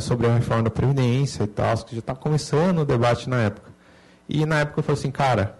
sobre 0.00 0.26
a 0.26 0.34
reforma 0.34 0.62
da 0.62 0.70
Previdência 0.70 1.42
e 1.42 1.46
tal, 1.46 1.76
que 1.84 1.94
já 1.94 1.98
estava 1.98 2.18
começando 2.18 2.78
o 2.78 2.84
debate 2.84 3.28
na 3.28 3.42
época. 3.42 3.70
E 4.28 4.46
na 4.46 4.60
época 4.60 4.80
eu 4.80 4.82
falei 4.84 4.98
assim, 4.98 5.10
cara, 5.10 5.58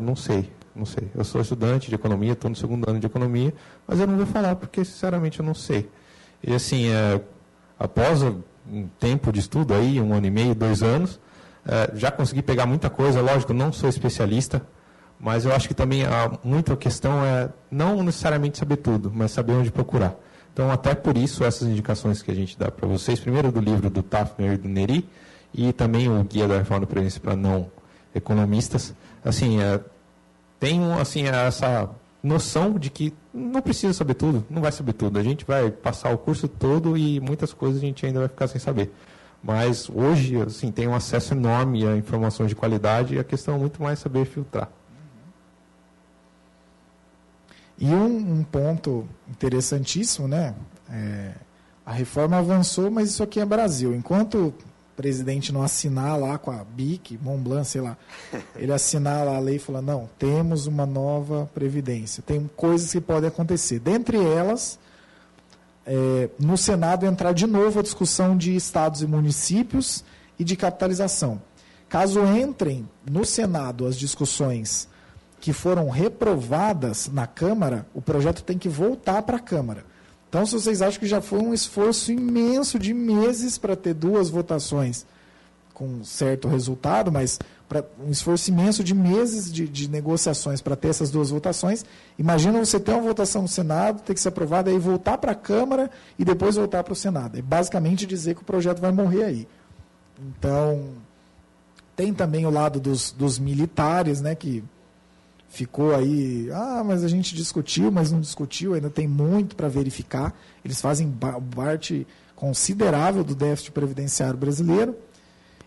não 0.00 0.14
sei, 0.14 0.52
não 0.74 0.84
sei. 0.84 1.08
Eu 1.14 1.24
sou 1.24 1.40
estudante 1.40 1.88
de 1.88 1.94
economia, 1.94 2.32
estou 2.32 2.48
no 2.48 2.54
segundo 2.54 2.88
ano 2.88 3.00
de 3.00 3.06
economia, 3.06 3.52
mas 3.88 3.98
eu 3.98 4.06
não 4.06 4.16
vou 4.16 4.26
falar 4.26 4.54
porque, 4.54 4.84
sinceramente, 4.84 5.40
eu 5.40 5.44
não 5.44 5.54
sei. 5.54 5.90
E, 6.42 6.54
assim, 6.54 6.88
é, 6.88 7.20
após 7.78 8.22
um 8.22 8.86
tempo 9.00 9.32
de 9.32 9.40
estudo 9.40 9.74
aí, 9.74 10.00
um 10.00 10.14
ano 10.14 10.26
e 10.26 10.30
meio, 10.30 10.54
dois 10.54 10.82
anos, 10.82 11.18
é, 11.66 11.90
já 11.94 12.10
consegui 12.10 12.42
pegar 12.42 12.66
muita 12.66 12.88
coisa. 12.88 13.20
Lógico, 13.20 13.52
não 13.52 13.72
sou 13.72 13.88
especialista, 13.88 14.62
mas 15.20 15.44
eu 15.44 15.54
acho 15.54 15.68
que 15.68 15.74
também 15.74 16.04
há 16.04 16.32
muita 16.42 16.74
questão 16.74 17.22
é 17.24 17.50
não 17.70 18.02
necessariamente 18.02 18.56
saber 18.56 18.76
tudo, 18.76 19.12
mas 19.14 19.30
saber 19.30 19.52
onde 19.52 19.70
procurar. 19.70 20.16
Então, 20.52 20.70
até 20.70 20.94
por 20.94 21.16
isso, 21.16 21.44
essas 21.44 21.68
indicações 21.68 22.22
que 22.22 22.30
a 22.30 22.34
gente 22.34 22.58
dá 22.58 22.70
para 22.70 22.88
vocês, 22.88 23.20
primeiro 23.20 23.52
do 23.52 23.60
livro 23.60 23.90
do 23.90 24.02
Tafner 24.02 24.54
e 24.54 24.56
do 24.56 24.68
Neri, 24.68 25.06
e 25.52 25.72
também 25.72 26.08
o 26.08 26.24
Guia 26.24 26.48
da 26.48 26.58
Reforma 26.58 26.80
do 26.80 26.86
Previdência 26.86 27.20
para 27.20 27.36
Não 27.36 27.70
Economistas, 28.14 28.94
assim, 29.24 29.60
é, 29.60 29.78
tenham 30.58 30.98
assim 30.98 31.26
essa 31.26 31.90
noção 32.22 32.78
de 32.78 32.90
que 32.90 33.14
não 33.32 33.60
precisa 33.60 33.92
saber 33.92 34.14
tudo, 34.14 34.44
não 34.50 34.62
vai 34.62 34.72
saber 34.72 34.94
tudo. 34.94 35.18
A 35.18 35.22
gente 35.22 35.44
vai 35.44 35.70
passar 35.70 36.12
o 36.12 36.18
curso 36.18 36.48
todo 36.48 36.96
e 36.96 37.20
muitas 37.20 37.52
coisas 37.52 37.82
a 37.82 37.86
gente 37.86 38.04
ainda 38.04 38.20
vai 38.20 38.28
ficar 38.28 38.48
sem 38.48 38.60
saber. 38.60 38.90
Mas 39.42 39.88
hoje, 39.88 40.40
assim, 40.40 40.70
tem 40.70 40.88
um 40.88 40.94
acesso 40.94 41.34
enorme 41.34 41.86
a 41.86 41.96
informações 41.96 42.48
de 42.48 42.56
qualidade 42.56 43.14
e 43.14 43.18
a 43.18 43.24
questão 43.24 43.54
é 43.54 43.58
muito 43.58 43.82
mais 43.82 43.98
saber 43.98 44.24
filtrar. 44.26 44.68
E 47.80 47.86
um, 47.86 48.40
um 48.40 48.44
ponto 48.44 49.08
interessantíssimo, 49.28 50.28
né? 50.28 50.54
É, 50.90 51.32
a 51.84 51.92
reforma 51.92 52.36
avançou, 52.36 52.90
mas 52.90 53.08
isso 53.08 53.22
aqui 53.22 53.40
é 53.40 53.44
Brasil. 53.44 53.94
Enquanto 53.94 54.52
presidente 55.00 55.50
não 55.50 55.62
assinar 55.62 56.20
lá 56.20 56.36
com 56.36 56.50
a 56.50 56.62
BIC, 56.62 57.18
Montblanc, 57.22 57.66
sei 57.66 57.80
lá, 57.80 57.96
ele 58.54 58.70
assinar 58.70 59.24
lá 59.24 59.36
a 59.36 59.40
lei 59.40 59.56
e 59.56 59.58
falar, 59.58 59.80
não, 59.80 60.10
temos 60.18 60.66
uma 60.66 60.84
nova 60.84 61.50
previdência. 61.54 62.22
Tem 62.22 62.50
coisas 62.54 62.92
que 62.92 63.00
podem 63.00 63.28
acontecer. 63.28 63.78
Dentre 63.78 64.22
elas, 64.22 64.78
é, 65.86 66.28
no 66.38 66.58
Senado 66.58 67.06
entrar 67.06 67.32
de 67.32 67.46
novo 67.46 67.80
a 67.80 67.82
discussão 67.82 68.36
de 68.36 68.54
estados 68.54 69.00
e 69.00 69.06
municípios 69.06 70.04
e 70.38 70.44
de 70.44 70.54
capitalização. 70.54 71.40
Caso 71.88 72.20
entrem 72.26 72.86
no 73.10 73.24
Senado 73.24 73.86
as 73.86 73.96
discussões 73.96 74.86
que 75.40 75.52
foram 75.52 75.88
reprovadas 75.88 77.08
na 77.08 77.26
Câmara, 77.26 77.86
o 77.94 78.02
projeto 78.02 78.42
tem 78.42 78.58
que 78.58 78.68
voltar 78.68 79.22
para 79.22 79.38
a 79.38 79.40
Câmara. 79.40 79.84
Então, 80.28 80.44
se 80.46 80.52
vocês 80.52 80.80
acham 80.82 81.00
que 81.00 81.06
já 81.06 81.20
foi 81.20 81.40
um 81.40 81.52
esforço 81.52 82.12
imenso 82.12 82.78
de 82.78 82.94
meses 82.94 83.58
para 83.58 83.74
ter 83.74 83.94
duas 83.94 84.28
votações 84.28 85.04
com 85.74 86.04
certo 86.04 86.46
resultado, 86.46 87.10
mas 87.10 87.38
para 87.66 87.82
um 88.06 88.10
esforço 88.10 88.50
imenso 88.50 88.84
de 88.84 88.94
meses 88.94 89.50
de, 89.50 89.66
de 89.66 89.88
negociações 89.88 90.60
para 90.60 90.76
ter 90.76 90.88
essas 90.88 91.10
duas 91.10 91.30
votações, 91.30 91.86
imagina 92.18 92.58
você 92.58 92.78
ter 92.78 92.92
uma 92.92 93.00
votação 93.00 93.42
no 93.42 93.48
Senado, 93.48 94.02
ter 94.02 94.12
que 94.12 94.20
ser 94.20 94.28
aprovada, 94.28 94.70
aí 94.70 94.78
voltar 94.78 95.16
para 95.16 95.32
a 95.32 95.34
Câmara 95.34 95.90
e 96.18 96.24
depois 96.24 96.56
voltar 96.56 96.84
para 96.84 96.92
o 96.92 96.96
Senado. 96.96 97.38
É 97.38 97.42
basicamente 97.42 98.04
dizer 98.04 98.34
que 98.34 98.42
o 98.42 98.44
projeto 98.44 98.78
vai 98.78 98.92
morrer 98.92 99.24
aí. 99.24 99.48
Então, 100.20 100.90
tem 101.96 102.12
também 102.12 102.44
o 102.44 102.50
lado 102.50 102.78
dos, 102.78 103.10
dos 103.10 103.38
militares, 103.38 104.20
né, 104.20 104.34
que 104.34 104.62
ficou 105.50 105.94
aí, 105.94 106.48
ah, 106.52 106.82
mas 106.84 107.04
a 107.04 107.08
gente 107.08 107.34
discutiu, 107.34 107.90
mas 107.90 108.10
não 108.10 108.20
discutiu, 108.20 108.72
ainda 108.72 108.88
tem 108.88 109.06
muito 109.06 109.56
para 109.56 109.68
verificar. 109.68 110.32
Eles 110.64 110.80
fazem 110.80 111.12
parte 111.54 112.06
considerável 112.36 113.22
do 113.22 113.34
déficit 113.34 113.72
previdenciário 113.72 114.38
brasileiro. 114.38 114.96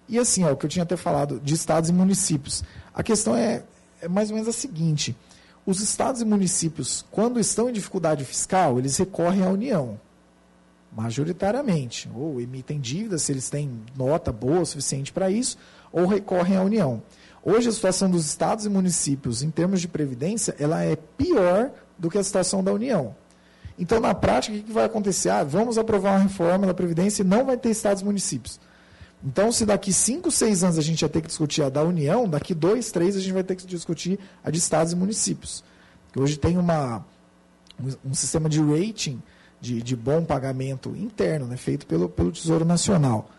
E 0.08 0.18
assim, 0.18 0.44
ó, 0.44 0.54
o 0.54 0.58
que 0.58 0.66
eu 0.66 0.70
tinha 0.70 0.84
até 0.84 0.96
falado 0.96 1.40
de 1.40 1.54
estados 1.54 1.90
e 1.90 1.94
municípios. 1.94 2.64
A 2.94 3.04
questão 3.04 3.36
é, 3.36 3.64
é 4.02 4.08
mais 4.08 4.30
ou 4.30 4.36
menos 4.36 4.50
a 4.50 4.54
seguinte: 4.54 5.16
os 5.66 5.82
estados 5.82 6.22
e 6.22 6.26
municípios, 6.26 7.06
quando 7.12 7.40
estão 7.40 7.70
em 7.70 7.74
dificuldade 7.74 8.24
fiscal, 8.24 8.80
eles 8.80 8.98
recorrem 8.98 9.44
à 9.44 9.50
União, 9.50 10.00
majoritariamente. 10.96 12.10
Ou 12.16 12.40
emitem 12.40 12.80
dívidas, 12.80 13.24
se 13.24 13.34
eles 13.34 13.50
têm 13.50 13.82
nota 13.98 14.32
boa 14.32 14.62
o 14.62 14.66
suficiente 14.66 15.12
para 15.12 15.30
isso, 15.30 15.58
ou 15.92 16.08
recorrem 16.08 16.56
à 16.56 16.64
União. 16.64 17.02
Hoje 17.46 17.68
a 17.68 17.72
situação 17.72 18.10
dos 18.10 18.26
estados 18.26 18.66
e 18.66 18.70
municípios 18.70 19.44
em 19.44 19.52
termos 19.52 19.82
de 19.82 19.88
previdência, 19.88 20.56
ela 20.58 20.84
é 20.84 20.96
pior 20.96 21.72
do 21.98 22.10
que 22.10 22.18
a 22.18 22.24
situação 22.24 22.64
da 22.64 22.72
União. 22.72 23.16
Então, 23.78 24.00
na 24.00 24.14
prática, 24.14 24.56
o 24.56 24.62
que 24.62 24.72
vai 24.72 24.86
acontecer? 24.86 25.30
Ah, 25.30 25.44
vamos 25.44 25.78
aprovar 25.78 26.12
uma 26.12 26.24
reforma 26.24 26.68
da 26.68 26.74
Previdência 26.74 27.22
e 27.24 27.26
não 27.26 27.44
vai 27.44 27.58
ter 27.58 27.70
estados 27.70 28.02
e 28.02 28.06
municípios. 28.06 28.60
Então, 29.24 29.52
se 29.52 29.66
daqui 29.66 29.92
5, 29.92 30.30
6 30.30 30.64
anos 30.64 30.78
a 30.78 30.82
gente 30.82 31.02
vai 31.02 31.10
ter 31.10 31.22
que 31.22 31.28
discutir 31.28 31.64
a 31.64 31.70
da 31.70 31.84
União, 31.84 32.28
daqui 32.28 32.54
2, 32.54 32.92
3 32.92 33.16
a 33.16 33.20
gente 33.20 33.34
vai 33.34 33.44
ter 33.44 33.56
que 33.56 33.66
discutir 33.66 34.20
a 34.44 34.52
de 34.52 34.60
estados 34.60 34.94
e 34.94 34.96
municípios. 34.96 35.64
Que 36.12 36.20
hoje 36.20 36.38
tem 36.38 36.58
uma, 36.58 37.06
um 38.06 38.14
sistema 38.14 38.48
de 38.48 38.62
rating 38.62 39.22
de, 39.60 39.82
de 39.82 39.96
bom 39.96 40.24
pagamento 40.24 40.90
interno, 40.96 41.48
né, 41.48 41.58
feito 41.58 41.88
pelo, 41.88 42.10
pelo 42.10 42.32
Tesouro 42.32 42.66
Nacional. 42.66 43.30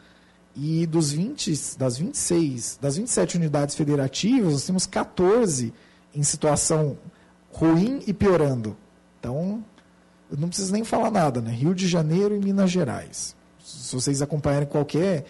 E 0.56 0.86
dos 0.86 1.10
20, 1.10 1.76
das 1.76 1.98
26, 1.98 2.78
das 2.80 2.96
27 2.96 3.36
unidades 3.36 3.74
federativas, 3.74 4.52
nós 4.52 4.66
temos 4.66 4.86
14 4.86 5.72
em 6.14 6.22
situação 6.22 6.96
ruim 7.50 8.02
e 8.06 8.12
piorando. 8.12 8.76
Então, 9.18 9.64
eu 10.30 10.36
não 10.36 10.48
preciso 10.48 10.72
nem 10.72 10.84
falar 10.84 11.10
nada, 11.10 11.40
né? 11.40 11.50
Rio 11.50 11.74
de 11.74 11.88
Janeiro 11.88 12.36
e 12.36 12.38
Minas 12.38 12.70
Gerais. 12.70 13.34
Se 13.64 13.94
vocês 13.94 14.22
acompanharem 14.22 14.68
qualquer 14.68 15.24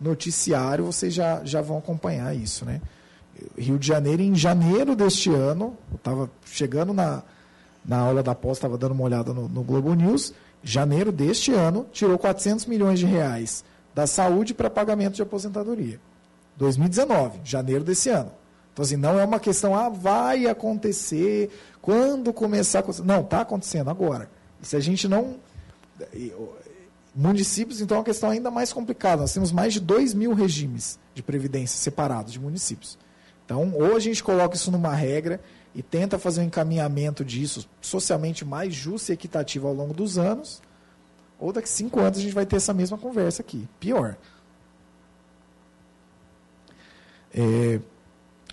noticiário, 0.00 0.84
vocês 0.86 1.12
já, 1.12 1.44
já 1.44 1.60
vão 1.60 1.78
acompanhar 1.78 2.34
isso, 2.34 2.64
né? 2.64 2.80
Rio 3.56 3.78
de 3.78 3.86
Janeiro, 3.86 4.22
em 4.22 4.34
janeiro 4.34 4.96
deste 4.96 5.30
ano, 5.30 5.76
eu 5.90 5.96
estava 5.96 6.30
chegando 6.44 6.92
na, 6.92 7.22
na 7.84 7.98
aula 7.98 8.22
da 8.22 8.34
pós, 8.34 8.56
estava 8.56 8.78
dando 8.78 8.92
uma 8.92 9.04
olhada 9.04 9.32
no, 9.32 9.48
no 9.48 9.62
Globo 9.62 9.94
News, 9.94 10.32
janeiro 10.62 11.10
deste 11.12 11.52
ano, 11.52 11.86
tirou 11.92 12.18
400 12.18 12.66
milhões 12.66 12.98
de 12.98 13.06
reais 13.06 13.64
da 13.94 14.06
saúde 14.06 14.54
para 14.54 14.70
pagamento 14.70 15.14
de 15.14 15.22
aposentadoria. 15.22 16.00
2019, 16.56 17.40
janeiro 17.44 17.84
desse 17.84 18.10
ano. 18.10 18.32
Então, 18.72 18.84
assim, 18.84 18.96
não 18.96 19.18
é 19.18 19.24
uma 19.24 19.40
questão, 19.40 19.74
ah, 19.74 19.88
vai 19.88 20.46
acontecer, 20.46 21.50
quando 21.82 22.32
começar 22.32 22.78
a 22.78 22.80
acontecer. 22.80 23.04
Não, 23.04 23.20
está 23.22 23.40
acontecendo 23.40 23.90
agora. 23.90 24.30
Se 24.62 24.76
a 24.76 24.80
gente 24.80 25.08
não. 25.08 25.36
Municípios, 27.14 27.80
então, 27.80 27.96
é 27.96 27.98
uma 27.98 28.04
questão 28.04 28.30
ainda 28.30 28.50
mais 28.50 28.72
complicada. 28.72 29.22
Nós 29.22 29.34
temos 29.34 29.50
mais 29.50 29.72
de 29.72 29.80
2 29.80 30.14
mil 30.14 30.32
regimes 30.32 30.98
de 31.14 31.22
previdência 31.22 31.78
separados 31.78 32.32
de 32.32 32.38
municípios. 32.38 32.96
Então, 33.44 33.72
ou 33.74 33.96
a 33.96 34.00
gente 34.00 34.22
coloca 34.22 34.54
isso 34.54 34.70
numa 34.70 34.94
regra 34.94 35.40
e 35.74 35.82
tenta 35.82 36.18
fazer 36.18 36.40
um 36.40 36.44
encaminhamento 36.44 37.24
disso 37.24 37.68
socialmente 37.80 38.44
mais 38.44 38.72
justo 38.74 39.10
e 39.10 39.12
equitativo 39.12 39.66
ao 39.66 39.74
longo 39.74 39.92
dos 39.92 40.18
anos, 40.18 40.62
ou 41.40 41.52
daqui 41.52 41.68
cinco 41.68 42.00
anos 42.00 42.18
a 42.18 42.20
gente 42.20 42.34
vai 42.34 42.44
ter 42.44 42.56
essa 42.56 42.74
mesma 42.74 42.98
conversa 42.98 43.40
aqui. 43.42 43.66
Pior. 43.80 44.16
É, 47.34 47.80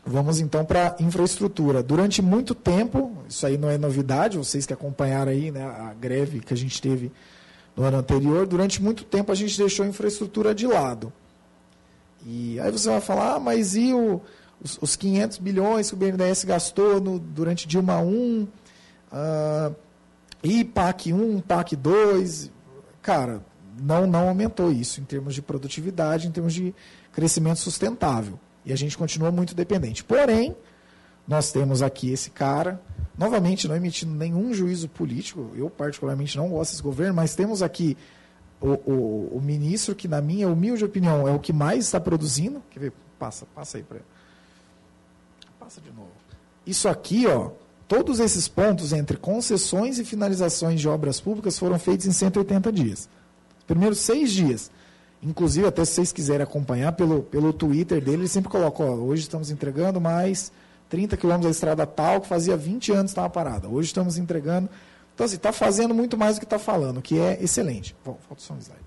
vamos 0.05 0.39
então 0.39 0.63
para 0.63 0.95
infraestrutura. 0.99 1.83
Durante 1.83 2.21
muito 2.21 2.55
tempo, 2.55 3.17
isso 3.27 3.45
aí 3.45 3.57
não 3.57 3.69
é 3.69 3.77
novidade, 3.77 4.37
vocês 4.37 4.65
que 4.65 4.73
acompanharam 4.73 5.31
aí 5.31 5.51
né, 5.51 5.63
a 5.63 5.93
greve 5.93 6.39
que 6.39 6.53
a 6.53 6.57
gente 6.57 6.81
teve 6.81 7.11
no 7.75 7.83
ano 7.83 7.97
anterior, 7.97 8.47
durante 8.47 8.81
muito 8.81 9.03
tempo 9.03 9.31
a 9.31 9.35
gente 9.35 9.57
deixou 9.57 9.85
a 9.85 9.89
infraestrutura 9.89 10.55
de 10.55 10.65
lado. 10.65 11.11
E 12.25 12.59
aí 12.59 12.71
você 12.71 12.89
vai 12.89 13.01
falar, 13.01 13.35
ah, 13.35 13.39
mas 13.39 13.75
e 13.75 13.93
o, 13.93 14.21
os, 14.63 14.77
os 14.81 14.95
500 14.95 15.37
bilhões 15.37 15.89
que 15.89 15.93
o 15.93 15.97
BNDES 15.97 16.45
gastou 16.45 16.99
no, 16.99 17.19
durante 17.19 17.67
Dilma 17.67 17.99
1, 17.99 18.47
uh, 19.11 19.75
e 20.43 20.63
PAC 20.63 21.13
1, 21.13 21.41
PAC 21.41 21.75
2, 21.75 22.51
cara, 23.07 23.41
não, 23.81 24.05
não 24.05 24.27
aumentou 24.27 24.69
isso 24.69 24.99
em 24.99 25.05
termos 25.05 25.33
de 25.33 25.41
produtividade, 25.41 26.27
em 26.27 26.31
termos 26.31 26.53
de 26.53 26.75
crescimento 27.13 27.59
sustentável. 27.59 28.37
E 28.65 28.73
a 28.73 28.75
gente 28.75 28.97
continua 28.97 29.31
muito 29.31 29.55
dependente. 29.55 30.03
Porém, 30.03 30.53
nós 31.25 31.49
temos 31.49 31.81
aqui 31.81 32.11
esse 32.11 32.29
cara, 32.29 32.81
novamente 33.17 33.65
não 33.65 33.77
emitindo 33.77 34.13
nenhum 34.13 34.53
juízo 34.53 34.89
político, 34.89 35.53
eu 35.55 35.69
particularmente 35.69 36.35
não 36.35 36.49
gosto 36.49 36.71
desse 36.71 36.83
governo, 36.83 37.13
mas 37.13 37.33
temos 37.33 37.63
aqui 37.63 37.95
o, 38.59 38.71
o, 38.71 39.37
o 39.37 39.41
ministro 39.41 39.95
que, 39.95 40.09
na 40.09 40.19
minha 40.19 40.49
humilde 40.49 40.83
opinião, 40.83 41.25
é 41.25 41.31
o 41.31 41.39
que 41.39 41.53
mais 41.53 41.85
está 41.85 42.01
produzindo. 42.01 42.61
Quer 42.69 42.79
ver? 42.81 42.93
Passa, 43.17 43.45
passa 43.55 43.77
aí 43.77 43.83
para 43.83 43.99
Passa 45.57 45.79
de 45.79 45.91
novo. 45.91 46.11
Isso 46.65 46.89
aqui, 46.89 47.25
ó, 47.25 47.51
Todos 47.87 48.19
esses 48.19 48.47
pontos 48.47 48.91
entre 48.91 49.15
concessões 49.15 49.97
e 49.97 50.03
finalizações 50.03 50.79
de 50.79 50.89
obras 50.89 51.21
públicas 51.21 51.57
foram 51.57 51.79
feitos 51.79 52.05
em 52.05 52.11
180 52.11 52.71
dias. 52.71 53.09
Os 53.59 53.63
primeiros 53.65 53.99
seis 53.99 54.31
dias. 54.31 54.69
Inclusive, 55.23 55.67
até 55.67 55.83
se 55.85 55.93
vocês 55.93 56.11
quiserem 56.11 56.43
acompanhar 56.43 56.91
pelo, 56.91 57.23
pelo 57.23 57.53
Twitter 57.53 58.03
dele, 58.03 58.23
ele 58.23 58.27
sempre 58.27 58.49
coloca, 58.49 58.83
hoje 58.83 59.23
estamos 59.23 59.49
entregando 59.49 60.01
mais 60.01 60.51
30 60.89 61.17
quilômetros 61.17 61.45
da 61.45 61.51
estrada 61.51 61.85
tal, 61.85 62.21
que 62.21 62.27
fazia 62.27 62.57
20 62.57 62.91
anos 62.91 63.11
estava 63.11 63.29
parada. 63.29 63.67
Hoje 63.67 63.87
estamos 63.87 64.17
entregando. 64.17 64.69
Então, 65.15 65.25
assim, 65.25 65.35
está 65.35 65.51
fazendo 65.51 65.93
muito 65.93 66.17
mais 66.17 66.35
do 66.35 66.39
que 66.39 66.45
está 66.45 66.59
falando, 66.59 67.01
que 67.01 67.17
é 67.17 67.41
excelente. 67.41 67.95
Falta 68.03 68.19
só 68.37 68.53
um 68.53 68.59
slide. 68.59 68.81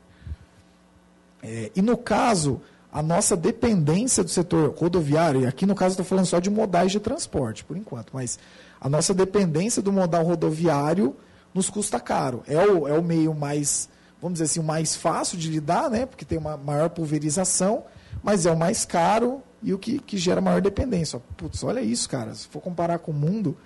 É, 1.43 1.73
e 1.75 1.83
no 1.83 1.97
caso, 1.97 2.61
a 2.93 3.03
nossa 3.03 3.37
dependência 3.37 4.23
do 4.23 4.31
setor 4.31 4.75
rodoviário, 4.77 5.43
e 5.43 5.47
aqui 5.47 5.65
no 5.67 5.75
caso 5.75 5.95
estou 5.95 6.05
falando 6.05 6.27
só 6.27 6.39
de 6.39 6.51
modais 6.51 6.93
de 6.93 7.01
transporte, 7.01 7.65
por 7.65 7.77
enquanto, 7.77 8.11
mas 8.13 8.39
a 8.81 8.89
nossa 8.89 9.13
dependência 9.13 9.83
do 9.83 9.93
modal 9.93 10.25
rodoviário 10.25 11.15
nos 11.53 11.69
custa 11.69 12.01
caro. 12.01 12.43
É 12.47 12.59
o, 12.59 12.89
é 12.89 12.99
o 12.99 13.03
meio 13.03 13.35
mais, 13.35 13.89
vamos 14.21 14.39
dizer 14.39 14.45
assim, 14.45 14.61
o 14.61 14.65
mais 14.65 14.97
fácil 14.97 15.37
de 15.37 15.51
lidar, 15.51 15.91
né? 15.91 16.07
porque 16.07 16.25
tem 16.25 16.39
uma 16.39 16.57
maior 16.57 16.89
pulverização, 16.89 17.85
mas 18.23 18.47
é 18.47 18.51
o 18.51 18.57
mais 18.57 18.85
caro 18.85 19.43
e 19.63 19.75
o 19.75 19.79
que, 19.79 19.99
que 19.99 20.17
gera 20.17 20.41
maior 20.41 20.63
dependência. 20.63 21.21
Putz, 21.37 21.63
olha 21.63 21.81
isso, 21.81 22.09
cara. 22.09 22.35
Se 22.35 22.47
for 22.47 22.61
comparar 22.61 22.99
com 23.01 23.11
o 23.11 23.15
mundo, 23.15 23.57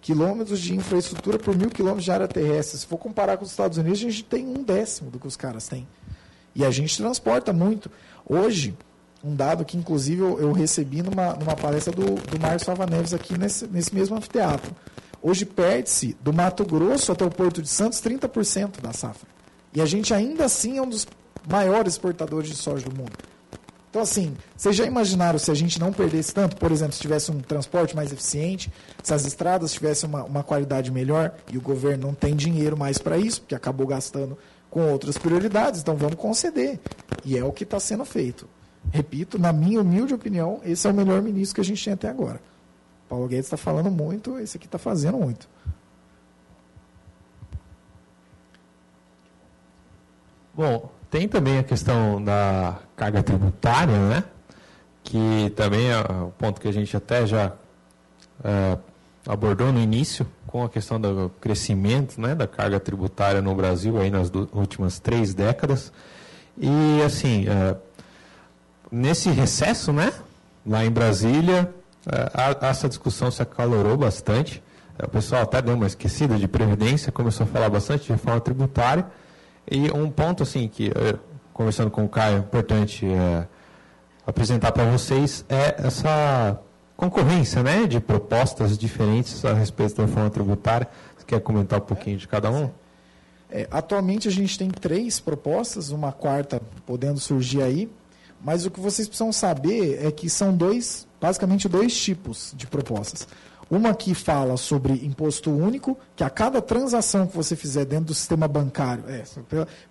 quilômetros 0.00 0.60
de 0.60 0.74
infraestrutura 0.74 1.38
por 1.38 1.56
mil 1.56 1.70
quilômetros 1.70 2.04
de 2.04 2.10
área 2.10 2.28
terrestre. 2.28 2.78
Se 2.78 2.86
for 2.86 2.98
comparar 2.98 3.36
com 3.36 3.44
os 3.44 3.50
Estados 3.50 3.76
Unidos, 3.78 4.00
a 4.00 4.02
gente 4.02 4.24
tem 4.24 4.46
um 4.46 4.62
décimo 4.62 5.10
do 5.10 5.18
que 5.18 5.26
os 5.26 5.36
caras 5.36 5.68
têm. 5.68 5.86
E 6.54 6.64
a 6.64 6.70
gente 6.70 6.96
transporta 6.96 7.52
muito. 7.52 7.90
Hoje, 8.26 8.76
um 9.24 9.34
dado 9.34 9.64
que, 9.64 9.76
inclusive, 9.76 10.20
eu, 10.20 10.40
eu 10.40 10.52
recebi 10.52 11.02
numa, 11.02 11.34
numa 11.34 11.54
palestra 11.54 11.92
do, 11.92 12.14
do 12.14 12.40
Márcio 12.40 12.66
Fava 12.66 12.86
Neves 12.86 13.14
aqui 13.14 13.38
nesse, 13.38 13.66
nesse 13.66 13.94
mesmo 13.94 14.16
anfiteatro. 14.16 14.74
Hoje 15.22 15.44
perde-se 15.44 16.16
do 16.20 16.32
Mato 16.32 16.64
Grosso 16.64 17.12
até 17.12 17.24
o 17.24 17.30
Porto 17.30 17.62
de 17.62 17.68
Santos 17.68 18.00
30% 18.00 18.80
da 18.80 18.92
safra. 18.92 19.28
E 19.72 19.80
a 19.80 19.86
gente 19.86 20.12
ainda 20.12 20.44
assim 20.44 20.78
é 20.78 20.82
um 20.82 20.88
dos 20.88 21.06
maiores 21.48 21.94
exportadores 21.94 22.48
de 22.48 22.56
soja 22.56 22.88
do 22.88 22.96
mundo. 22.96 23.12
Então, 23.88 24.02
assim, 24.02 24.34
vocês 24.56 24.74
já 24.74 24.86
imaginaram 24.86 25.38
se 25.38 25.50
a 25.50 25.54
gente 25.54 25.78
não 25.78 25.92
perdesse 25.92 26.32
tanto, 26.32 26.56
por 26.56 26.72
exemplo, 26.72 26.94
se 26.94 27.00
tivesse 27.00 27.30
um 27.30 27.40
transporte 27.40 27.94
mais 27.94 28.10
eficiente, 28.10 28.72
se 29.02 29.12
as 29.12 29.26
estradas 29.26 29.72
tivessem 29.72 30.08
uma, 30.08 30.24
uma 30.24 30.42
qualidade 30.42 30.90
melhor, 30.90 31.34
e 31.52 31.58
o 31.58 31.60
governo 31.60 32.06
não 32.06 32.14
tem 32.14 32.34
dinheiro 32.34 32.76
mais 32.76 32.96
para 32.96 33.18
isso, 33.18 33.42
porque 33.42 33.54
acabou 33.54 33.86
gastando 33.86 34.36
com 34.70 34.90
outras 34.90 35.18
prioridades, 35.18 35.82
então 35.82 35.94
vamos 35.94 36.16
conceder. 36.16 36.80
E 37.22 37.36
é 37.36 37.44
o 37.44 37.52
que 37.52 37.64
está 37.64 37.78
sendo 37.78 38.06
feito. 38.06 38.48
Repito, 38.90 39.38
na 39.38 39.52
minha 39.52 39.80
humilde 39.80 40.12
opinião, 40.14 40.60
esse 40.64 40.86
é 40.86 40.90
o 40.90 40.94
melhor 40.94 41.22
ministro 41.22 41.54
que 41.54 41.60
a 41.60 41.64
gente 41.64 41.84
tem 41.84 41.92
até 41.92 42.08
agora. 42.08 42.40
Paulo 43.08 43.28
Guedes 43.28 43.46
está 43.46 43.56
falando 43.56 43.90
muito, 43.90 44.38
esse 44.38 44.56
aqui 44.56 44.66
está 44.66 44.78
fazendo 44.78 45.18
muito. 45.18 45.48
Bom, 50.54 50.90
tem 51.10 51.28
também 51.28 51.58
a 51.58 51.62
questão 51.62 52.22
da 52.22 52.78
carga 52.96 53.22
tributária, 53.22 53.98
né? 54.08 54.24
que 55.02 55.52
também 55.56 55.90
é 55.90 56.00
o 56.00 56.32
ponto 56.38 56.60
que 56.60 56.68
a 56.68 56.72
gente 56.72 56.96
até 56.96 57.26
já 57.26 57.52
é, 58.42 58.78
abordou 59.26 59.72
no 59.72 59.80
início, 59.80 60.26
com 60.46 60.64
a 60.64 60.68
questão 60.68 61.00
do 61.00 61.30
crescimento 61.40 62.20
né, 62.20 62.34
da 62.34 62.46
carga 62.46 62.78
tributária 62.78 63.40
no 63.40 63.54
Brasil 63.54 63.98
aí 63.98 64.10
nas 64.10 64.30
últimas 64.52 64.98
três 64.98 65.34
décadas. 65.34 65.92
E, 66.56 67.02
assim, 67.04 67.46
é, 67.48 67.76
nesse 68.92 69.30
recesso, 69.30 69.92
né, 69.92 70.12
lá 70.64 70.84
em 70.84 70.90
Brasília, 70.90 71.74
é, 72.06 72.66
essa 72.68 72.88
discussão 72.88 73.30
se 73.30 73.42
acalorou 73.42 73.96
bastante. 73.96 74.62
O 75.02 75.08
pessoal 75.08 75.42
até 75.42 75.60
deu 75.62 75.74
uma 75.74 75.86
esquecida 75.86 76.36
de 76.36 76.46
previdência, 76.46 77.10
começou 77.10 77.44
a 77.44 77.46
falar 77.48 77.70
bastante 77.70 78.04
de 78.04 78.12
reforma 78.12 78.40
tributária. 78.40 79.06
E 79.68 79.90
um 79.90 80.10
ponto, 80.10 80.42
assim, 80.42 80.68
que, 80.68 80.92
conversando 81.52 81.90
com 81.90 82.04
o 82.04 82.08
Caio, 82.08 82.36
é 82.36 82.38
importante 82.40 83.06
é, 83.06 83.46
apresentar 84.26 84.72
para 84.72 84.84
vocês 84.84 85.44
é 85.48 85.86
essa 85.86 86.58
concorrência 86.96 87.62
né, 87.62 87.86
de 87.86 88.00
propostas 88.00 88.78
diferentes 88.78 89.44
a 89.44 89.52
respeito 89.54 89.96
da 89.96 90.04
reforma 90.04 90.30
tributária. 90.30 90.88
Você 91.16 91.24
quer 91.26 91.40
comentar 91.40 91.78
um 91.78 91.82
pouquinho 91.82 92.16
de 92.16 92.28
cada 92.28 92.50
um? 92.50 92.70
É, 93.50 93.66
atualmente 93.70 94.28
a 94.28 94.30
gente 94.30 94.58
tem 94.58 94.70
três 94.70 95.20
propostas, 95.20 95.90
uma 95.90 96.12
quarta 96.12 96.62
podendo 96.86 97.20
surgir 97.20 97.62
aí, 97.62 97.90
mas 98.44 98.66
o 98.66 98.70
que 98.70 98.80
vocês 98.80 99.06
precisam 99.06 99.32
saber 99.32 100.04
é 100.04 100.10
que 100.10 100.28
são 100.28 100.54
dois, 100.56 101.06
basicamente 101.20 101.68
dois 101.68 101.98
tipos 101.98 102.52
de 102.56 102.66
propostas. 102.66 103.26
Uma 103.70 103.94
que 103.94 104.14
fala 104.14 104.56
sobre 104.56 104.92
imposto 105.04 105.50
único, 105.50 105.96
que 106.14 106.22
a 106.22 106.28
cada 106.28 106.60
transação 106.60 107.26
que 107.26 107.34
você 107.34 107.56
fizer 107.56 107.84
dentro 107.84 108.06
do 108.06 108.14
sistema 108.14 108.46
bancário, 108.46 109.04
é, 109.08 109.24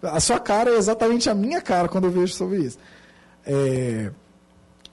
a 0.03 0.19
sua 0.19 0.39
cara 0.39 0.71
é 0.71 0.77
exatamente 0.77 1.29
a 1.29 1.33
minha 1.33 1.61
cara 1.61 1.87
quando 1.87 2.03
eu 2.05 2.11
vejo 2.11 2.33
sobre 2.33 2.59
isso. 2.59 2.77
É, 3.43 4.11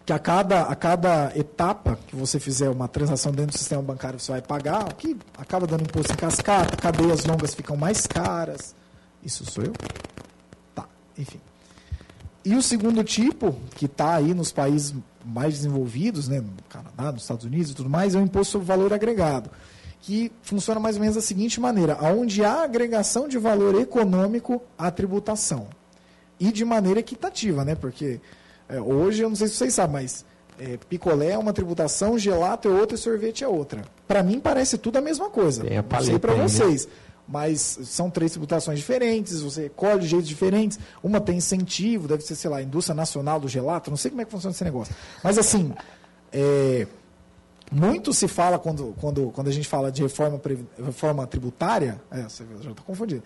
que 0.06 0.12
a 0.14 0.18
cada, 0.18 0.62
a 0.62 0.74
cada 0.74 1.32
etapa 1.36 1.98
que 2.06 2.16
você 2.16 2.40
fizer 2.40 2.70
uma 2.70 2.88
transação 2.88 3.30
dentro 3.30 3.52
do 3.52 3.58
sistema 3.58 3.82
bancário 3.82 4.18
você 4.18 4.32
vai 4.32 4.40
pagar, 4.40 4.84
o 4.84 4.94
que 4.94 5.14
acaba 5.36 5.66
dando 5.66 5.82
imposto 5.82 6.14
em 6.14 6.16
cascata, 6.16 6.74
cadeias 6.78 7.26
longas 7.26 7.54
ficam 7.54 7.76
mais 7.76 8.06
caras. 8.06 8.74
Isso 9.22 9.44
sou 9.44 9.64
eu? 9.64 9.74
Tá, 10.74 10.86
enfim. 11.18 11.40
E 12.48 12.54
o 12.54 12.62
segundo 12.62 13.04
tipo, 13.04 13.54
que 13.74 13.84
está 13.84 14.14
aí 14.14 14.32
nos 14.32 14.50
países 14.50 14.94
mais 15.22 15.56
desenvolvidos, 15.56 16.28
né, 16.28 16.40
no 16.40 16.50
Canadá, 16.66 17.12
nos 17.12 17.20
Estados 17.20 17.44
Unidos 17.44 17.72
e 17.72 17.74
tudo 17.74 17.90
mais, 17.90 18.14
é 18.14 18.18
o 18.18 18.22
imposto 18.22 18.52
sobre 18.52 18.66
valor 18.66 18.90
agregado, 18.90 19.50
que 20.00 20.32
funciona 20.40 20.80
mais 20.80 20.96
ou 20.96 21.02
menos 21.02 21.16
da 21.16 21.20
seguinte 21.20 21.60
maneira, 21.60 21.98
onde 22.00 22.42
há 22.42 22.62
agregação 22.62 23.28
de 23.28 23.36
valor 23.36 23.78
econômico 23.78 24.62
à 24.78 24.90
tributação. 24.90 25.66
E 26.40 26.50
de 26.50 26.64
maneira 26.64 27.00
equitativa, 27.00 27.66
né, 27.66 27.74
porque 27.74 28.18
é, 28.66 28.80
hoje, 28.80 29.22
eu 29.22 29.28
não 29.28 29.36
sei 29.36 29.48
se 29.48 29.56
vocês 29.56 29.74
sabem, 29.74 30.00
mas 30.00 30.24
é, 30.58 30.78
picolé 30.88 31.32
é 31.32 31.38
uma 31.38 31.52
tributação, 31.52 32.18
gelato 32.18 32.66
é 32.66 32.70
outra 32.70 32.94
e 32.94 32.98
sorvete 32.98 33.44
é 33.44 33.48
outra. 33.48 33.82
Para 34.06 34.22
mim 34.22 34.40
parece 34.40 34.78
tudo 34.78 34.96
a 34.96 35.02
mesma 35.02 35.28
coisa. 35.28 35.64
Tem 35.64 35.76
a 35.76 35.82
não 35.82 36.00
sei 36.00 36.18
para 36.18 36.32
vocês. 36.32 36.88
Mas 37.28 37.78
são 37.84 38.08
três 38.08 38.32
tributações 38.32 38.78
diferentes, 38.78 39.42
você 39.42 39.68
colhe 39.68 40.00
de 40.00 40.08
jeitos 40.08 40.26
diferentes. 40.28 40.78
Uma 41.02 41.20
tem 41.20 41.36
incentivo, 41.36 42.08
deve 42.08 42.22
ser, 42.22 42.34
sei 42.34 42.50
lá, 42.50 42.62
indústria 42.62 42.94
nacional 42.94 43.38
do 43.38 43.46
gelato, 43.48 43.90
não 43.90 43.98
sei 43.98 44.10
como 44.10 44.22
é 44.22 44.24
que 44.24 44.30
funciona 44.30 44.54
esse 44.54 44.64
negócio. 44.64 44.94
Mas 45.22 45.36
assim, 45.36 45.74
é, 46.32 46.86
muito 47.70 48.14
se 48.14 48.26
fala 48.26 48.58
quando, 48.58 48.94
quando, 48.98 49.30
quando 49.30 49.48
a 49.48 49.52
gente 49.52 49.68
fala 49.68 49.92
de 49.92 50.02
reforma, 50.02 50.40
reforma 50.82 51.26
tributária, 51.26 52.00
é, 52.10 52.22
você 52.22 52.44
já 52.62 52.70
está 52.70 52.82
confundido. 52.82 53.22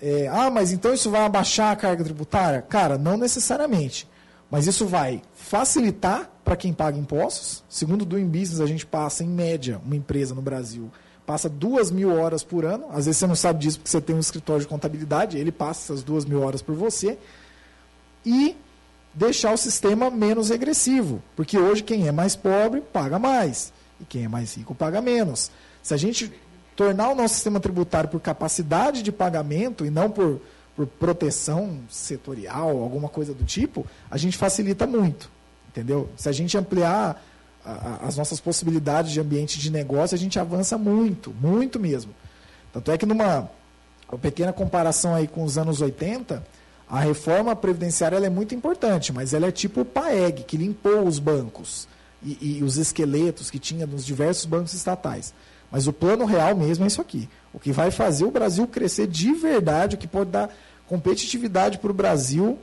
É, 0.00 0.28
ah, 0.28 0.48
mas 0.48 0.70
então 0.70 0.94
isso 0.94 1.10
vai 1.10 1.22
abaixar 1.22 1.72
a 1.72 1.76
carga 1.76 2.04
tributária? 2.04 2.62
Cara, 2.62 2.96
não 2.96 3.16
necessariamente. 3.16 4.08
Mas 4.50 4.66
isso 4.66 4.86
vai 4.86 5.20
facilitar 5.34 6.30
para 6.44 6.56
quem 6.56 6.72
paga 6.72 6.96
impostos. 6.96 7.62
Segundo 7.68 8.02
o 8.02 8.06
Doing 8.06 8.28
Business, 8.28 8.60
a 8.60 8.66
gente 8.66 8.86
passa, 8.86 9.22
em 9.22 9.28
média, 9.28 9.80
uma 9.84 9.96
empresa 9.96 10.34
no 10.34 10.40
Brasil 10.40 10.90
passa 11.28 11.46
duas 11.46 11.90
mil 11.90 12.10
horas 12.18 12.42
por 12.42 12.64
ano. 12.64 12.86
Às 12.88 13.04
vezes 13.04 13.18
você 13.18 13.26
não 13.26 13.36
sabe 13.36 13.58
disso 13.58 13.78
porque 13.78 13.90
você 13.90 14.00
tem 14.00 14.16
um 14.16 14.18
escritório 14.18 14.62
de 14.62 14.66
contabilidade, 14.66 15.36
ele 15.36 15.52
passa 15.52 15.92
essas 15.92 16.02
duas 16.02 16.24
mil 16.24 16.40
horas 16.40 16.62
por 16.62 16.74
você. 16.74 17.18
E 18.24 18.56
deixar 19.12 19.52
o 19.52 19.58
sistema 19.58 20.10
menos 20.10 20.48
regressivo. 20.48 21.22
Porque 21.36 21.58
hoje 21.58 21.82
quem 21.82 22.08
é 22.08 22.12
mais 22.12 22.34
pobre 22.34 22.80
paga 22.80 23.18
mais. 23.18 23.74
E 24.00 24.06
quem 24.06 24.24
é 24.24 24.28
mais 24.28 24.54
rico 24.54 24.74
paga 24.74 25.02
menos. 25.02 25.50
Se 25.82 25.92
a 25.92 25.98
gente 25.98 26.32
tornar 26.74 27.10
o 27.10 27.14
nosso 27.14 27.34
sistema 27.34 27.60
tributário 27.60 28.08
por 28.08 28.20
capacidade 28.20 29.02
de 29.02 29.12
pagamento 29.12 29.84
e 29.84 29.90
não 29.90 30.10
por 30.10 30.40
por 30.78 30.86
proteção 30.86 31.80
setorial, 31.90 32.80
alguma 32.80 33.08
coisa 33.08 33.34
do 33.34 33.42
tipo, 33.42 33.84
a 34.08 34.16
gente 34.16 34.38
facilita 34.38 34.86
muito. 34.86 35.28
Entendeu? 35.68 36.08
Se 36.16 36.28
a 36.28 36.32
gente 36.32 36.56
ampliar 36.56 37.20
as 38.02 38.16
nossas 38.16 38.40
possibilidades 38.40 39.12
de 39.12 39.20
ambiente 39.20 39.58
de 39.58 39.70
negócio, 39.70 40.14
a 40.14 40.18
gente 40.18 40.38
avança 40.38 40.78
muito, 40.78 41.34
muito 41.40 41.78
mesmo. 41.78 42.14
Tanto 42.72 42.90
é 42.90 42.96
que 42.96 43.04
numa 43.04 43.50
pequena 44.22 44.52
comparação 44.52 45.14
aí 45.14 45.26
com 45.26 45.44
os 45.44 45.58
anos 45.58 45.80
80, 45.80 46.42
a 46.88 47.00
reforma 47.00 47.54
previdenciária 47.54 48.16
é 48.16 48.30
muito 48.30 48.54
importante, 48.54 49.12
mas 49.12 49.34
ela 49.34 49.46
é 49.46 49.52
tipo 49.52 49.82
o 49.82 49.84
PAEG, 49.84 50.44
que 50.44 50.56
limpou 50.56 51.06
os 51.06 51.18
bancos 51.18 51.86
e, 52.22 52.58
e 52.58 52.62
os 52.62 52.78
esqueletos 52.78 53.50
que 53.50 53.58
tinha 53.58 53.86
nos 53.86 54.06
diversos 54.06 54.46
bancos 54.46 54.72
estatais. 54.72 55.34
Mas 55.70 55.86
o 55.86 55.92
plano 55.92 56.24
real 56.24 56.56
mesmo 56.56 56.84
é 56.84 56.86
isso 56.86 57.00
aqui. 57.00 57.28
O 57.52 57.58
que 57.58 57.72
vai 57.72 57.90
fazer 57.90 58.24
o 58.24 58.30
Brasil 58.30 58.66
crescer 58.66 59.06
de 59.06 59.34
verdade, 59.34 59.96
o 59.96 59.98
que 59.98 60.06
pode 60.06 60.30
dar 60.30 60.50
competitividade 60.86 61.78
para 61.78 61.90
o 61.90 61.94
Brasil 61.94 62.58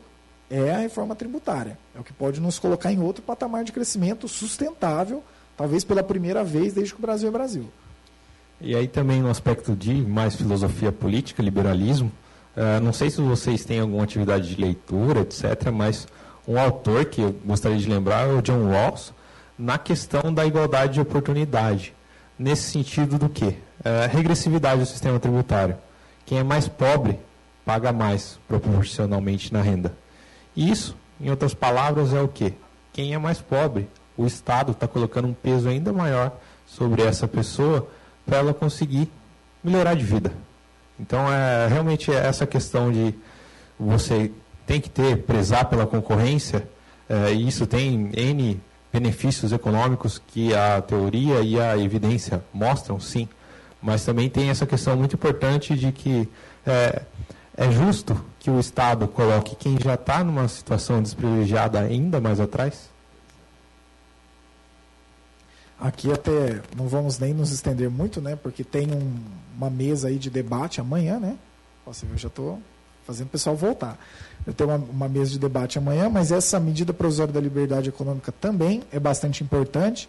é 0.50 0.72
a 0.72 0.80
reforma 0.80 1.16
tributária. 1.16 1.78
É 1.96 2.00
o 2.00 2.04
que 2.04 2.14
pode 2.14 2.40
nos 2.40 2.60
colocar 2.60 2.92
em 2.92 3.00
outro 3.00 3.24
patamar 3.24 3.64
de 3.64 3.72
crescimento 3.72 4.28
sustentável, 4.28 5.24
talvez 5.58 5.84
pela 5.84 6.04
primeira 6.04 6.44
vez 6.44 6.74
desde 6.74 6.94
que 6.94 7.00
o 7.00 7.02
Brasil 7.02 7.30
é 7.30 7.32
Brasil. 7.32 7.70
E 8.62 8.76
aí 8.76 8.88
também 8.88 9.22
no 9.22 9.30
aspecto 9.30 9.76
de 9.76 9.94
mais 9.94 10.36
filosofia 10.36 10.92
política, 10.92 11.44
liberalismo, 11.44 12.12
uh, 12.56 12.82
não 12.84 12.94
sei 12.94 13.10
se 13.10 13.22
vocês 13.22 13.66
têm 13.66 13.80
alguma 13.80 14.04
atividade 14.04 14.54
de 14.54 14.62
leitura, 14.62 15.22
etc., 15.22 15.72
mas 15.74 16.08
um 16.48 16.60
autor 16.60 17.06
que 17.06 17.22
eu 17.22 17.36
gostaria 17.46 17.78
de 17.78 17.90
lembrar 17.90 18.28
é 18.28 18.34
o 18.34 18.42
John 18.42 18.70
Rawls, 18.70 19.14
na 19.58 19.78
questão 19.78 20.34
da 20.34 20.46
igualdade 20.46 20.94
de 20.94 21.02
oportunidade. 21.02 21.94
Nesse 22.38 22.72
sentido 22.72 23.18
do 23.18 23.30
quê? 23.30 23.56
Uh, 23.80 24.10
regressividade 24.10 24.82
do 24.82 24.86
sistema 24.86 25.20
tributário. 25.20 25.78
Quem 26.26 26.40
é 26.40 26.44
mais 26.44 26.68
pobre 26.68 27.20
paga 27.66 27.92
mais 27.92 28.40
proporcionalmente 28.48 29.52
na 29.52 29.62
renda. 29.62 29.94
Isso, 30.56 30.96
em 31.20 31.30
outras 31.30 31.54
palavras, 31.54 32.14
é 32.14 32.22
o 32.22 32.28
quê? 32.28 32.54
Quem 32.94 33.14
é 33.14 33.18
mais 33.18 33.40
pobre, 33.40 33.90
o 34.18 34.26
Estado 34.26 34.72
está 34.72 34.88
colocando 34.88 35.28
um 35.28 35.34
peso 35.34 35.68
ainda 35.68 35.92
maior 35.92 36.32
sobre 36.66 37.04
essa 37.04 37.28
pessoa 37.28 37.88
para 38.26 38.38
ela 38.38 38.54
conseguir 38.54 39.10
melhorar 39.64 39.96
de 39.96 40.04
vida. 40.04 40.32
Então, 41.00 41.32
é 41.32 41.68
realmente 41.68 42.12
essa 42.12 42.48
questão 42.48 42.92
de 42.92 43.14
você 43.78 44.32
tem 44.66 44.80
que 44.80 44.90
ter, 44.90 45.24
prezar 45.24 45.66
pela 45.66 45.86
concorrência, 45.86 46.68
é, 47.08 47.34
e 47.34 47.48
isso 47.48 47.68
tem 47.68 48.10
N 48.16 48.60
benefícios 48.92 49.52
econômicos 49.52 50.22
que 50.26 50.56
a 50.56 50.82
teoria 50.82 51.42
e 51.42 51.60
a 51.60 51.78
evidência 51.78 52.44
mostram, 52.54 53.00
sim. 53.00 53.28
Mas 53.82 54.06
também 54.06 54.30
tem 54.30 54.50
essa 54.50 54.66
questão 54.66 54.96
muito 54.96 55.16
importante 55.16 55.76
de 55.76 55.92
que 55.92 56.30
é, 56.66 57.02
é 57.58 57.72
justo 57.72 58.20
que 58.46 58.52
o 58.52 58.60
Estado 58.60 59.08
coloque 59.08 59.56
quem 59.56 59.76
já 59.80 59.96
está 59.96 60.24
numa 60.24 60.48
situação 60.48 61.02
desprivilegiada 61.02 61.80
ainda 61.80 62.22
mais 62.22 62.40
atrás? 62.40 62.92
Aqui 65.80 66.14
até 66.14 66.62
não 66.78 66.88
vamos 66.88 67.18
nem 67.18 67.34
nos 67.34 67.52
estender 67.52 67.90
muito, 67.90 68.22
né? 68.22 68.36
Porque 68.36 68.64
tem 68.64 68.86
um, 68.92 69.16
uma 69.58 69.72
mesa 69.72 70.10
aí 70.10 70.20
de 70.20 70.30
debate 70.30 70.80
amanhã, 70.80 71.20
né? 71.20 71.40
Você 71.88 72.06
viu, 72.06 72.20
já 72.20 72.28
estou 72.28 72.62
fazendo 73.04 73.26
o 73.26 73.30
pessoal 73.32 73.56
voltar. 73.56 73.98
Eu 74.46 74.54
tenho 74.54 74.70
uma, 74.70 74.78
uma, 74.78 75.10
mesa 75.10 75.32
de 75.32 75.40
debate 75.40 75.80
amanhã, 75.80 76.08
mas 76.08 76.32
essa 76.32 76.60
medida 76.60 76.94
provisória 76.94 77.34
da 77.34 77.42
liberdade 77.42 77.90
econômica 77.90 78.32
também 78.32 78.84
é 78.92 79.00
bastante 79.00 79.44
importante. 79.44 80.08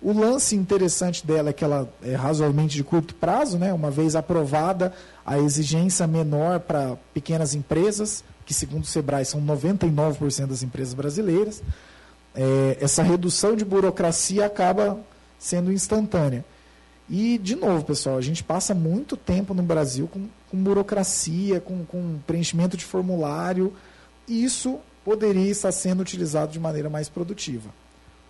O 0.00 0.12
lance 0.12 0.54
interessante 0.54 1.26
dela 1.26 1.50
é 1.50 1.52
que 1.52 1.64
ela 1.64 1.88
é 2.02 2.14
razoavelmente 2.14 2.76
de 2.76 2.84
curto 2.84 3.14
prazo, 3.14 3.58
né? 3.58 3.72
uma 3.72 3.90
vez 3.90 4.14
aprovada, 4.14 4.92
a 5.24 5.38
exigência 5.38 6.06
menor 6.06 6.60
para 6.60 6.96
pequenas 7.14 7.54
empresas, 7.54 8.22
que 8.44 8.52
segundo 8.52 8.84
o 8.84 8.86
Sebrae 8.86 9.24
são 9.24 9.40
99% 9.40 10.46
das 10.46 10.62
empresas 10.62 10.94
brasileiras. 10.94 11.62
É, 12.34 12.76
essa 12.80 13.02
redução 13.02 13.56
de 13.56 13.64
burocracia 13.64 14.44
acaba 14.44 15.00
sendo 15.38 15.72
instantânea. 15.72 16.44
E, 17.08 17.38
de 17.38 17.54
novo, 17.54 17.84
pessoal, 17.84 18.18
a 18.18 18.20
gente 18.20 18.42
passa 18.42 18.74
muito 18.74 19.16
tempo 19.16 19.54
no 19.54 19.62
Brasil 19.62 20.08
com, 20.08 20.26
com 20.50 20.62
burocracia, 20.62 21.60
com, 21.60 21.84
com 21.84 22.18
preenchimento 22.26 22.76
de 22.76 22.84
formulário, 22.84 23.72
isso 24.28 24.78
poderia 25.04 25.50
estar 25.50 25.70
sendo 25.70 26.00
utilizado 26.00 26.52
de 26.52 26.58
maneira 26.58 26.90
mais 26.90 27.08
produtiva. 27.08 27.70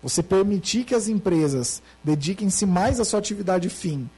Você 0.01 0.21
permitir 0.21 0.83
que 0.83 0.93
as 0.93 1.07
empresas 1.07 1.81
dediquem-se 2.03 2.65
mais 2.65 2.99
à 2.99 3.05
sua 3.05 3.19
atividade 3.19 3.69
fim 3.69 4.09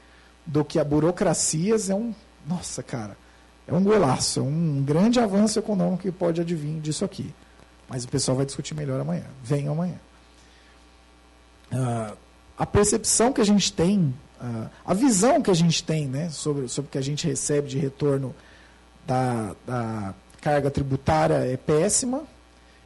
do 0.44 0.64
que 0.64 0.78
a 0.78 0.84
burocracias 0.84 1.88
é 1.90 1.94
um. 1.94 2.14
Nossa, 2.46 2.82
cara. 2.82 3.16
É 3.66 3.72
um 3.72 3.82
golaço, 3.84 4.40
é 4.40 4.42
um 4.42 4.82
grande 4.82 5.20
avanço 5.20 5.58
econômico 5.58 6.02
que 6.02 6.10
pode 6.10 6.40
advir 6.40 6.80
disso 6.80 7.04
aqui. 7.04 7.32
Mas 7.88 8.04
o 8.04 8.08
pessoal 8.08 8.36
vai 8.36 8.46
discutir 8.46 8.74
melhor 8.74 9.00
amanhã. 9.00 9.24
Venha 9.42 9.70
amanhã. 9.70 9.94
uh, 11.72 12.16
a 12.58 12.66
percepção 12.66 13.32
que 13.32 13.40
a 13.40 13.44
gente 13.44 13.72
tem, 13.72 14.14
uh, 14.40 14.68
a 14.84 14.92
visão 14.92 15.40
que 15.40 15.50
a 15.50 15.54
gente 15.54 15.82
tem 15.82 16.06
né, 16.06 16.28
sobre, 16.30 16.68
sobre 16.68 16.88
o 16.88 16.92
que 16.92 16.98
a 16.98 17.02
gente 17.02 17.26
recebe 17.26 17.68
de 17.68 17.78
retorno 17.78 18.34
da, 19.06 19.54
da 19.66 20.14
carga 20.40 20.70
tributária 20.70 21.34
é 21.34 21.56
péssima. 21.56 22.24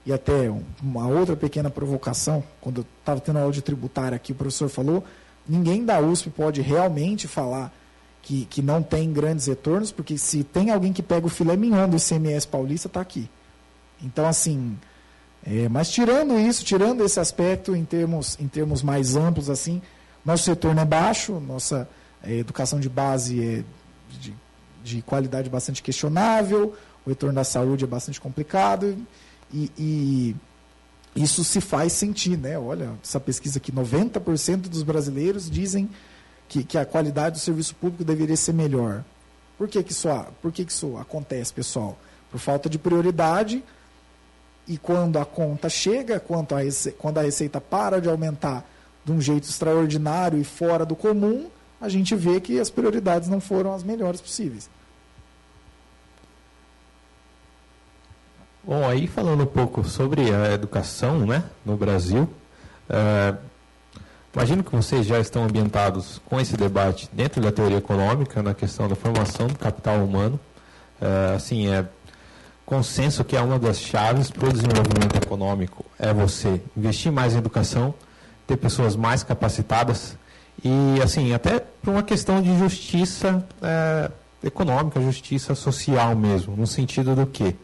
E 0.07 0.13
até 0.13 0.53
uma 0.83 1.07
outra 1.09 1.35
pequena 1.35 1.71
provocação, 1.71 2.45
quando 2.61 2.83
eu 2.83 2.87
estava 3.01 3.21
tendo 3.21 3.39
aula 3.39 3.53
de 3.53 3.63
tributária 3.63 4.17
aqui, 4.17 4.33
o 4.33 4.35
professor 4.35 4.69
falou, 4.69 5.03
ninguém 5.49 5.85
da 5.85 5.99
USP 6.01 6.29
pode 6.31 6.61
realmente 6.61 7.27
falar 7.27 7.73
que, 8.21 8.45
que 8.47 8.61
não 8.61 8.83
tem 8.83 9.13
grandes 9.13 9.47
retornos, 9.47 9.91
porque 9.91 10.19
se 10.19 10.45
tem 10.45 10.71
alguém 10.71 10.93
que 10.93 11.03
pega 11.03 11.27
o 11.27 11.31
filé 11.31 11.57
mignon 11.57 11.89
do 11.89 11.97
ICMS 11.97 12.47
paulista, 12.47 12.89
está 12.89 13.01
aqui. 13.01 13.31
Então, 14.03 14.27
assim, 14.27 14.77
é, 15.47 15.69
mas 15.69 15.91
tirando 15.91 16.39
isso, 16.39 16.65
tirando 16.65 17.03
esse 17.03 17.19
aspecto 17.19 17.75
em 17.75 17.85
termos, 17.85 18.39
em 18.39 18.49
termos 18.49 18.83
mais 18.83 19.17
amplos, 19.17 19.49
assim, 19.49 19.81
nosso 20.25 20.51
retorno 20.51 20.81
é 20.81 20.85
baixo, 20.85 21.39
nossa 21.41 21.89
é, 22.23 22.39
educação 22.39 22.79
de 22.79 22.89
base 22.89 23.43
é 23.43 23.65
de, 24.19 24.35
de, 24.83 25.03
qualidade 25.03 25.51
bastante 25.51 25.83
questionável, 25.83 26.75
o 27.05 27.11
retorno 27.11 27.35
da 27.35 27.45
saúde 27.45 27.85
é 27.85 27.87
bastante 27.87 28.21
complicado 28.21 28.97
e, 29.55 29.71
e 29.79 30.37
isso 31.23 31.45
se 31.45 31.61
faz 31.61 31.93
sentir, 31.93 32.37
né? 32.37 32.59
Olha, 32.59 32.91
essa 33.03 33.21
pesquisa 33.21 33.59
aqui, 33.59 33.71
90% 33.71 34.63
dos 34.63 34.83
brasileiros 34.83 35.49
dizem 35.49 35.89
que, 36.49 36.65
que 36.65 36.77
a 36.77 36.85
qualidade 36.85 37.37
do 37.37 37.41
serviço 37.41 37.75
público 37.77 38.05
deveria 38.05 38.37
ser 38.37 38.53
melhor. 38.53 39.05
Por 39.57 39.69
que, 39.69 39.83
que, 39.83 39.93
isso, 39.93 40.09
por 40.43 40.51
que, 40.51 40.65
que 40.65 40.73
isso 40.73 40.97
acontece, 40.97 41.53
pessoal? 41.53 41.97
Por 42.31 42.41
falta 42.41 42.69
de 42.69 42.79
prioridade, 42.79 43.63
e 44.67 44.77
quando 44.77 45.19
a 45.19 45.25
conta 45.25 45.69
chega, 45.69 46.19
quando 46.19 46.55
a, 46.55 46.61
quando 46.99 47.19
a 47.19 47.23
receita 47.23 47.61
para 47.61 48.01
de 48.01 48.09
aumentar 48.09 48.69
de 49.05 49.13
um 49.13 49.21
jeito 49.21 49.49
extraordinário 49.49 50.41
e 50.41 50.45
fora 50.45 50.85
do 50.85 50.97
comum, 50.97 51.49
a 51.81 51.89
gente 51.89 52.17
vê 52.17 52.41
que 52.41 52.59
as 52.59 52.71
prioridades 52.71 53.29
não 53.29 53.41
foram 53.41 53.75
as 53.75 53.83
melhores 53.83 54.21
possíveis. 54.21 54.71
Bom, 58.67 58.89
aí 58.89 59.07
falando 59.07 59.43
um 59.43 59.47
pouco 59.47 59.85
sobre 59.85 60.35
a 60.35 60.55
educação 60.55 61.27
né, 61.27 61.45
no 61.67 61.77
Brasil, 61.77 62.27
é, 62.89 63.35
imagino 64.35 64.65
que 64.65 64.75
vocês 64.75 65.05
já 65.05 65.21
estão 65.21 65.45
ambientados 65.45 66.19
com 66.25 66.41
esse 66.41 66.57
debate 66.57 67.11
dentro 67.13 67.43
da 67.43 67.53
teoria 67.53 67.77
econômica, 67.77 68.43
na 68.43 68.55
questão 68.55 68.89
da 68.89 68.95
formação 68.95 69.49
do 69.49 69.59
capital 69.59 70.03
humano. 70.03 70.41
É, 70.99 71.35
assim, 71.35 71.69
é 71.69 71.85
consenso 72.65 73.23
que 73.23 73.37
é 73.37 73.41
uma 73.43 73.59
das 73.59 73.79
chaves 73.79 74.31
para 74.31 74.49
o 74.49 74.53
desenvolvimento 74.53 75.15
econômico 75.23 75.85
é 75.99 76.15
você 76.15 76.59
investir 76.75 77.13
mais 77.13 77.35
em 77.35 77.39
educação, 77.39 77.93
ter 78.47 78.57
pessoas 78.57 78.97
mais 78.97 79.23
capacitadas 79.23 80.17
e, 80.65 81.03
assim, 81.03 81.35
até 81.35 81.61
por 81.61 81.91
uma 81.91 82.03
questão 82.03 82.41
de 82.41 82.59
justiça 82.59 83.47
é, 83.61 84.11
econômica, 84.43 84.99
justiça 85.03 85.55
social 85.55 86.17
mesmo, 86.17 86.57
no 86.57 86.67
sentido 86.67 87.15
do 87.15 87.27
que 87.27 87.55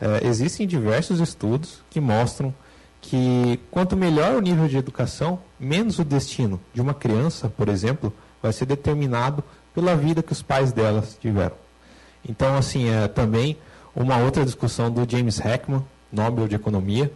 é, 0.00 0.26
existem 0.26 0.66
diversos 0.66 1.20
estudos 1.20 1.82
que 1.90 2.00
mostram 2.00 2.54
que 3.00 3.60
quanto 3.70 3.96
melhor 3.96 4.34
o 4.34 4.40
nível 4.40 4.66
de 4.68 4.76
educação, 4.76 5.38
menos 5.58 5.98
o 5.98 6.04
destino 6.04 6.60
de 6.74 6.80
uma 6.80 6.94
criança, 6.94 7.48
por 7.48 7.68
exemplo, 7.68 8.12
vai 8.42 8.52
ser 8.52 8.66
determinado 8.66 9.42
pela 9.74 9.96
vida 9.96 10.22
que 10.22 10.32
os 10.32 10.42
pais 10.42 10.72
delas 10.72 11.16
tiveram. 11.20 11.56
Então, 12.28 12.56
assim, 12.56 12.90
é, 12.90 13.06
também 13.08 13.56
uma 13.94 14.18
outra 14.18 14.44
discussão 14.44 14.90
do 14.90 15.08
James 15.08 15.40
Heckman, 15.40 15.84
Nobel 16.12 16.48
de 16.48 16.54
Economia, 16.54 17.12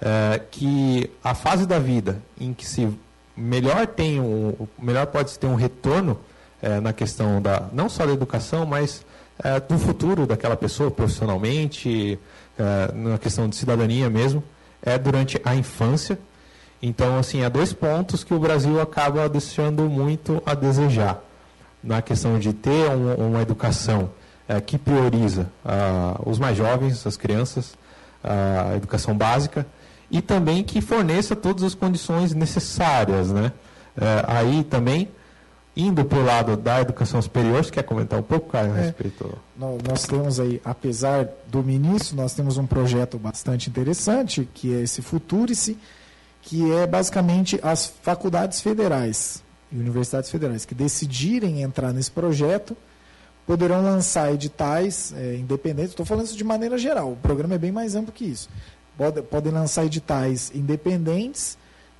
é, 0.00 0.40
que 0.50 1.10
a 1.22 1.34
fase 1.34 1.66
da 1.66 1.78
vida 1.78 2.22
em 2.38 2.52
que 2.52 2.66
se 2.66 2.88
melhor 3.36 3.86
tem 3.86 4.20
um, 4.20 4.54
melhor 4.78 5.06
pode 5.06 5.38
ter 5.38 5.46
um 5.46 5.54
retorno 5.54 6.18
é, 6.62 6.80
na 6.80 6.92
questão 6.92 7.40
da 7.40 7.68
não 7.72 7.88
só 7.88 8.06
da 8.06 8.12
educação, 8.12 8.66
mas 8.66 9.04
é, 9.42 9.60
do 9.60 9.78
futuro 9.78 10.26
daquela 10.26 10.56
pessoa 10.56 10.90
profissionalmente, 10.90 12.18
é, 12.58 12.92
na 12.92 13.18
questão 13.18 13.48
de 13.48 13.56
cidadania 13.56 14.08
mesmo, 14.10 14.42
é 14.82 14.98
durante 14.98 15.40
a 15.44 15.54
infância. 15.54 16.18
Então, 16.82 17.18
assim, 17.18 17.44
há 17.44 17.48
dois 17.48 17.72
pontos 17.72 18.24
que 18.24 18.32
o 18.32 18.38
Brasil 18.38 18.80
acaba 18.80 19.28
deixando 19.28 19.82
muito 19.84 20.42
a 20.46 20.54
desejar 20.54 21.22
na 21.82 22.02
questão 22.02 22.38
de 22.38 22.52
ter 22.52 22.90
um, 22.90 23.28
uma 23.28 23.42
educação 23.42 24.10
é, 24.48 24.60
que 24.60 24.76
prioriza 24.76 25.50
os 26.26 26.38
mais 26.38 26.56
jovens, 26.56 27.06
as 27.06 27.16
crianças, 27.16 27.74
a 28.22 28.76
educação 28.76 29.16
básica, 29.16 29.66
e 30.10 30.20
também 30.20 30.64
que 30.64 30.80
forneça 30.80 31.36
todas 31.36 31.62
as 31.62 31.74
condições 31.74 32.34
necessárias. 32.34 33.30
Né? 33.30 33.52
É, 33.96 34.24
aí 34.26 34.64
também, 34.64 35.08
indo 35.80 36.04
para 36.04 36.18
o 36.18 36.24
lado 36.24 36.56
da 36.56 36.80
educação 36.80 37.20
superior, 37.20 37.64
você 37.64 37.70
quer 37.70 37.82
comentar 37.82 38.18
um 38.18 38.22
pouco, 38.22 38.50
Caio, 38.50 38.72
a 38.72 38.78
é, 38.78 38.82
respeito? 38.82 39.38
Nós 39.56 40.06
temos 40.06 40.38
aí, 40.38 40.60
apesar 40.64 41.28
do 41.46 41.62
ministro, 41.62 42.16
nós 42.16 42.34
temos 42.34 42.58
um 42.58 42.66
projeto 42.66 43.18
bastante 43.18 43.68
interessante, 43.68 44.48
que 44.52 44.74
é 44.74 44.82
esse 44.82 45.02
Futurice, 45.02 45.76
que 46.42 46.72
é 46.72 46.86
basicamente 46.86 47.58
as 47.62 47.92
faculdades 48.02 48.60
federais 48.60 49.42
e 49.72 49.78
universidades 49.78 50.30
federais 50.30 50.64
que 50.64 50.74
decidirem 50.74 51.62
entrar 51.62 51.92
nesse 51.92 52.10
projeto, 52.10 52.76
poderão 53.46 53.82
lançar 53.82 54.32
editais 54.32 55.12
é, 55.16 55.36
independentes. 55.36 55.92
Estou 55.92 56.06
falando 56.06 56.26
isso 56.26 56.36
de 56.36 56.44
maneira 56.44 56.78
geral, 56.78 57.12
o 57.12 57.16
programa 57.16 57.54
é 57.54 57.58
bem 57.58 57.72
mais 57.72 57.94
amplo 57.94 58.12
que 58.12 58.24
isso. 58.24 58.48
Pode, 58.96 59.22
podem 59.22 59.52
lançar 59.52 59.84
editais 59.84 60.52
independentes 60.54 61.56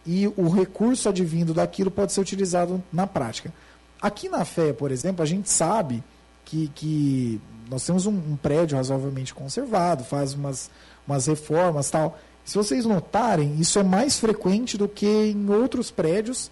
e 0.06 0.26
o 0.36 0.48
recurso 0.48 1.08
advindo 1.08 1.54
daquilo 1.54 1.90
pode 1.90 2.12
ser 2.12 2.20
utilizado 2.20 2.82
na 2.92 3.06
prática. 3.06 3.52
Aqui 4.00 4.28
na 4.28 4.44
FE, 4.44 4.72
por 4.72 4.90
exemplo, 4.90 5.22
a 5.22 5.26
gente 5.26 5.50
sabe 5.50 6.02
que, 6.44 6.68
que 6.74 7.40
nós 7.68 7.84
temos 7.84 8.06
um, 8.06 8.12
um 8.12 8.36
prédio 8.36 8.76
razoavelmente 8.76 9.34
conservado, 9.34 10.04
faz 10.04 10.34
umas, 10.34 10.70
umas 11.06 11.26
reformas 11.26 11.90
tal. 11.90 12.18
Se 12.44 12.56
vocês 12.56 12.84
notarem, 12.84 13.56
isso 13.60 13.78
é 13.78 13.82
mais 13.82 14.18
frequente 14.18 14.78
do 14.78 14.88
que 14.88 15.06
em 15.06 15.50
outros 15.50 15.90
prédios, 15.90 16.50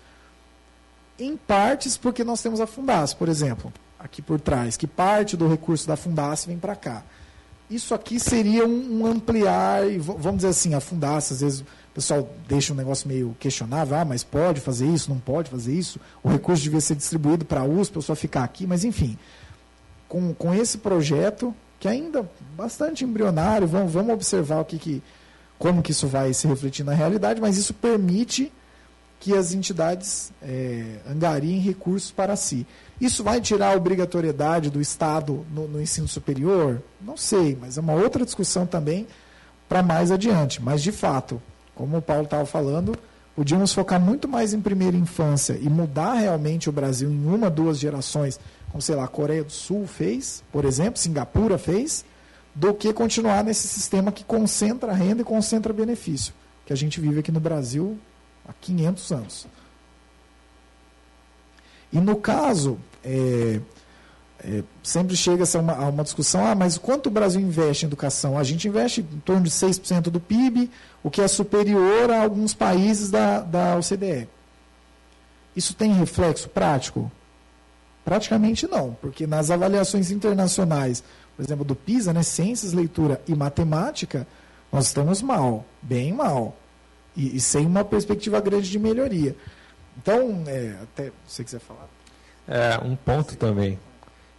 em 1.18 1.36
partes 1.36 1.96
porque 1.96 2.22
nós 2.22 2.42
temos 2.42 2.60
a 2.60 2.66
Fundas, 2.66 3.14
por 3.14 3.28
exemplo 3.28 3.72
aqui 3.98 4.22
por 4.22 4.40
trás, 4.40 4.76
que 4.76 4.86
parte 4.86 5.36
do 5.36 5.48
recurso 5.48 5.86
da 5.86 5.96
Fundaça 5.96 6.46
vem 6.46 6.58
para 6.58 6.76
cá. 6.76 7.02
Isso 7.68 7.94
aqui 7.94 8.20
seria 8.20 8.66
um, 8.66 9.02
um, 9.02 9.06
ampliar, 9.06 9.82
vamos 9.98 10.36
dizer 10.36 10.48
assim, 10.48 10.74
a 10.74 10.80
Fundaça, 10.80 11.34
às 11.34 11.40
vezes 11.40 11.64
o 11.90 11.94
pessoal 11.94 12.28
deixa 12.46 12.72
um 12.72 12.76
negócio 12.76 13.08
meio 13.08 13.36
questionável, 13.40 13.96
ah, 13.96 14.04
mas 14.04 14.22
pode 14.22 14.60
fazer 14.60 14.86
isso, 14.86 15.10
não 15.10 15.18
pode 15.18 15.50
fazer 15.50 15.72
isso, 15.72 15.98
o 16.22 16.28
recurso 16.28 16.62
devia 16.62 16.80
ser 16.80 16.94
distribuído 16.94 17.44
para 17.44 17.60
a 17.60 17.64
USP, 17.64 17.96
eu 17.96 18.02
só 18.02 18.14
ficar 18.14 18.44
aqui, 18.44 18.66
mas 18.66 18.84
enfim, 18.84 19.18
com, 20.08 20.32
com 20.34 20.54
esse 20.54 20.78
projeto, 20.78 21.54
que 21.80 21.88
ainda 21.88 22.28
bastante 22.56 23.04
embrionário, 23.04 23.66
vamos, 23.66 23.92
vamos 23.92 24.12
observar 24.12 24.60
o 24.60 24.64
que, 24.64 24.78
que, 24.78 25.02
como 25.58 25.82
que 25.82 25.92
isso 25.92 26.06
vai 26.06 26.32
se 26.32 26.46
refletir 26.46 26.84
na 26.84 26.92
realidade, 26.92 27.40
mas 27.40 27.56
isso 27.56 27.74
permite 27.74 28.52
que 29.20 29.36
as 29.36 29.52
entidades 29.52 30.32
é, 30.40 30.98
angariem 31.08 31.58
recursos 31.58 32.10
para 32.10 32.36
si. 32.36 32.66
Isso 33.00 33.24
vai 33.24 33.40
tirar 33.40 33.72
a 33.72 33.76
obrigatoriedade 33.76 34.70
do 34.70 34.80
Estado 34.80 35.44
no, 35.52 35.66
no 35.66 35.80
ensino 35.80 36.06
superior? 36.06 36.82
Não 37.00 37.16
sei, 37.16 37.56
mas 37.60 37.76
é 37.76 37.80
uma 37.80 37.94
outra 37.94 38.24
discussão 38.24 38.66
também 38.66 39.06
para 39.68 39.82
mais 39.82 40.10
adiante. 40.10 40.62
Mas, 40.62 40.82
de 40.82 40.92
fato, 40.92 41.42
como 41.78 41.98
o 41.98 42.02
Paulo 42.02 42.24
estava 42.24 42.44
falando, 42.44 42.98
podíamos 43.36 43.72
focar 43.72 44.00
muito 44.00 44.26
mais 44.26 44.52
em 44.52 44.60
primeira 44.60 44.96
infância 44.96 45.56
e 45.62 45.70
mudar 45.70 46.14
realmente 46.14 46.68
o 46.68 46.72
Brasil 46.72 47.08
em 47.08 47.24
uma, 47.24 47.48
duas 47.48 47.78
gerações, 47.78 48.40
como, 48.72 48.82
sei 48.82 48.96
lá, 48.96 49.04
a 49.04 49.08
Coreia 49.08 49.44
do 49.44 49.52
Sul 49.52 49.86
fez, 49.86 50.42
por 50.50 50.64
exemplo, 50.64 50.98
Singapura 50.98 51.56
fez, 51.56 52.04
do 52.52 52.74
que 52.74 52.92
continuar 52.92 53.44
nesse 53.44 53.68
sistema 53.68 54.10
que 54.10 54.24
concentra 54.24 54.92
renda 54.92 55.22
e 55.22 55.24
concentra 55.24 55.72
benefício, 55.72 56.34
que 56.66 56.72
a 56.72 56.76
gente 56.76 57.00
vive 57.00 57.20
aqui 57.20 57.30
no 57.30 57.38
Brasil 57.38 57.96
há 58.44 58.52
500 58.52 59.12
anos. 59.12 59.46
E 61.92 62.00
no 62.00 62.16
caso, 62.16 62.76
é, 63.04 63.60
é, 64.44 64.62
sempre 64.82 65.16
chega 65.16 65.42
a 65.42 65.58
uma, 65.58 65.72
a 65.72 65.88
uma, 65.88 66.04
discussão, 66.04 66.46
ah, 66.46 66.54
mas 66.54 66.78
quanto 66.78 67.06
o 67.06 67.10
Brasil 67.10 67.40
investe 67.40 67.84
em 67.84 67.88
educação? 67.88 68.38
A 68.38 68.44
gente 68.44 68.68
investe 68.68 69.00
em 69.00 69.18
torno 69.20 69.42
de 69.42 69.50
6% 69.50 70.02
do 70.02 70.20
PIB, 70.20 70.70
o 71.02 71.10
que 71.10 71.20
é 71.20 71.28
superior 71.28 72.10
a 72.10 72.22
alguns 72.22 72.54
países 72.54 73.10
da, 73.10 73.40
da 73.40 73.76
OCDE. 73.76 74.28
Isso 75.56 75.74
tem 75.74 75.92
reflexo 75.92 76.48
prático? 76.48 77.10
Praticamente 78.04 78.66
não, 78.66 78.96
porque 79.00 79.26
nas 79.26 79.50
avaliações 79.50 80.10
internacionais, 80.10 81.02
por 81.36 81.44
exemplo, 81.44 81.64
do 81.64 81.74
PISA, 81.74 82.12
né, 82.12 82.22
ciências, 82.22 82.72
leitura 82.72 83.20
e 83.26 83.34
matemática, 83.34 84.26
nós 84.72 84.86
estamos 84.86 85.20
mal, 85.20 85.64
bem 85.82 86.12
mal, 86.12 86.56
e, 87.16 87.36
e 87.36 87.40
sem 87.40 87.66
uma 87.66 87.84
perspectiva 87.84 88.40
grande 88.40 88.70
de 88.70 88.78
melhoria. 88.78 89.34
Então, 90.00 90.44
é, 90.46 90.76
até 90.80 91.10
você 91.26 91.42
quiser 91.42 91.58
falar. 91.58 91.88
É, 92.46 92.78
um 92.82 92.94
ponto 92.94 93.36
também 93.36 93.78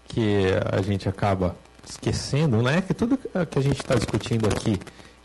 que 0.09 0.47
a 0.69 0.81
gente 0.81 1.07
acaba 1.07 1.55
esquecendo, 1.89 2.61
né, 2.61 2.81
que 2.81 2.93
tudo 2.93 3.17
que 3.17 3.57
a 3.57 3.61
gente 3.61 3.79
está 3.79 3.95
discutindo 3.95 4.47
aqui 4.47 4.77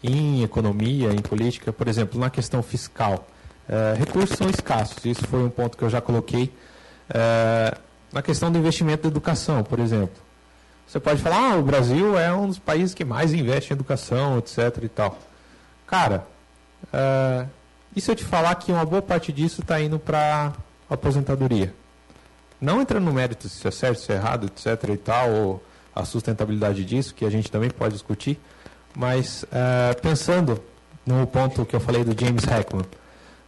em 0.02 0.44
economia, 0.44 1.10
em 1.10 1.20
política, 1.20 1.72
por 1.72 1.88
exemplo, 1.88 2.20
na 2.20 2.30
questão 2.30 2.62
fiscal, 2.62 3.26
É, 3.66 3.94
recursos 3.98 4.36
são 4.36 4.50
escassos, 4.50 5.02
isso 5.06 5.26
foi 5.26 5.42
um 5.42 5.48
ponto 5.48 5.74
que 5.78 5.82
eu 5.82 5.88
já 5.88 5.98
coloquei. 5.98 6.52
É, 7.08 7.74
na 8.12 8.20
questão 8.20 8.52
do 8.52 8.58
investimento 8.58 9.04
da 9.04 9.08
educação, 9.08 9.64
por 9.64 9.78
exemplo. 9.78 10.22
Você 10.86 11.00
pode 11.00 11.22
falar, 11.22 11.52
ah, 11.52 11.56
o 11.56 11.62
Brasil 11.62 12.18
é 12.18 12.30
um 12.30 12.46
dos 12.46 12.58
países 12.58 12.94
que 12.94 13.06
mais 13.06 13.32
investe 13.32 13.72
em 13.72 13.74
educação, 13.74 14.36
etc. 14.38 14.58
e 14.82 14.88
tal. 14.88 15.18
Cara, 15.86 16.26
é, 16.92 17.46
e 17.96 18.00
se 18.02 18.10
eu 18.10 18.14
te 18.14 18.22
falar 18.22 18.54
que 18.56 18.70
uma 18.70 18.84
boa 18.84 19.00
parte 19.00 19.32
disso 19.32 19.62
está 19.62 19.80
indo 19.80 19.98
para 19.98 20.52
aposentadoria? 20.90 21.72
Não 22.64 22.80
entrando 22.80 23.04
no 23.04 23.12
mérito 23.12 23.46
se 23.46 23.68
é 23.68 23.70
certo, 23.70 24.00
se 24.00 24.10
é 24.10 24.14
errado, 24.14 24.46
etc. 24.46 24.88
e 24.88 24.96
tal, 24.96 25.30
ou 25.30 25.62
a 25.94 26.04
sustentabilidade 26.06 26.82
disso, 26.82 27.14
que 27.14 27.24
a 27.26 27.30
gente 27.30 27.50
também 27.50 27.68
pode 27.68 27.92
discutir, 27.92 28.40
mas 28.96 29.44
é, 29.52 29.92
pensando 29.94 30.60
no 31.04 31.26
ponto 31.26 31.66
que 31.66 31.76
eu 31.76 31.80
falei 31.80 32.02
do 32.02 32.18
James 32.18 32.44
Heckman, 32.44 32.86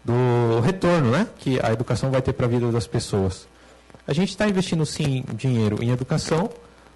do 0.04 0.60
retorno 0.60 1.10
né, 1.10 1.26
que 1.38 1.58
a 1.62 1.72
educação 1.72 2.10
vai 2.10 2.20
ter 2.20 2.34
para 2.34 2.44
a 2.44 2.48
vida 2.48 2.70
das 2.70 2.86
pessoas. 2.86 3.48
A 4.06 4.12
gente 4.12 4.28
está 4.28 4.46
investindo 4.46 4.84
sim 4.84 5.24
dinheiro 5.32 5.82
em 5.82 5.90
educação, 5.90 6.50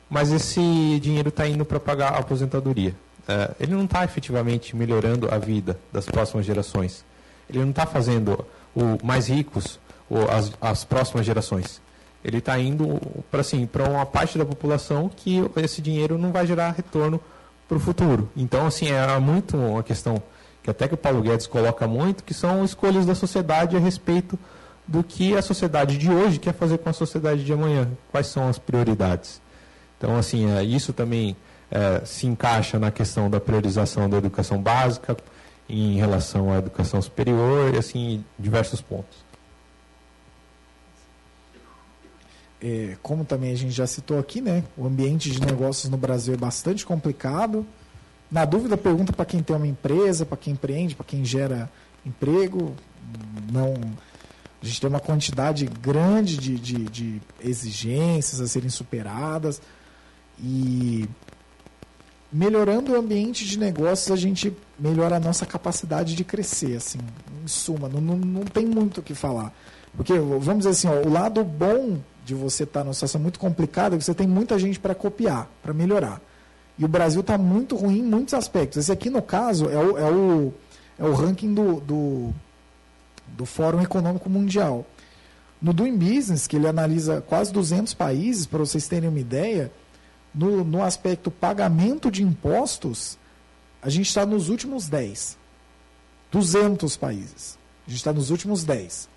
mas 0.09 0.31
esse 0.31 1.01
dinheiro 1.01 1.31
está 1.31 1.49
indo 1.49 1.65
para 1.65 1.81
pagar 1.81 2.13
a 2.13 2.19
aposentadoria. 2.19 2.95
É, 3.27 3.51
ele 3.59 3.73
não 3.73 3.85
está 3.85 4.05
efetivamente 4.05 4.77
melhorando 4.77 5.33
a 5.33 5.39
vida 5.39 5.79
das 5.91 6.05
próximas 6.05 6.45
gerações. 6.45 7.03
Ele 7.49 7.61
não 7.61 7.71
está 7.71 7.87
fazendo 7.87 8.45
o 8.77 8.99
mais 9.03 9.29
ricos 9.29 9.81
ou 10.11 10.31
as, 10.31 10.53
as 10.61 10.85
próximas 10.85 11.25
gerações. 11.25 11.81
Ele 12.25 12.39
está 12.39 12.59
indo 12.59 13.01
para 13.31 13.41
assim, 13.41 13.69
uma 13.91 14.05
parte 14.05 14.37
da 14.37 14.45
população 14.45 15.11
que 15.15 15.43
esse 15.57 15.81
dinheiro 15.81 16.19
não 16.19 16.33
vai 16.33 16.47
gerar 16.47 16.73
retorno 16.73 17.21
para 17.67 17.77
o 17.77 17.81
futuro. 17.81 18.29
Então, 18.37 18.67
assim, 18.67 18.91
é 18.91 19.19
muito 19.19 19.57
uma 19.57 19.83
questão 19.83 20.23
que 20.63 20.71
até 20.71 20.87
que 20.87 20.95
o 20.95 20.97
Paulo 20.97 21.23
Guedes 21.23 21.47
coloca 21.47 21.87
muito, 21.87 22.23
que 22.23 22.35
são 22.35 22.65
escolhas 22.65 23.07
da 23.07 23.15
sociedade 23.15 23.77
a 23.77 23.81
respeito 23.81 24.39
do 24.87 25.05
que 25.05 25.37
a 25.37 25.41
sociedade 25.41 25.97
de 25.97 26.11
hoje 26.11 26.39
quer 26.39 26.53
fazer 26.53 26.79
com 26.79 26.91
a 26.91 26.93
sociedade 26.93 27.45
de 27.45 27.53
amanhã. 27.53 27.89
Quais 28.11 28.27
são 28.27 28.49
as 28.49 28.59
prioridades? 28.59 29.41
Então, 29.97 30.17
assim, 30.17 30.51
é, 30.51 30.65
isso 30.65 30.93
também 30.93 31.37
é, 31.71 32.03
se 32.05 32.27
encaixa 32.27 32.79
na 32.79 32.91
questão 32.91 33.31
da 33.31 33.39
priorização 33.39 34.11
da 34.11 34.19
educação 34.19 34.61
básica 34.61 35.17
em 35.69 35.97
relação 35.97 36.53
à 36.53 36.59
educação 36.59 37.01
superior 37.01 37.73
e, 37.73 37.79
assim, 37.79 38.25
diversos 38.39 38.81
pontos. 38.81 39.30
É, 42.63 42.97
como 43.03 43.25
também 43.25 43.53
a 43.53 43.57
gente 43.57 43.73
já 43.73 43.87
citou 43.87 44.19
aqui, 44.19 44.41
né? 44.41 44.63
O 44.77 44.87
ambiente 44.87 45.31
de 45.31 45.41
negócios 45.41 45.91
no 45.91 45.97
Brasil 45.97 46.35
é 46.35 46.37
bastante 46.37 46.85
complicado. 46.85 47.67
Na 48.31 48.45
dúvida, 48.45 48.77
pergunta 48.77 49.13
para 49.13 49.25
quem 49.25 49.43
tem 49.43 49.57
uma 49.57 49.67
empresa, 49.67 50.27
para 50.27 50.37
quem 50.37 50.53
empreende, 50.53 50.95
para 50.95 51.05
quem 51.05 51.25
gera 51.25 51.71
emprego. 52.05 52.75
Não, 53.51 53.75
a 54.63 54.67
gente 54.67 54.81
tem 54.81 54.89
uma 54.91 55.01
quantidade 55.01 55.67
grande 55.67 56.37
de, 56.37 56.59
de, 56.59 56.85
de 56.85 57.23
exigências 57.43 58.41
a 58.41 58.47
serem 58.47 58.69
superadas. 58.69 59.61
E 60.39 61.09
melhorando 62.33 62.93
o 62.93 62.97
ambiente 62.97 63.45
de 63.45 63.59
negócios, 63.59 64.11
a 64.11 64.17
gente 64.17 64.55
melhora 64.79 65.17
a 65.17 65.21
nossa 65.21 65.47
capacidade 65.47 66.15
de 66.15 66.25
crescer. 66.25 66.77
Assim, 66.77 66.99
em 67.43 67.49
suma, 67.49 67.89
não, 67.89 68.01
não, 68.01 68.17
não 68.17 68.43
tem 68.43 68.67
muito 68.67 68.99
o 68.99 69.03
que 69.03 69.15
falar. 69.15 69.53
Porque, 69.97 70.17
vamos 70.19 70.59
dizer 70.59 70.71
assim, 70.71 70.89
ó, 70.89 71.07
o 71.07 71.11
lado 71.11 71.43
bom 71.43 71.99
de 72.31 72.35
você 72.35 72.63
estar 72.63 72.81
tá 72.81 72.85
numa 72.85 72.95
situação 72.95 73.21
muito 73.21 73.41
complicada 73.41 73.99
que 73.99 74.05
você 74.05 74.15
tem 74.15 74.27
muita 74.27 74.57
gente 74.57 74.79
para 74.79 74.95
copiar, 74.95 75.51
para 75.61 75.75
melhorar. 75.75 76.21
E 76.79 76.85
o 76.85 76.89
Brasil 76.89 77.23
está 77.23 77.37
muito 77.37 77.75
ruim 77.75 77.99
em 77.99 78.03
muitos 78.03 78.35
aspectos. 78.35 78.79
Esse 78.79 78.93
aqui, 78.93 79.11
no 79.11 79.21
caso, 79.21 79.69
é 79.69 79.77
o, 79.77 79.99
é 79.99 80.11
o, 80.11 80.55
é 80.97 81.05
o 81.05 81.13
ranking 81.13 81.53
do, 81.53 81.81
do, 81.81 82.33
do 83.27 83.45
Fórum 83.45 83.83
Econômico 83.83 84.31
Mundial. 84.31 84.87
No 85.61 85.73
Doing 85.73 85.97
Business, 85.99 86.47
que 86.47 86.55
ele 86.55 86.69
analisa 86.69 87.21
quase 87.21 87.53
200 87.53 87.95
países, 87.95 88.47
para 88.47 88.61
vocês 88.61 88.87
terem 88.87 89.09
uma 89.09 89.19
ideia, 89.19 89.73
no, 90.33 90.63
no 90.65 90.83
aspecto 90.83 91.33
pagamento 91.33 92.13
de 92.13 92.23
impostos, 92.23 93.19
a 93.83 93.91
gente 93.91 94.07
está 94.07 94.25
nos 94.25 94.49
últimos 94.49 94.89
10. 94.89 95.37
200 96.31 96.97
países. 96.97 97.59
A 97.89 97.91
gente 97.91 97.99
está 97.99 98.13
nos 98.13 98.31
últimos 98.31 98.63
10. 98.63 99.10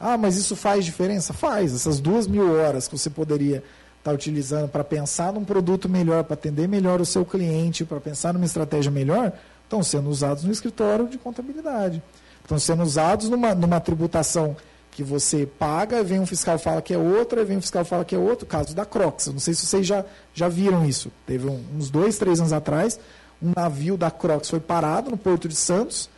Ah, 0.00 0.16
mas 0.16 0.36
isso 0.36 0.56
faz 0.56 0.84
diferença? 0.84 1.32
Faz. 1.32 1.74
Essas 1.74 2.00
duas 2.00 2.26
mil 2.26 2.52
horas 2.52 2.88
que 2.88 2.96
você 2.96 3.08
poderia 3.08 3.56
estar 3.56 4.10
tá 4.10 4.12
utilizando 4.12 4.68
para 4.68 4.84
pensar 4.84 5.32
num 5.32 5.44
produto 5.44 5.88
melhor, 5.88 6.24
para 6.24 6.34
atender 6.34 6.68
melhor 6.68 7.00
o 7.00 7.06
seu 7.06 7.24
cliente, 7.24 7.84
para 7.84 8.00
pensar 8.00 8.34
numa 8.34 8.44
estratégia 8.44 8.90
melhor, 8.90 9.32
estão 9.62 9.82
sendo 9.82 10.10
usados 10.10 10.44
no 10.44 10.52
escritório 10.52 11.08
de 11.08 11.16
contabilidade. 11.16 12.02
Estão 12.42 12.58
sendo 12.58 12.82
usados 12.82 13.30
numa, 13.30 13.54
numa 13.54 13.80
tributação 13.80 14.56
que 14.90 15.02
você 15.02 15.46
paga, 15.46 16.04
vem 16.04 16.20
um 16.20 16.26
fiscal 16.26 16.58
fala 16.58 16.80
que 16.80 16.94
é 16.94 16.98
outra, 16.98 17.44
vem 17.44 17.56
um 17.56 17.60
fiscal 17.60 17.84
fala 17.84 18.04
que 18.04 18.14
é 18.14 18.18
outro. 18.18 18.46
Caso 18.46 18.74
da 18.74 18.84
Crocs. 18.84 19.28
Não 19.28 19.40
sei 19.40 19.54
se 19.54 19.66
vocês 19.66 19.86
já, 19.86 20.04
já 20.32 20.48
viram 20.48 20.84
isso. 20.84 21.10
Teve 21.26 21.48
um, 21.48 21.60
uns 21.76 21.90
dois, 21.90 22.18
três 22.18 22.38
anos 22.38 22.52
atrás, 22.52 23.00
um 23.42 23.52
navio 23.56 23.96
da 23.96 24.10
Crocs 24.10 24.50
foi 24.50 24.60
parado 24.60 25.10
no 25.10 25.16
Porto 25.16 25.48
de 25.48 25.56
Santos 25.56 26.08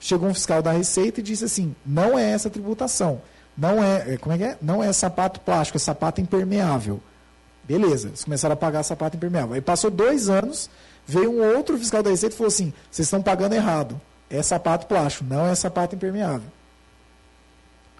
chegou 0.00 0.28
um 0.28 0.34
fiscal 0.34 0.62
da 0.62 0.72
Receita 0.72 1.20
e 1.20 1.22
disse 1.22 1.44
assim: 1.44 1.76
não 1.86 2.18
é 2.18 2.32
essa 2.32 2.50
tributação. 2.50 3.20
Não 3.56 3.84
é, 3.84 4.14
é, 4.14 4.16
como 4.16 4.34
é 4.34 4.38
que 4.38 4.44
é? 4.44 4.58
Não 4.60 4.82
é 4.82 4.92
sapato 4.92 5.40
plástico, 5.40 5.76
é 5.76 5.80
sapato 5.80 6.20
impermeável. 6.20 7.00
Beleza, 7.64 8.08
eles 8.08 8.24
começaram 8.24 8.54
a 8.54 8.56
pagar 8.56 8.82
sapato 8.82 9.16
impermeável. 9.16 9.54
Aí 9.54 9.60
passou 9.60 9.90
dois 9.90 10.30
anos, 10.30 10.70
veio 11.06 11.30
um 11.30 11.56
outro 11.56 11.78
fiscal 11.78 12.02
da 12.02 12.10
Receita 12.10 12.34
e 12.34 12.38
falou 12.38 12.48
assim: 12.48 12.72
vocês 12.90 13.06
estão 13.06 13.22
pagando 13.22 13.52
errado. 13.54 14.00
É 14.30 14.42
sapato 14.42 14.86
plástico, 14.86 15.24
não 15.28 15.46
é 15.46 15.54
sapato 15.54 15.94
impermeável. 15.94 16.48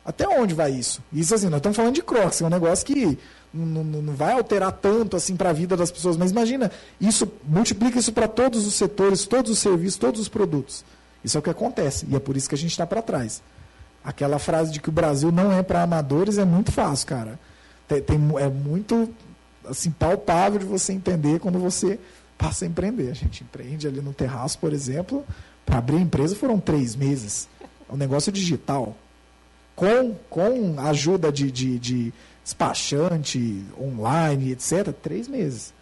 Até 0.05 0.27
onde 0.27 0.55
vai 0.55 0.71
isso? 0.73 1.03
Isso 1.13 1.35
assim, 1.35 1.49
nós 1.49 1.59
estamos 1.59 1.77
falando 1.77 1.95
de 1.95 2.03
Crocs, 2.03 2.41
é 2.41 2.47
um 2.47 2.51
negócio 2.51 2.87
que 2.87 3.19
não, 3.53 3.85
não, 3.85 4.03
não 4.03 4.15
vai 4.15 4.33
alterar 4.33 4.73
tanto 4.73 5.17
assim 5.17 5.37
para 5.37 5.51
a 5.51 5.53
vida 5.53 5.77
das 5.77 5.91
pessoas. 5.91 6.17
Mas 6.17 6.31
imagina, 6.31 6.71
isso 7.01 7.31
multiplica 7.45 7.99
isso 7.99 8.13
para 8.13 8.27
todos 8.27 8.67
os 8.67 8.75
setores, 8.75 9.27
todos 9.27 9.51
os 9.51 9.59
serviços, 9.59 9.99
todos 9.99 10.21
os 10.21 10.29
produtos. 10.29 10.85
Isso 11.25 11.37
é 11.37 11.41
o 11.41 11.43
que 11.43 11.51
acontece. 11.51 12.07
E 12.09 12.17
é 12.17 12.21
por 12.21 12.37
isso 12.37 12.49
que 12.49 12.55
a 12.55 12.59
gente 12.59 12.71
está 12.71 12.87
para 12.87 13.03
trás. 13.03 13.43
Aquela 14.03 14.39
frase 14.39 14.73
de 14.73 14.81
que 14.81 14.89
o 14.89 14.93
Brasil 14.93 15.31
não 15.31 15.53
é 15.53 15.63
para 15.63 15.83
amadores 15.83 16.39
é 16.39 16.45
muito 16.45 16.73
fácil, 16.73 17.07
cara. 17.07 17.39
Tem, 17.87 18.01
tem, 18.01 18.17
é 18.39 18.49
muito 18.49 19.13
assim 19.69 19.91
palpável 19.91 20.59
de 20.59 20.65
você 20.65 20.93
entender 20.93 21.39
quando 21.39 21.59
você 21.59 21.99
passa 22.39 22.65
a 22.65 22.69
empreender. 22.69 23.11
A 23.11 23.15
gente 23.15 23.45
empreende 23.45 23.87
ali 23.87 24.01
no 24.01 24.13
terraço, 24.13 24.59
por 24.59 24.73
exemplo. 24.73 25.25
Para 25.67 25.79
abrir 25.79 25.97
a 25.97 26.01
empresa 26.01 26.35
foram 26.35 26.59
três 26.59 26.97
meses. 26.97 27.49
É 27.89 27.93
um 27.93 27.97
negócio 27.97 28.33
digital. 28.33 28.97
Com, 29.77 30.15
com 30.29 30.81
ajuda 30.81 31.31
de, 31.31 31.51
de, 31.51 31.79
de 31.79 32.15
despachante, 32.43 33.65
online, 33.79 34.53
etc., 34.53 34.93
três 34.93 35.29
meses. 35.29 35.73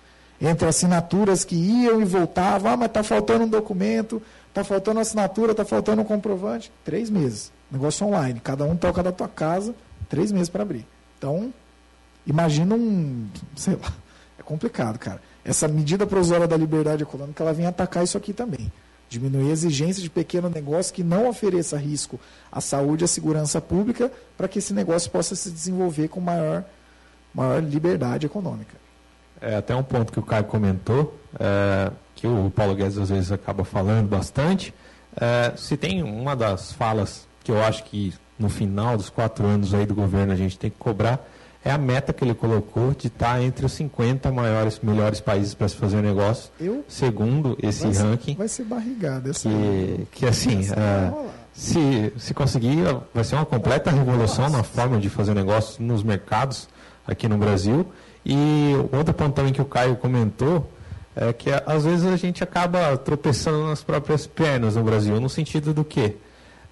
Entre 0.41 0.69
assinaturas 0.69 1.45
que 1.45 1.57
iam 1.57 2.01
e 2.01 2.05
voltavam, 2.05 2.73
ah, 2.73 2.77
mas 2.77 2.89
está 2.89 3.03
faltando 3.03 3.45
um 3.45 3.49
documento, 3.49 4.23
Está 4.59 4.75
faltando 4.75 4.99
assinatura, 4.99 5.53
está 5.53 5.65
faltando 5.65 6.03
um 6.03 6.05
comprovante. 6.05 6.73
Três 6.85 7.09
meses. 7.09 7.53
Negócio 7.71 8.05
online. 8.05 8.41
Cada 8.41 8.65
um 8.65 8.77
toca 8.77 9.05
da 9.05 9.13
tua 9.13 9.29
casa, 9.29 9.73
três 10.09 10.33
meses 10.33 10.49
para 10.49 10.63
abrir. 10.63 10.85
Então, 11.17 11.55
imagina 12.27 12.75
um. 12.75 13.29
Sei 13.55 13.77
lá. 13.77 13.93
É 14.37 14.43
complicado, 14.43 14.99
cara. 14.99 15.23
Essa 15.45 15.69
medida 15.69 16.09
provisória 16.09 16.49
da 16.49 16.57
liberdade 16.57 17.05
econômica, 17.05 17.41
ela 17.41 17.53
vem 17.53 17.67
atacar 17.67 18.03
isso 18.03 18.19
aqui 18.19 18.33
também. 18.33 18.73
Diminuir 19.09 19.49
a 19.49 19.53
exigência 19.53 20.03
de 20.03 20.11
pequeno 20.11 20.51
negócio 20.51 20.93
que 20.93 21.05
não 21.05 21.29
ofereça 21.29 21.77
risco 21.77 22.19
à 22.51 22.61
saúde 22.61 23.05
e 23.05 23.07
à 23.07 23.09
segurança 23.09 23.61
pública 23.61 24.11
para 24.37 24.49
que 24.49 24.59
esse 24.59 24.75
negócio 24.75 25.09
possa 25.09 25.37
se 25.37 25.53
desenvolver 25.53 26.09
com 26.09 26.21
maior, 26.21 26.65
maior 27.33 27.63
liberdade 27.63 28.27
econômica. 28.27 28.75
É 29.41 29.55
até 29.55 29.73
um 29.77 29.85
ponto 29.85 30.13
que 30.13 30.19
o 30.19 30.23
Caio 30.23 30.45
comentou. 30.47 31.17
É 31.39 31.93
que 32.19 32.27
o 32.27 32.51
Paulo 32.55 32.75
Guedes 32.75 32.99
às 32.99 33.11
vezes 33.11 33.31
acaba 33.31 33.65
falando 33.65 34.09
bastante. 34.09 34.75
É, 35.21 35.53
se 35.57 35.77
tem 35.77 36.03
uma 36.03 36.35
das 36.35 36.73
falas 36.73 37.29
que 37.45 37.51
eu 37.51 37.63
acho 37.63 37.85
que 37.85 38.13
no 38.37 38.49
final 38.49 38.97
dos 38.97 39.09
quatro 39.09 39.47
anos 39.47 39.73
aí 39.73 39.87
do 39.87 39.95
governo 39.95 40.33
a 40.33 40.37
gente 40.37 40.59
tem 40.59 40.69
que 40.69 40.77
cobrar, 40.79 41.25
é 41.65 41.71
a 41.71 41.79
meta 41.79 42.13
que 42.13 42.25
ele 42.25 42.35
colocou 42.35 42.93
de 42.93 43.07
estar 43.07 43.41
entre 43.41 43.67
os 43.67 43.73
50 43.73 44.31
maiores, 44.33 44.81
melhores 44.83 45.21
países 45.21 45.55
para 45.55 45.69
se 45.69 45.77
fazer 45.77 46.03
negócio, 46.03 46.51
eu, 46.61 46.85
segundo 46.89 47.57
esse 47.63 47.87
vai 47.87 48.11
ranking. 48.11 48.33
Ser, 48.33 48.39
vai 48.39 48.49
ser 48.49 48.65
barrigada 48.65 49.31
essa 49.31 49.49
que, 49.49 50.07
que 50.13 50.27
assim, 50.27 50.61
é, 50.71 51.13
se, 51.53 52.13
se 52.19 52.35
conseguir, 52.35 52.85
vai 53.15 53.23
ser 53.23 53.37
uma 53.37 53.47
completa 53.47 53.91
revolução 53.91 54.49
na 54.51 54.63
forma 54.63 54.99
de 54.99 55.09
fazer 55.09 55.35
negócios 55.35 55.79
nos 55.79 56.03
mercados 56.03 56.69
aqui 57.07 57.29
no 57.29 57.39
Brasil. 57.39 57.87
E 58.27 58.73
outro 58.93 59.15
ponto 59.15 59.35
também 59.35 59.53
que 59.53 59.63
o 59.63 59.65
Caio 59.65 59.97
comentou, 59.97 60.69
é 61.21 61.33
que 61.33 61.51
às 61.67 61.85
vezes 61.85 62.07
a 62.07 62.17
gente 62.17 62.45
acaba 62.45 62.97
tropeçando 62.97 63.67
nas 63.67 63.83
próprias 63.83 64.25
pernas 64.25 64.77
no 64.77 64.85
Brasil, 64.85 65.21
no 65.21 65.29
sentido 65.29 65.75
do 65.75 65.85
que 65.85 66.17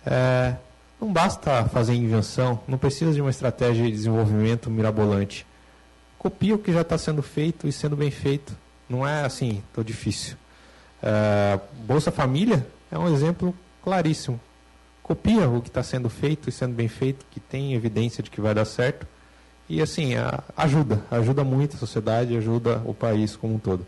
é, 0.05 0.55
não 1.01 1.13
basta 1.13 1.65
fazer 1.65 1.95
invenção, 1.95 2.61
não 2.69 2.79
precisa 2.79 3.13
de 3.13 3.21
uma 3.21 3.31
estratégia 3.31 3.85
de 3.85 3.91
desenvolvimento 3.91 4.71
mirabolante. 4.71 5.45
Copia 6.17 6.55
o 6.55 6.59
que 6.59 6.73
já 6.73 6.83
está 6.83 6.97
sendo 6.97 7.23
feito 7.23 7.67
e 7.67 7.73
sendo 7.73 7.97
bem 7.97 8.11
feito. 8.11 8.57
Não 8.89 9.07
é 9.07 9.25
assim 9.25 9.65
tão 9.75 9.83
difícil. 9.83 10.37
É, 11.03 11.59
Bolsa 11.85 12.13
Família 12.13 12.65
é 12.91 12.97
um 12.97 13.13
exemplo 13.13 13.53
claríssimo. 13.83 14.41
copia 15.03 15.49
o 15.49 15.61
que 15.61 15.69
está 15.69 15.83
sendo 15.83 16.09
feito 16.09 16.49
e 16.49 16.53
sendo 16.53 16.75
bem 16.75 16.89
feito, 16.89 17.27
que 17.31 17.41
tem 17.41 17.75
evidência 17.75 18.23
de 18.23 18.31
que 18.31 18.41
vai 18.41 18.55
dar 18.55 18.65
certo. 18.65 19.07
E 19.69 19.83
assim, 19.83 20.13
ajuda, 20.57 21.03
ajuda 21.11 21.43
muito 21.43 21.75
a 21.75 21.79
sociedade, 21.79 22.37
ajuda 22.37 22.81
o 22.85 22.95
país 22.95 23.35
como 23.35 23.55
um 23.55 23.59
todo. 23.59 23.85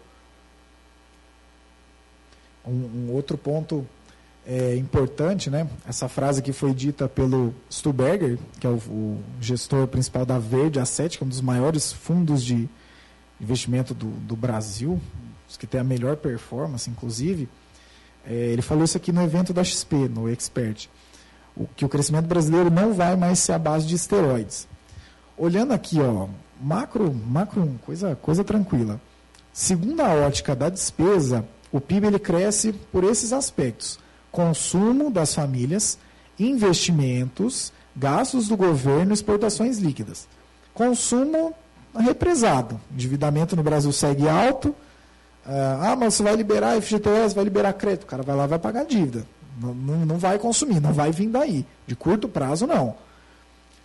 Um, 2.68 3.08
um 3.08 3.12
outro 3.12 3.38
ponto 3.38 3.86
é, 4.46 4.76
importante, 4.76 5.50
né? 5.50 5.68
Essa 5.86 6.08
frase 6.08 6.42
que 6.42 6.52
foi 6.52 6.74
dita 6.74 7.08
pelo 7.08 7.54
Stuberger, 7.70 8.38
que 8.60 8.66
é 8.66 8.70
o, 8.70 8.76
o 8.76 9.22
gestor 9.40 9.86
principal 9.86 10.24
da 10.26 10.38
Verde 10.38 10.78
Asset, 10.78 11.16
que 11.16 11.24
é 11.24 11.26
um 11.26 11.28
dos 11.28 11.40
maiores 11.40 11.92
fundos 11.92 12.44
de 12.44 12.68
investimento 13.40 13.94
do, 13.94 14.06
do 14.06 14.36
Brasil, 14.36 15.00
os 15.48 15.56
que 15.56 15.66
tem 15.66 15.80
a 15.80 15.84
melhor 15.84 16.16
performance, 16.16 16.90
inclusive. 16.90 17.48
É, 18.26 18.34
ele 18.34 18.62
falou 18.62 18.84
isso 18.84 18.96
aqui 18.96 19.12
no 19.12 19.22
evento 19.22 19.52
da 19.52 19.64
XP, 19.64 20.08
no 20.08 20.28
Expert 20.28 20.88
o, 21.58 21.66
que 21.76 21.84
o 21.84 21.88
crescimento 21.88 22.26
brasileiro 22.26 22.70
não 22.70 22.94
vai 22.94 23.16
mais 23.16 23.40
ser 23.40 23.52
a 23.52 23.58
base 23.58 23.86
de 23.86 23.96
esteroides. 23.96 24.68
Olhando 25.36 25.72
aqui, 25.72 26.00
ó, 26.00 26.28
macro, 26.60 27.12
macro 27.12 27.78
coisa, 27.84 28.14
coisa 28.16 28.44
tranquila. 28.44 29.00
Segundo 29.52 30.00
a 30.00 30.14
ótica 30.14 30.54
da 30.54 30.68
despesa, 30.68 31.44
o 31.72 31.80
PIB 31.80 32.06
ele 32.06 32.18
cresce 32.18 32.72
por 32.72 33.04
esses 33.04 33.32
aspectos: 33.32 33.98
consumo 34.30 35.10
das 35.10 35.34
famílias, 35.34 35.98
investimentos, 36.38 37.72
gastos 37.94 38.48
do 38.48 38.56
governo, 38.56 39.12
exportações 39.12 39.78
líquidas. 39.78 40.28
Consumo 40.72 41.54
represado. 41.96 42.80
Endividamento 42.92 43.56
no 43.56 43.62
Brasil 43.62 43.92
segue 43.92 44.28
alto. 44.28 44.74
Ah, 45.44 45.96
mas 45.98 46.14
você 46.14 46.22
vai 46.22 46.36
liberar 46.36 46.80
FGTS, 46.80 47.34
vai 47.34 47.44
liberar 47.44 47.72
crédito. 47.72 48.04
O 48.04 48.06
cara 48.06 48.22
vai 48.22 48.36
lá 48.36 48.46
vai 48.46 48.58
pagar 48.58 48.84
dívida. 48.84 49.26
Não, 49.60 49.74
não, 49.74 50.06
não 50.06 50.18
vai 50.18 50.38
consumir, 50.38 50.78
não 50.78 50.92
vai 50.92 51.10
vir 51.10 51.28
daí. 51.28 51.66
De 51.86 51.96
curto 51.96 52.28
prazo, 52.28 52.66
não. 52.66 52.94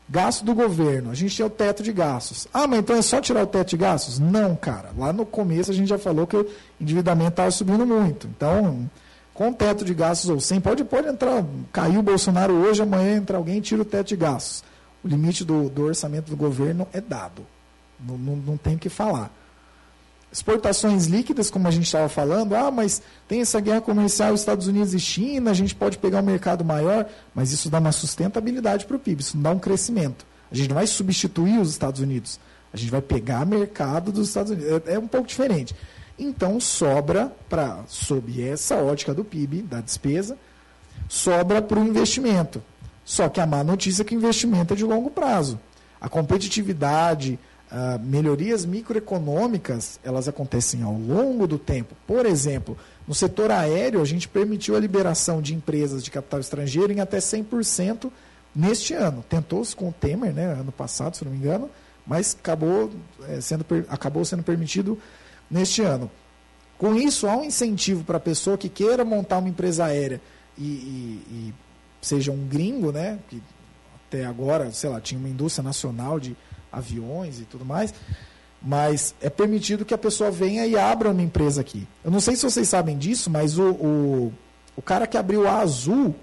Gasto 0.10 0.44
do 0.44 0.54
governo. 0.54 1.12
A 1.12 1.14
gente 1.14 1.36
tem 1.36 1.46
o 1.46 1.50
teto 1.50 1.82
de 1.82 1.94
gastos. 1.94 2.48
Ah, 2.54 2.68
mas 2.68 2.80
então 2.80 2.96
é 2.96 3.02
só 3.02 3.22
tirar 3.22 3.44
o 3.44 3.48
teto 3.48 3.70
de 3.70 3.78
gastos? 3.78 4.20
Não, 4.20 4.56
cara. 4.56 4.92
Lá 4.98 5.14
no 5.14 5.26
começo 5.26 5.72
a 5.72 5.74
gente 5.74 5.88
já 5.88 5.98
falou 5.98 6.28
que 6.28 6.36
o 6.36 6.48
endividamento 6.80 7.32
estava 7.32 7.52
subindo 7.52 7.86
muito. 7.86 8.28
Então, 8.28 8.90
com 9.34 9.52
teto 9.54 9.86
de 9.86 9.94
gastos 9.94 10.30
ou 10.30 10.40
sem, 10.40 10.60
pode, 10.60 10.84
pode 10.84 11.08
entrar. 11.08 11.44
Caiu 11.72 12.00
o 12.00 12.04
Bolsonaro 12.04 12.54
hoje, 12.54 12.82
amanhã 12.82 13.16
entra 13.16 13.38
alguém 13.38 13.58
e 13.58 13.62
tira 13.62 13.82
o 13.82 13.86
teto 13.86 14.08
de 14.08 14.16
gastos. 14.16 14.64
O 15.04 15.08
limite 15.08 15.44
do, 15.44 15.70
do 15.70 15.84
orçamento 15.84 16.30
do 16.30 16.38
governo 16.38 16.88
é 16.94 17.02
dado. 17.02 17.46
Não, 18.00 18.18
não, 18.18 18.36
não 18.36 18.58
tem 18.58 18.76
o 18.76 18.80
que 18.80 18.90
falar. 18.90 19.32
Exportações 20.34 21.06
líquidas, 21.06 21.52
como 21.52 21.68
a 21.68 21.72
gente 21.72 21.86
estava 21.86 22.10
falando, 22.10 22.56
ah, 22.56 22.72
mas 22.72 23.04
tem 23.28 23.42
essa 23.42 23.60
guerra 23.60 23.82
comercial 23.82 24.34
Estados 24.34 24.66
Unidos 24.66 24.92
e 24.96 25.00
China, 25.00 25.52
a 25.52 25.54
gente 25.54 25.76
pode 25.76 26.00
pegar 26.00 26.22
um 26.22 26.26
mercado 26.26 26.66
maior, 26.66 27.06
mas 27.36 27.52
isso 27.52 27.70
dá 27.70 27.78
uma 27.78 27.92
sustentabilidade 27.92 28.88
para 28.88 28.98
o 28.98 29.00
PIB, 29.00 29.22
isso 29.22 29.38
não 29.38 29.44
dá 29.44 29.52
um 29.52 29.60
crescimento. 29.60 30.26
A 30.52 30.56
gente 30.56 30.70
não 30.70 30.76
vai 30.76 30.88
substituir 30.88 31.60
os 31.60 31.70
Estados 31.70 32.02
Unidos, 32.02 32.40
a 32.74 32.78
gente 32.78 32.90
vai 32.90 33.00
pegar 33.00 33.46
mercado 33.46 34.12
dos 34.12 34.30
Estados 34.30 34.52
Unidos. 34.52 34.82
É, 34.88 34.94
é 34.96 35.00
um 35.00 35.08
pouco 35.08 35.28
diferente. 35.28 35.76
Então 36.18 36.60
sobra 36.60 37.32
para, 37.48 37.84
sob 37.88 38.44
essa 38.44 38.76
ótica 38.78 39.14
do 39.14 39.24
PIB, 39.24 39.62
da 39.62 39.82
despesa, 39.82 40.36
sobra 41.08 41.62
para 41.62 41.80
o 41.80 41.88
investimento. 41.88 42.60
Só 43.06 43.30
que 43.30 43.40
a 43.40 43.46
má 43.46 43.64
notícia 43.64 44.02
é 44.02 44.06
que 44.06 44.16
o 44.16 44.18
investimento 44.18 44.74
é 44.74 44.78
de 44.78 44.84
longo 44.84 45.12
prazo. 45.12 45.60
A 46.02 46.10
competitividade, 46.10 47.38
Uh, 47.74 48.00
melhorias 48.06 48.66
microeconômicas 48.66 50.00
elas 50.04 50.28
acontecem 50.28 50.84
ao 50.84 50.94
longo 50.94 51.48
do 51.48 51.58
tempo. 51.58 51.96
Por 52.06 52.24
exemplo, 52.24 52.78
no 53.08 53.16
setor 53.16 53.50
aéreo, 53.50 54.00
a 54.00 54.06
gente 54.06 54.28
permitiu 54.28 54.76
a 54.76 54.80
liberação 54.80 55.42
de 55.42 55.56
empresas 55.56 56.04
de 56.04 56.12
capital 56.12 56.40
estrangeiro 56.40 56.94
em 56.94 57.00
até 57.00 57.18
100% 57.18 58.12
neste 58.56 58.94
ano. 58.94 59.26
Tentou-se 59.28 59.76
com 59.76 59.90
o 59.90 59.92
Temer, 59.92 60.32
né, 60.32 60.54
ano 60.54 60.72
passado, 60.72 61.18
se 61.18 61.26
não 61.26 61.32
me 61.32 61.38
engano, 61.40 61.68
mas 62.06 62.38
acabou, 62.40 62.92
é, 63.28 63.42
sendo, 63.42 63.66
acabou 63.90 64.24
sendo 64.24 64.44
permitido 64.44 65.00
neste 65.50 65.82
ano. 65.82 66.12
Com 66.78 66.94
isso, 66.96 67.28
há 67.28 67.36
um 67.36 67.44
incentivo 67.44 68.04
para 68.04 68.18
a 68.18 68.20
pessoa 68.20 68.56
que 68.56 68.70
queira 68.70 69.04
montar 69.04 69.40
uma 69.40 69.50
empresa 69.50 69.86
aérea 69.86 70.22
e, 70.56 70.64
e, 70.64 71.24
e 71.32 71.54
seja 72.04 72.32
um 72.32 72.46
gringo, 72.48 72.92
né, 72.92 73.18
que 73.30 73.42
até 74.08 74.26
agora, 74.26 74.72
sei 74.72 74.92
lá, 74.92 75.02
tinha 75.02 75.20
uma 75.20 75.30
indústria 75.30 75.64
nacional 75.64 76.20
de 76.20 76.38
aviões 76.74 77.40
e 77.40 77.44
tudo 77.44 77.64
mais, 77.64 77.94
mas 78.62 79.14
é 79.22 79.30
permitido 79.30 79.86
que 79.86 79.94
a 79.94 79.98
pessoa 79.98 80.32
venha 80.32 80.66
e 80.66 80.78
abra 80.78 81.12
uma 81.12 81.22
empresa 81.22 81.62
aqui. 81.62 81.88
Eu 82.04 82.12
não 82.12 82.20
sei 82.20 82.36
se 82.36 82.44
vocês 82.44 82.68
sabem 82.68 82.98
disso, 82.98 83.30
mas 83.30 83.58
o, 83.60 83.72
o, 83.72 84.34
o 84.76 84.82
cara 84.82 85.06
que 85.06 85.18
abriu 85.18 85.48
a 85.48 85.60
Azul, 85.60 86.16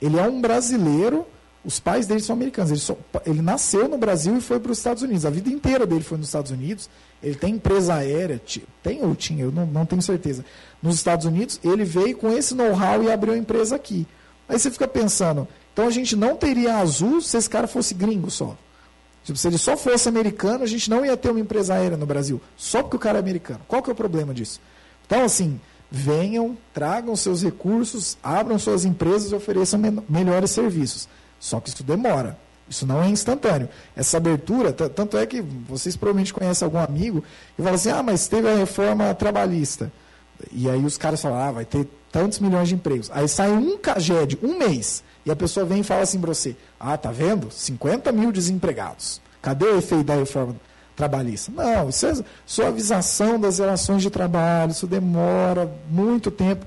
ele 0.00 0.18
é 0.18 0.28
um 0.28 0.40
brasileiro, 0.40 1.26
os 1.64 1.80
pais 1.80 2.06
dele 2.06 2.20
são 2.20 2.34
americanos. 2.34 2.70
Ele, 2.70 2.80
só, 2.80 2.96
ele 3.24 3.40
nasceu 3.40 3.88
no 3.88 3.98
Brasil 3.98 4.36
e 4.36 4.40
foi 4.40 4.60
para 4.60 4.70
os 4.70 4.78
Estados 4.78 5.02
Unidos. 5.02 5.24
A 5.24 5.30
vida 5.30 5.48
inteira 5.48 5.86
dele 5.86 6.04
foi 6.04 6.18
nos 6.18 6.28
Estados 6.28 6.50
Unidos. 6.50 6.88
Ele 7.22 7.34
tem 7.34 7.54
empresa 7.54 7.94
aérea, 7.94 8.40
tem 8.82 9.02
ou 9.02 9.14
tinha, 9.14 9.44
eu 9.44 9.52
não, 9.52 9.66
não 9.66 9.86
tenho 9.86 10.02
certeza. 10.02 10.44
Nos 10.82 10.96
Estados 10.96 11.24
Unidos, 11.24 11.58
ele 11.64 11.84
veio 11.84 12.16
com 12.16 12.30
esse 12.30 12.54
know-how 12.54 13.02
e 13.02 13.10
abriu 13.10 13.32
a 13.34 13.38
empresa 13.38 13.74
aqui. 13.74 14.06
Aí 14.48 14.58
você 14.58 14.70
fica 14.70 14.86
pensando, 14.86 15.48
então 15.72 15.86
a 15.86 15.90
gente 15.90 16.14
não 16.14 16.36
teria 16.36 16.76
azul 16.76 17.20
se 17.20 17.36
esse 17.36 17.50
cara 17.50 17.66
fosse 17.66 17.94
gringo 17.94 18.30
só. 18.30 18.56
Tipo, 19.26 19.36
se 19.36 19.48
ele 19.48 19.58
só 19.58 19.76
fosse 19.76 20.08
americano, 20.08 20.62
a 20.62 20.68
gente 20.68 20.88
não 20.88 21.04
ia 21.04 21.16
ter 21.16 21.30
uma 21.30 21.40
empresa 21.40 21.74
aérea 21.74 21.96
no 21.96 22.06
Brasil. 22.06 22.40
Só 22.56 22.80
porque 22.80 22.94
o 22.94 23.00
cara 23.00 23.18
é 23.18 23.20
americano. 23.20 23.58
Qual 23.66 23.82
que 23.82 23.90
é 23.90 23.92
o 23.92 23.96
problema 23.96 24.32
disso? 24.32 24.60
Então, 25.04 25.24
assim, 25.24 25.60
venham, 25.90 26.56
tragam 26.72 27.16
seus 27.16 27.42
recursos, 27.42 28.16
abram 28.22 28.56
suas 28.56 28.84
empresas 28.84 29.32
e 29.32 29.34
ofereçam 29.34 29.80
me 29.80 30.00
melhores 30.08 30.52
serviços. 30.52 31.08
Só 31.40 31.58
que 31.58 31.70
isso 31.70 31.82
demora. 31.82 32.38
Isso 32.70 32.86
não 32.86 33.02
é 33.02 33.08
instantâneo. 33.08 33.68
Essa 33.96 34.16
abertura, 34.18 34.72
tanto 34.72 35.18
é 35.18 35.26
que 35.26 35.40
vocês 35.40 35.96
provavelmente 35.96 36.32
conhecem 36.32 36.64
algum 36.64 36.78
amigo 36.78 37.24
que 37.56 37.62
fala 37.62 37.74
assim: 37.74 37.90
ah, 37.90 38.04
mas 38.04 38.28
teve 38.28 38.48
a 38.48 38.54
reforma 38.54 39.12
trabalhista. 39.12 39.90
E 40.52 40.70
aí 40.70 40.84
os 40.84 40.96
caras 40.96 41.20
falam: 41.20 41.38
ah, 41.38 41.50
vai 41.50 41.64
ter 41.64 41.88
tantos 42.12 42.38
milhões 42.38 42.68
de 42.68 42.76
empregos. 42.76 43.10
Aí 43.12 43.26
sai 43.26 43.50
um 43.50 43.76
CAGED, 43.76 44.38
um 44.40 44.56
mês. 44.56 45.02
E 45.26 45.30
a 45.30 45.34
pessoa 45.34 45.66
vem 45.66 45.80
e 45.80 45.84
fala 45.84 46.02
assim 46.02 46.20
para 46.20 46.32
você: 46.32 46.56
Ah, 46.78 46.96
tá 46.96 47.10
vendo? 47.10 47.50
50 47.50 48.12
mil 48.12 48.30
desempregados. 48.30 49.20
Cadê 49.42 49.66
o 49.66 49.78
efeito 49.78 50.04
da 50.04 50.14
reforma 50.14 50.54
trabalhista? 50.94 51.50
Não, 51.52 51.88
isso 51.88 52.06
é 52.06 52.14
suavização 52.46 53.38
das 53.38 53.58
relações 53.58 54.02
de 54.02 54.08
trabalho, 54.08 54.70
isso 54.70 54.86
demora 54.86 55.70
muito 55.90 56.30
tempo. 56.30 56.64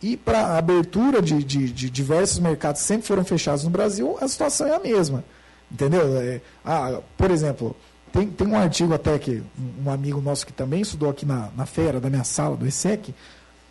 E 0.00 0.16
para 0.16 0.38
a 0.38 0.58
abertura 0.58 1.20
de, 1.20 1.42
de, 1.42 1.72
de, 1.72 1.90
diversos 1.90 2.38
mercados 2.38 2.82
que 2.82 2.86
sempre 2.86 3.06
foram 3.06 3.24
fechados 3.24 3.64
no 3.64 3.70
Brasil, 3.70 4.16
a 4.20 4.28
situação 4.28 4.68
é 4.68 4.76
a 4.76 4.78
mesma. 4.78 5.24
Entendeu? 5.70 6.16
É, 6.18 6.40
ah, 6.64 7.00
por 7.16 7.30
exemplo, 7.30 7.74
tem, 8.12 8.28
tem 8.28 8.46
um 8.46 8.56
artigo 8.56 8.94
até 8.94 9.18
que 9.18 9.42
um 9.84 9.90
amigo 9.90 10.20
nosso 10.20 10.46
que 10.46 10.52
também 10.52 10.82
estudou 10.82 11.10
aqui 11.10 11.26
na, 11.26 11.50
na 11.56 11.66
feira 11.66 11.98
da 11.98 12.08
minha 12.08 12.24
sala, 12.24 12.56
do 12.56 12.66
ESEC, 12.66 13.14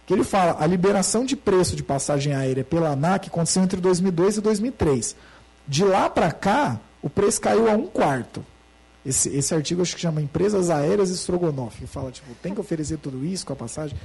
que 0.05 0.13
ele 0.13 0.23
fala 0.23 0.57
a 0.59 0.67
liberação 0.67 1.25
de 1.25 1.35
preço 1.35 1.75
de 1.75 1.83
passagem 1.83 2.33
aérea 2.33 2.63
pela 2.63 2.89
ANAC 2.89 3.27
aconteceu 3.27 3.63
entre 3.63 3.81
2002 3.81 4.37
e 4.37 4.41
2003. 4.41 5.15
De 5.67 5.83
lá 5.83 6.09
para 6.09 6.31
cá, 6.31 6.79
o 7.01 7.09
preço 7.09 7.41
caiu 7.41 7.69
a 7.69 7.73
um 7.73 7.87
quarto. 7.87 8.45
Esse, 9.05 9.29
esse 9.29 9.53
artigo 9.53 9.81
acho 9.81 9.95
que 9.95 10.01
chama 10.01 10.21
Empresas 10.21 10.69
Aéreas 10.69 11.09
Strogonoff, 11.09 11.77
que 11.77 11.87
fala, 11.87 12.11
tipo, 12.11 12.27
tem 12.41 12.53
que 12.53 12.59
oferecer 12.59 12.97
tudo 12.97 13.23
isso 13.25 13.45
com 13.45 13.53
a 13.53 13.55
passagem. 13.55 13.97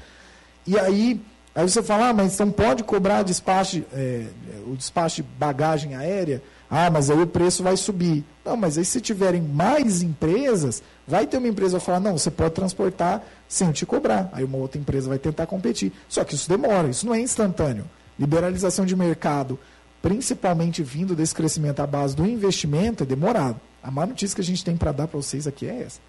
E 0.66 0.78
aí, 0.78 1.20
aí 1.60 1.68
você 1.68 1.82
fala, 1.82 2.08
ah, 2.08 2.12
mas 2.12 2.34
então 2.34 2.50
pode 2.50 2.82
cobrar 2.84 3.22
despacho, 3.22 3.84
é, 3.92 4.26
o 4.66 4.76
despacho 4.76 5.16
de 5.16 5.28
bagagem 5.38 5.94
aérea? 5.94 6.42
Ah, 6.70 6.88
mas 6.90 7.10
aí 7.10 7.20
o 7.20 7.26
preço 7.26 7.62
vai 7.62 7.76
subir. 7.76 8.24
Não, 8.44 8.56
mas 8.56 8.78
aí 8.78 8.84
se 8.84 9.00
tiverem 9.00 9.42
mais 9.42 10.02
empresas, 10.02 10.82
vai 11.06 11.26
ter 11.26 11.38
uma 11.38 11.48
empresa 11.48 11.78
que 11.78 11.84
falar, 11.84 12.00
não, 12.00 12.16
você 12.16 12.30
pode 12.30 12.54
transportar 12.54 13.22
sem 13.48 13.72
te 13.72 13.84
cobrar. 13.84 14.30
Aí 14.32 14.44
uma 14.44 14.58
outra 14.58 14.80
empresa 14.80 15.08
vai 15.08 15.18
tentar 15.18 15.46
competir. 15.46 15.92
Só 16.08 16.24
que 16.24 16.34
isso 16.34 16.48
demora, 16.48 16.88
isso 16.88 17.04
não 17.04 17.14
é 17.14 17.20
instantâneo. 17.20 17.84
Liberalização 18.18 18.86
de 18.86 18.94
mercado, 18.94 19.58
principalmente 20.00 20.82
vindo 20.82 21.14
desse 21.14 21.34
crescimento 21.34 21.80
à 21.80 21.86
base 21.86 22.14
do 22.14 22.24
investimento, 22.24 23.02
é 23.02 23.06
demorado. 23.06 23.60
A 23.82 23.90
má 23.90 24.06
notícia 24.06 24.34
que 24.34 24.40
a 24.40 24.44
gente 24.44 24.64
tem 24.64 24.76
para 24.76 24.92
dar 24.92 25.08
para 25.08 25.20
vocês 25.20 25.46
aqui 25.46 25.66
é 25.66 25.82
essa. 25.82 26.00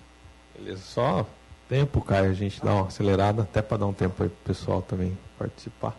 Beleza, 0.56 0.82
só 0.86 1.28
tempo, 1.72 2.02
Caio, 2.02 2.30
a 2.30 2.34
gente 2.34 2.62
dá 2.64 2.74
uma 2.74 2.88
acelerada, 2.88 3.44
até 3.44 3.62
para 3.62 3.78
dar 3.78 3.86
um 3.86 3.94
tempo 3.94 4.22
aí 4.22 4.30
para 4.30 4.36
o 4.36 4.46
pessoal 4.46 4.82
também 4.82 5.18
participar. 5.40 5.96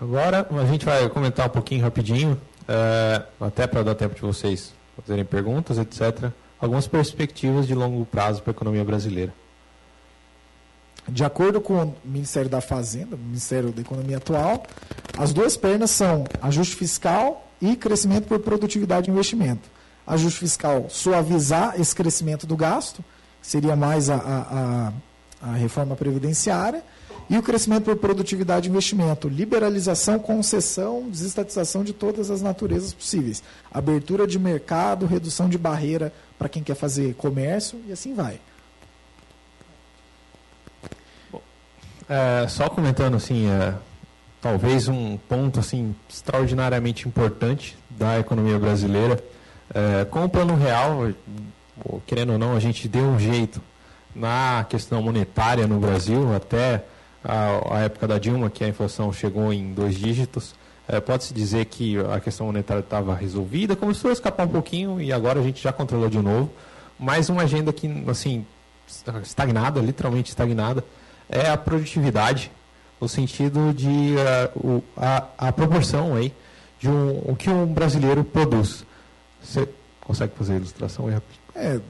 agora 0.00 0.46
a 0.50 0.64
gente 0.66 0.84
vai 0.84 1.08
comentar 1.08 1.46
um 1.46 1.50
pouquinho 1.50 1.82
rapidinho, 1.82 2.40
é, 2.66 3.22
até 3.40 3.66
para 3.68 3.84
dar 3.84 3.94
tempo 3.94 4.16
de 4.16 4.20
vocês 4.20 4.74
fazerem 4.96 5.24
perguntas, 5.24 5.78
etc 5.78 6.32
algumas 6.58 6.86
perspectivas 6.86 7.66
de 7.66 7.74
longo 7.74 8.04
prazo 8.06 8.42
para 8.42 8.50
a 8.50 8.54
economia 8.54 8.84
brasileira. 8.84 9.32
De 11.08 11.24
acordo 11.24 11.60
com 11.60 11.84
o 11.84 11.96
Ministério 12.04 12.50
da 12.50 12.60
Fazenda, 12.60 13.14
o 13.14 13.18
Ministério 13.18 13.70
da 13.70 13.80
Economia 13.80 14.16
atual, 14.16 14.64
as 15.16 15.32
duas 15.32 15.56
pernas 15.56 15.90
são 15.90 16.24
ajuste 16.42 16.74
fiscal 16.74 17.48
e 17.60 17.76
crescimento 17.76 18.26
por 18.26 18.40
produtividade 18.40 19.08
e 19.08 19.12
investimento. 19.12 19.68
Ajuste 20.04 20.40
fiscal, 20.40 20.86
suavizar 20.88 21.80
esse 21.80 21.94
crescimento 21.94 22.46
do 22.46 22.56
gasto, 22.56 23.04
seria 23.46 23.76
mais 23.76 24.10
a, 24.10 24.16
a, 24.16 24.92
a 25.50 25.52
reforma 25.52 25.94
previdenciária 25.94 26.82
e 27.30 27.38
o 27.38 27.42
crescimento 27.42 27.84
por 27.84 27.96
produtividade 27.96 28.68
e 28.68 28.70
investimento, 28.70 29.28
liberalização, 29.28 30.18
concessão, 30.18 31.08
desestatização 31.08 31.84
de 31.84 31.92
todas 31.92 32.28
as 32.28 32.42
naturezas 32.42 32.92
possíveis, 32.92 33.44
abertura 33.72 34.26
de 34.26 34.36
mercado, 34.36 35.06
redução 35.06 35.48
de 35.48 35.56
barreira 35.56 36.12
para 36.36 36.48
quem 36.48 36.60
quer 36.60 36.74
fazer 36.74 37.14
comércio 37.14 37.80
e 37.86 37.92
assim 37.92 38.14
vai. 38.14 38.40
É, 42.08 42.48
só 42.48 42.68
comentando 42.68 43.16
assim, 43.16 43.48
é, 43.48 43.74
talvez 44.40 44.88
um 44.88 45.16
ponto 45.16 45.60
assim 45.60 45.94
extraordinariamente 46.08 47.06
importante 47.06 47.78
da 47.90 48.18
economia 48.18 48.58
brasileira, 48.58 49.22
é, 49.72 50.04
com 50.04 50.24
o 50.24 50.28
plano 50.28 50.56
real, 50.56 51.12
querendo 52.06 52.32
ou 52.32 52.38
não, 52.38 52.54
a 52.54 52.60
gente 52.60 52.88
deu 52.88 53.04
um 53.04 53.18
jeito 53.18 53.60
na 54.14 54.64
questão 54.68 55.02
monetária 55.02 55.66
no 55.66 55.78
Brasil 55.78 56.34
até 56.34 56.84
a, 57.22 57.76
a 57.76 57.78
época 57.80 58.08
da 58.08 58.18
Dilma, 58.18 58.48
que 58.48 58.64
a 58.64 58.68
inflação 58.68 59.12
chegou 59.12 59.52
em 59.52 59.72
dois 59.72 59.94
dígitos. 59.94 60.54
É, 60.88 61.00
Pode-se 61.00 61.34
dizer 61.34 61.66
que 61.66 61.98
a 61.98 62.20
questão 62.20 62.46
monetária 62.46 62.80
estava 62.80 63.14
resolvida, 63.14 63.74
começou 63.74 64.10
a 64.10 64.12
escapar 64.12 64.46
um 64.46 64.50
pouquinho 64.50 65.00
e 65.00 65.12
agora 65.12 65.40
a 65.40 65.42
gente 65.42 65.62
já 65.62 65.72
controlou 65.72 66.08
de 66.08 66.18
novo. 66.18 66.50
Mais 66.98 67.28
uma 67.28 67.42
agenda 67.42 67.72
que, 67.72 67.88
assim, 68.08 68.46
estagnada, 69.22 69.80
literalmente 69.80 70.30
estagnada, 70.30 70.84
é 71.28 71.50
a 71.50 71.56
produtividade, 71.56 72.50
no 73.00 73.08
sentido 73.08 73.74
de 73.74 74.14
uh, 74.56 74.58
o, 74.68 74.84
a, 74.96 75.26
a, 75.36 75.52
proporção 75.52 76.14
aí 76.14 76.32
de 76.78 76.88
um, 76.88 77.18
o 77.26 77.36
que 77.36 77.50
um 77.50 77.66
brasileiro 77.66 78.24
produz. 78.24 78.86
Você 79.42 79.68
consegue 80.00 80.32
fazer 80.36 80.54
a 80.54 80.56
ilustração 80.56 81.08
aí 81.08 81.14
É, 81.56 81.80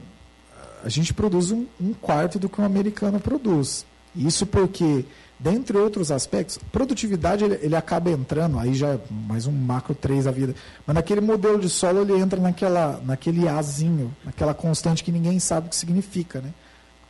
a 0.83 0.89
gente 0.89 1.13
produz 1.13 1.51
um, 1.51 1.65
um 1.79 1.93
quarto 1.93 2.39
do 2.39 2.47
que 2.47 2.61
um 2.61 2.63
americano 2.63 3.19
produz. 3.19 3.85
Isso 4.15 4.45
porque 4.45 5.05
dentre 5.39 5.77
outros 5.77 6.11
aspectos, 6.11 6.57
produtividade 6.71 7.43
ele, 7.43 7.59
ele, 7.61 7.75
acaba 7.75 8.09
entrando, 8.09 8.57
aí 8.57 8.73
já 8.73 8.93
é 8.93 8.99
mais 9.11 9.45
um 9.45 9.51
macro 9.51 9.93
3 9.93 10.25
da 10.25 10.31
vida, 10.31 10.55
mas 10.85 10.95
naquele 10.95 11.21
modelo 11.21 11.59
de 11.59 11.69
solo 11.69 12.01
ele 12.01 12.19
entra 12.19 12.39
naquela, 12.39 12.99
naquele 13.05 13.47
azinho, 13.47 14.15
naquela 14.25 14.53
constante 14.53 15.03
que 15.03 15.11
ninguém 15.11 15.39
sabe 15.39 15.67
o 15.67 15.69
que 15.69 15.75
significa, 15.75 16.41
né? 16.41 16.51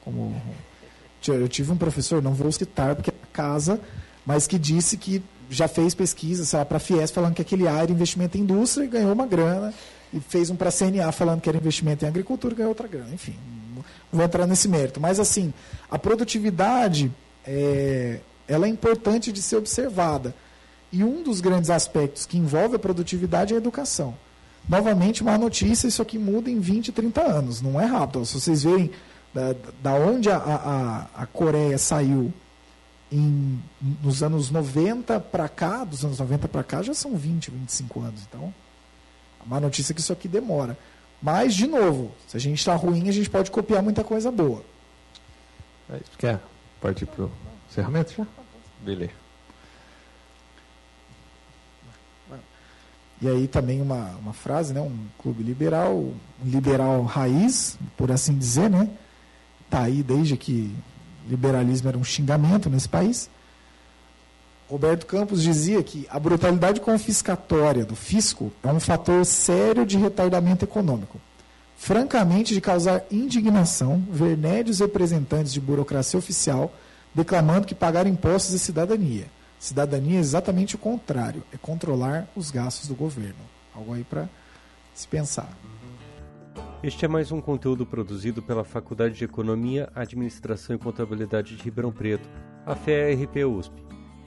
Como 0.04 0.36
eu 1.28 1.48
tive 1.48 1.72
um 1.72 1.78
professor, 1.78 2.22
não 2.22 2.34
vou 2.34 2.52
citar 2.52 2.96
porque 2.96 3.12
é 3.12 3.14
casa, 3.32 3.80
mas 4.26 4.48
que 4.48 4.58
disse 4.58 4.98
que 4.98 5.24
já 5.50 5.68
fez 5.68 5.94
pesquisa 5.94 6.66
para 6.66 6.78
a 6.78 6.80
Fies 6.80 7.12
falando 7.12 7.34
que 7.34 7.42
aquele 7.42 7.68
A 7.68 7.84
era 7.84 7.92
investimento 7.92 8.38
em 8.38 8.42
indústria 8.42 8.86
e 8.86 8.88
ganhou 8.88 9.14
uma 9.14 9.26
grana, 9.26 9.74
e 10.14 10.20
fez 10.20 10.50
um 10.50 10.56
para 10.56 10.70
a 10.70 10.72
CNA 10.72 11.12
falando 11.12 11.42
que 11.42 11.50
era 11.50 11.58
investimento 11.58 12.06
em 12.06 12.08
agricultura 12.08 12.54
e 12.54 12.58
ganhou 12.58 12.70
outra 12.70 12.88
grana. 12.88 13.14
Enfim, 13.14 13.36
não 13.76 13.84
vou 14.12 14.24
entrar 14.24 14.48
nesse 14.48 14.68
mérito. 14.68 15.00
Mas 15.00 15.20
assim, 15.20 15.54
a 15.90 16.00
produtividade 16.00 17.12
é, 17.46 18.20
ela 18.48 18.66
é 18.66 18.70
importante 18.70 19.32
de 19.32 19.42
ser 19.42 19.58
observada. 19.58 20.34
E 20.92 21.04
um 21.04 21.22
dos 21.22 21.42
grandes 21.42 21.70
aspectos 21.70 22.26
que 22.26 22.38
envolve 22.38 22.76
a 22.76 22.80
produtividade 22.80 23.54
é 23.54 23.58
a 23.58 23.60
educação. 23.60 24.16
Novamente, 24.68 25.22
uma 25.22 25.38
notícia, 25.38 25.88
isso 25.88 26.02
aqui 26.02 26.18
muda 26.18 26.50
em 26.50 26.60
20, 26.60 26.92
30 26.92 27.22
anos, 27.22 27.62
não 27.62 27.80
é 27.80 27.86
rápido. 27.86 28.26
Se 28.26 28.40
vocês 28.40 28.64
verem 28.64 28.92
da, 29.34 29.56
da 29.82 29.94
onde 29.94 30.30
a, 30.30 30.38
a, 30.38 31.24
a 31.24 31.26
Coreia 31.26 31.78
saiu 31.78 32.34
em, 33.12 33.62
nos 34.04 34.22
anos 34.22 34.52
90 34.52 35.20
para 35.20 35.48
cá, 35.48 35.84
dos 35.84 36.04
anos 36.04 36.20
90 36.20 36.48
para 36.48 36.64
cá, 36.64 36.82
já 36.82 36.94
são 36.94 37.16
20, 37.16 37.52
25 37.52 38.02
anos. 38.02 38.22
Então, 38.28 38.54
uma 39.46 39.60
notícia 39.60 39.94
que 39.94 40.02
isso 40.02 40.14
aqui 40.14 40.28
demora. 40.28 40.78
Mas, 41.22 41.56
de 41.56 41.68
novo, 41.68 42.12
se 42.28 42.38
a 42.38 42.40
gente 42.40 42.60
está 42.60 42.76
ruim, 42.76 43.10
a 43.10 43.12
gente 43.12 43.30
pode 43.30 43.50
copiar 43.50 43.82
muita 43.82 44.04
coisa 44.04 44.32
boa. 44.32 44.64
É, 45.90 46.00
quer 46.18 46.40
partir 46.82 47.06
para 47.06 47.26
o 47.26 47.32
encerramento 47.70 48.14
já? 48.16 48.28
Beleza. 48.82 49.28
E 53.20 53.28
aí 53.28 53.48
também 53.48 53.82
uma, 53.82 54.12
uma 54.22 54.34
frase, 54.34 54.74
né? 54.74 54.82
um 54.82 55.08
clube 55.18 55.42
liberal, 55.42 55.96
um 55.96 56.16
liberal 56.44 57.02
raiz, 57.04 57.78
por 57.96 58.12
assim 58.12 58.38
dizer, 58.38 58.70
né? 58.70 58.88
Está 59.66 59.82
aí 59.82 60.04
desde 60.04 60.38
que 60.38 60.76
liberalismo 61.28 61.90
era 61.90 61.98
um 61.98 62.04
xingamento 62.04 62.70
nesse 62.70 62.88
país. 62.88 63.28
Roberto 64.70 65.06
Campos 65.06 65.42
dizia 65.42 65.82
que 65.82 66.06
a 66.10 66.20
brutalidade 66.20 66.82
confiscatória 66.82 67.86
do 67.86 67.96
fisco 67.96 68.52
é 68.62 68.68
um 68.68 68.80
fator 68.80 69.26
sério 69.26 69.86
de 69.86 69.98
retardamento 69.98 70.66
econômico. 70.66 71.20
Francamente, 71.78 72.54
de 72.54 72.60
causar 72.60 73.06
indignação 73.10 74.04
ver 74.12 74.36
médios 74.36 74.80
representantes 74.80 75.54
de 75.54 75.62
burocracia 75.62 76.20
oficial 76.20 76.74
declamando 77.14 77.66
que 77.66 77.74
pagar 77.74 78.06
impostos 78.06 78.54
é 78.54 78.58
cidadania. 78.58 79.26
Cidadania 79.58 80.18
é 80.18 80.20
exatamente 80.20 80.76
o 80.76 80.80
contrário, 80.80 81.44
é 81.54 81.58
controlar 81.58 82.28
os 82.36 82.52
gastos 82.52 82.88
do 82.88 82.96
governo. 82.96 83.40
Algo 83.74 83.94
aí 83.94 84.04
para 84.04 84.28
se 84.94 85.08
pensar. 85.08 85.50
Este 86.84 87.06
é 87.06 87.08
mais 87.08 87.32
um 87.32 87.40
conteúdo 87.40 87.86
produzido 87.86 88.42
pela 88.42 88.64
Faculdade 88.64 89.16
de 89.16 89.24
Economia, 89.24 89.90
Administração 89.96 90.76
e 90.76 90.80
Contabilidade 90.80 91.56
de 91.56 91.64
Ribeirão 91.64 91.92
Preto, 91.92 92.28
a 92.66 92.76
FERP 92.76 93.46
USP. 93.46 93.87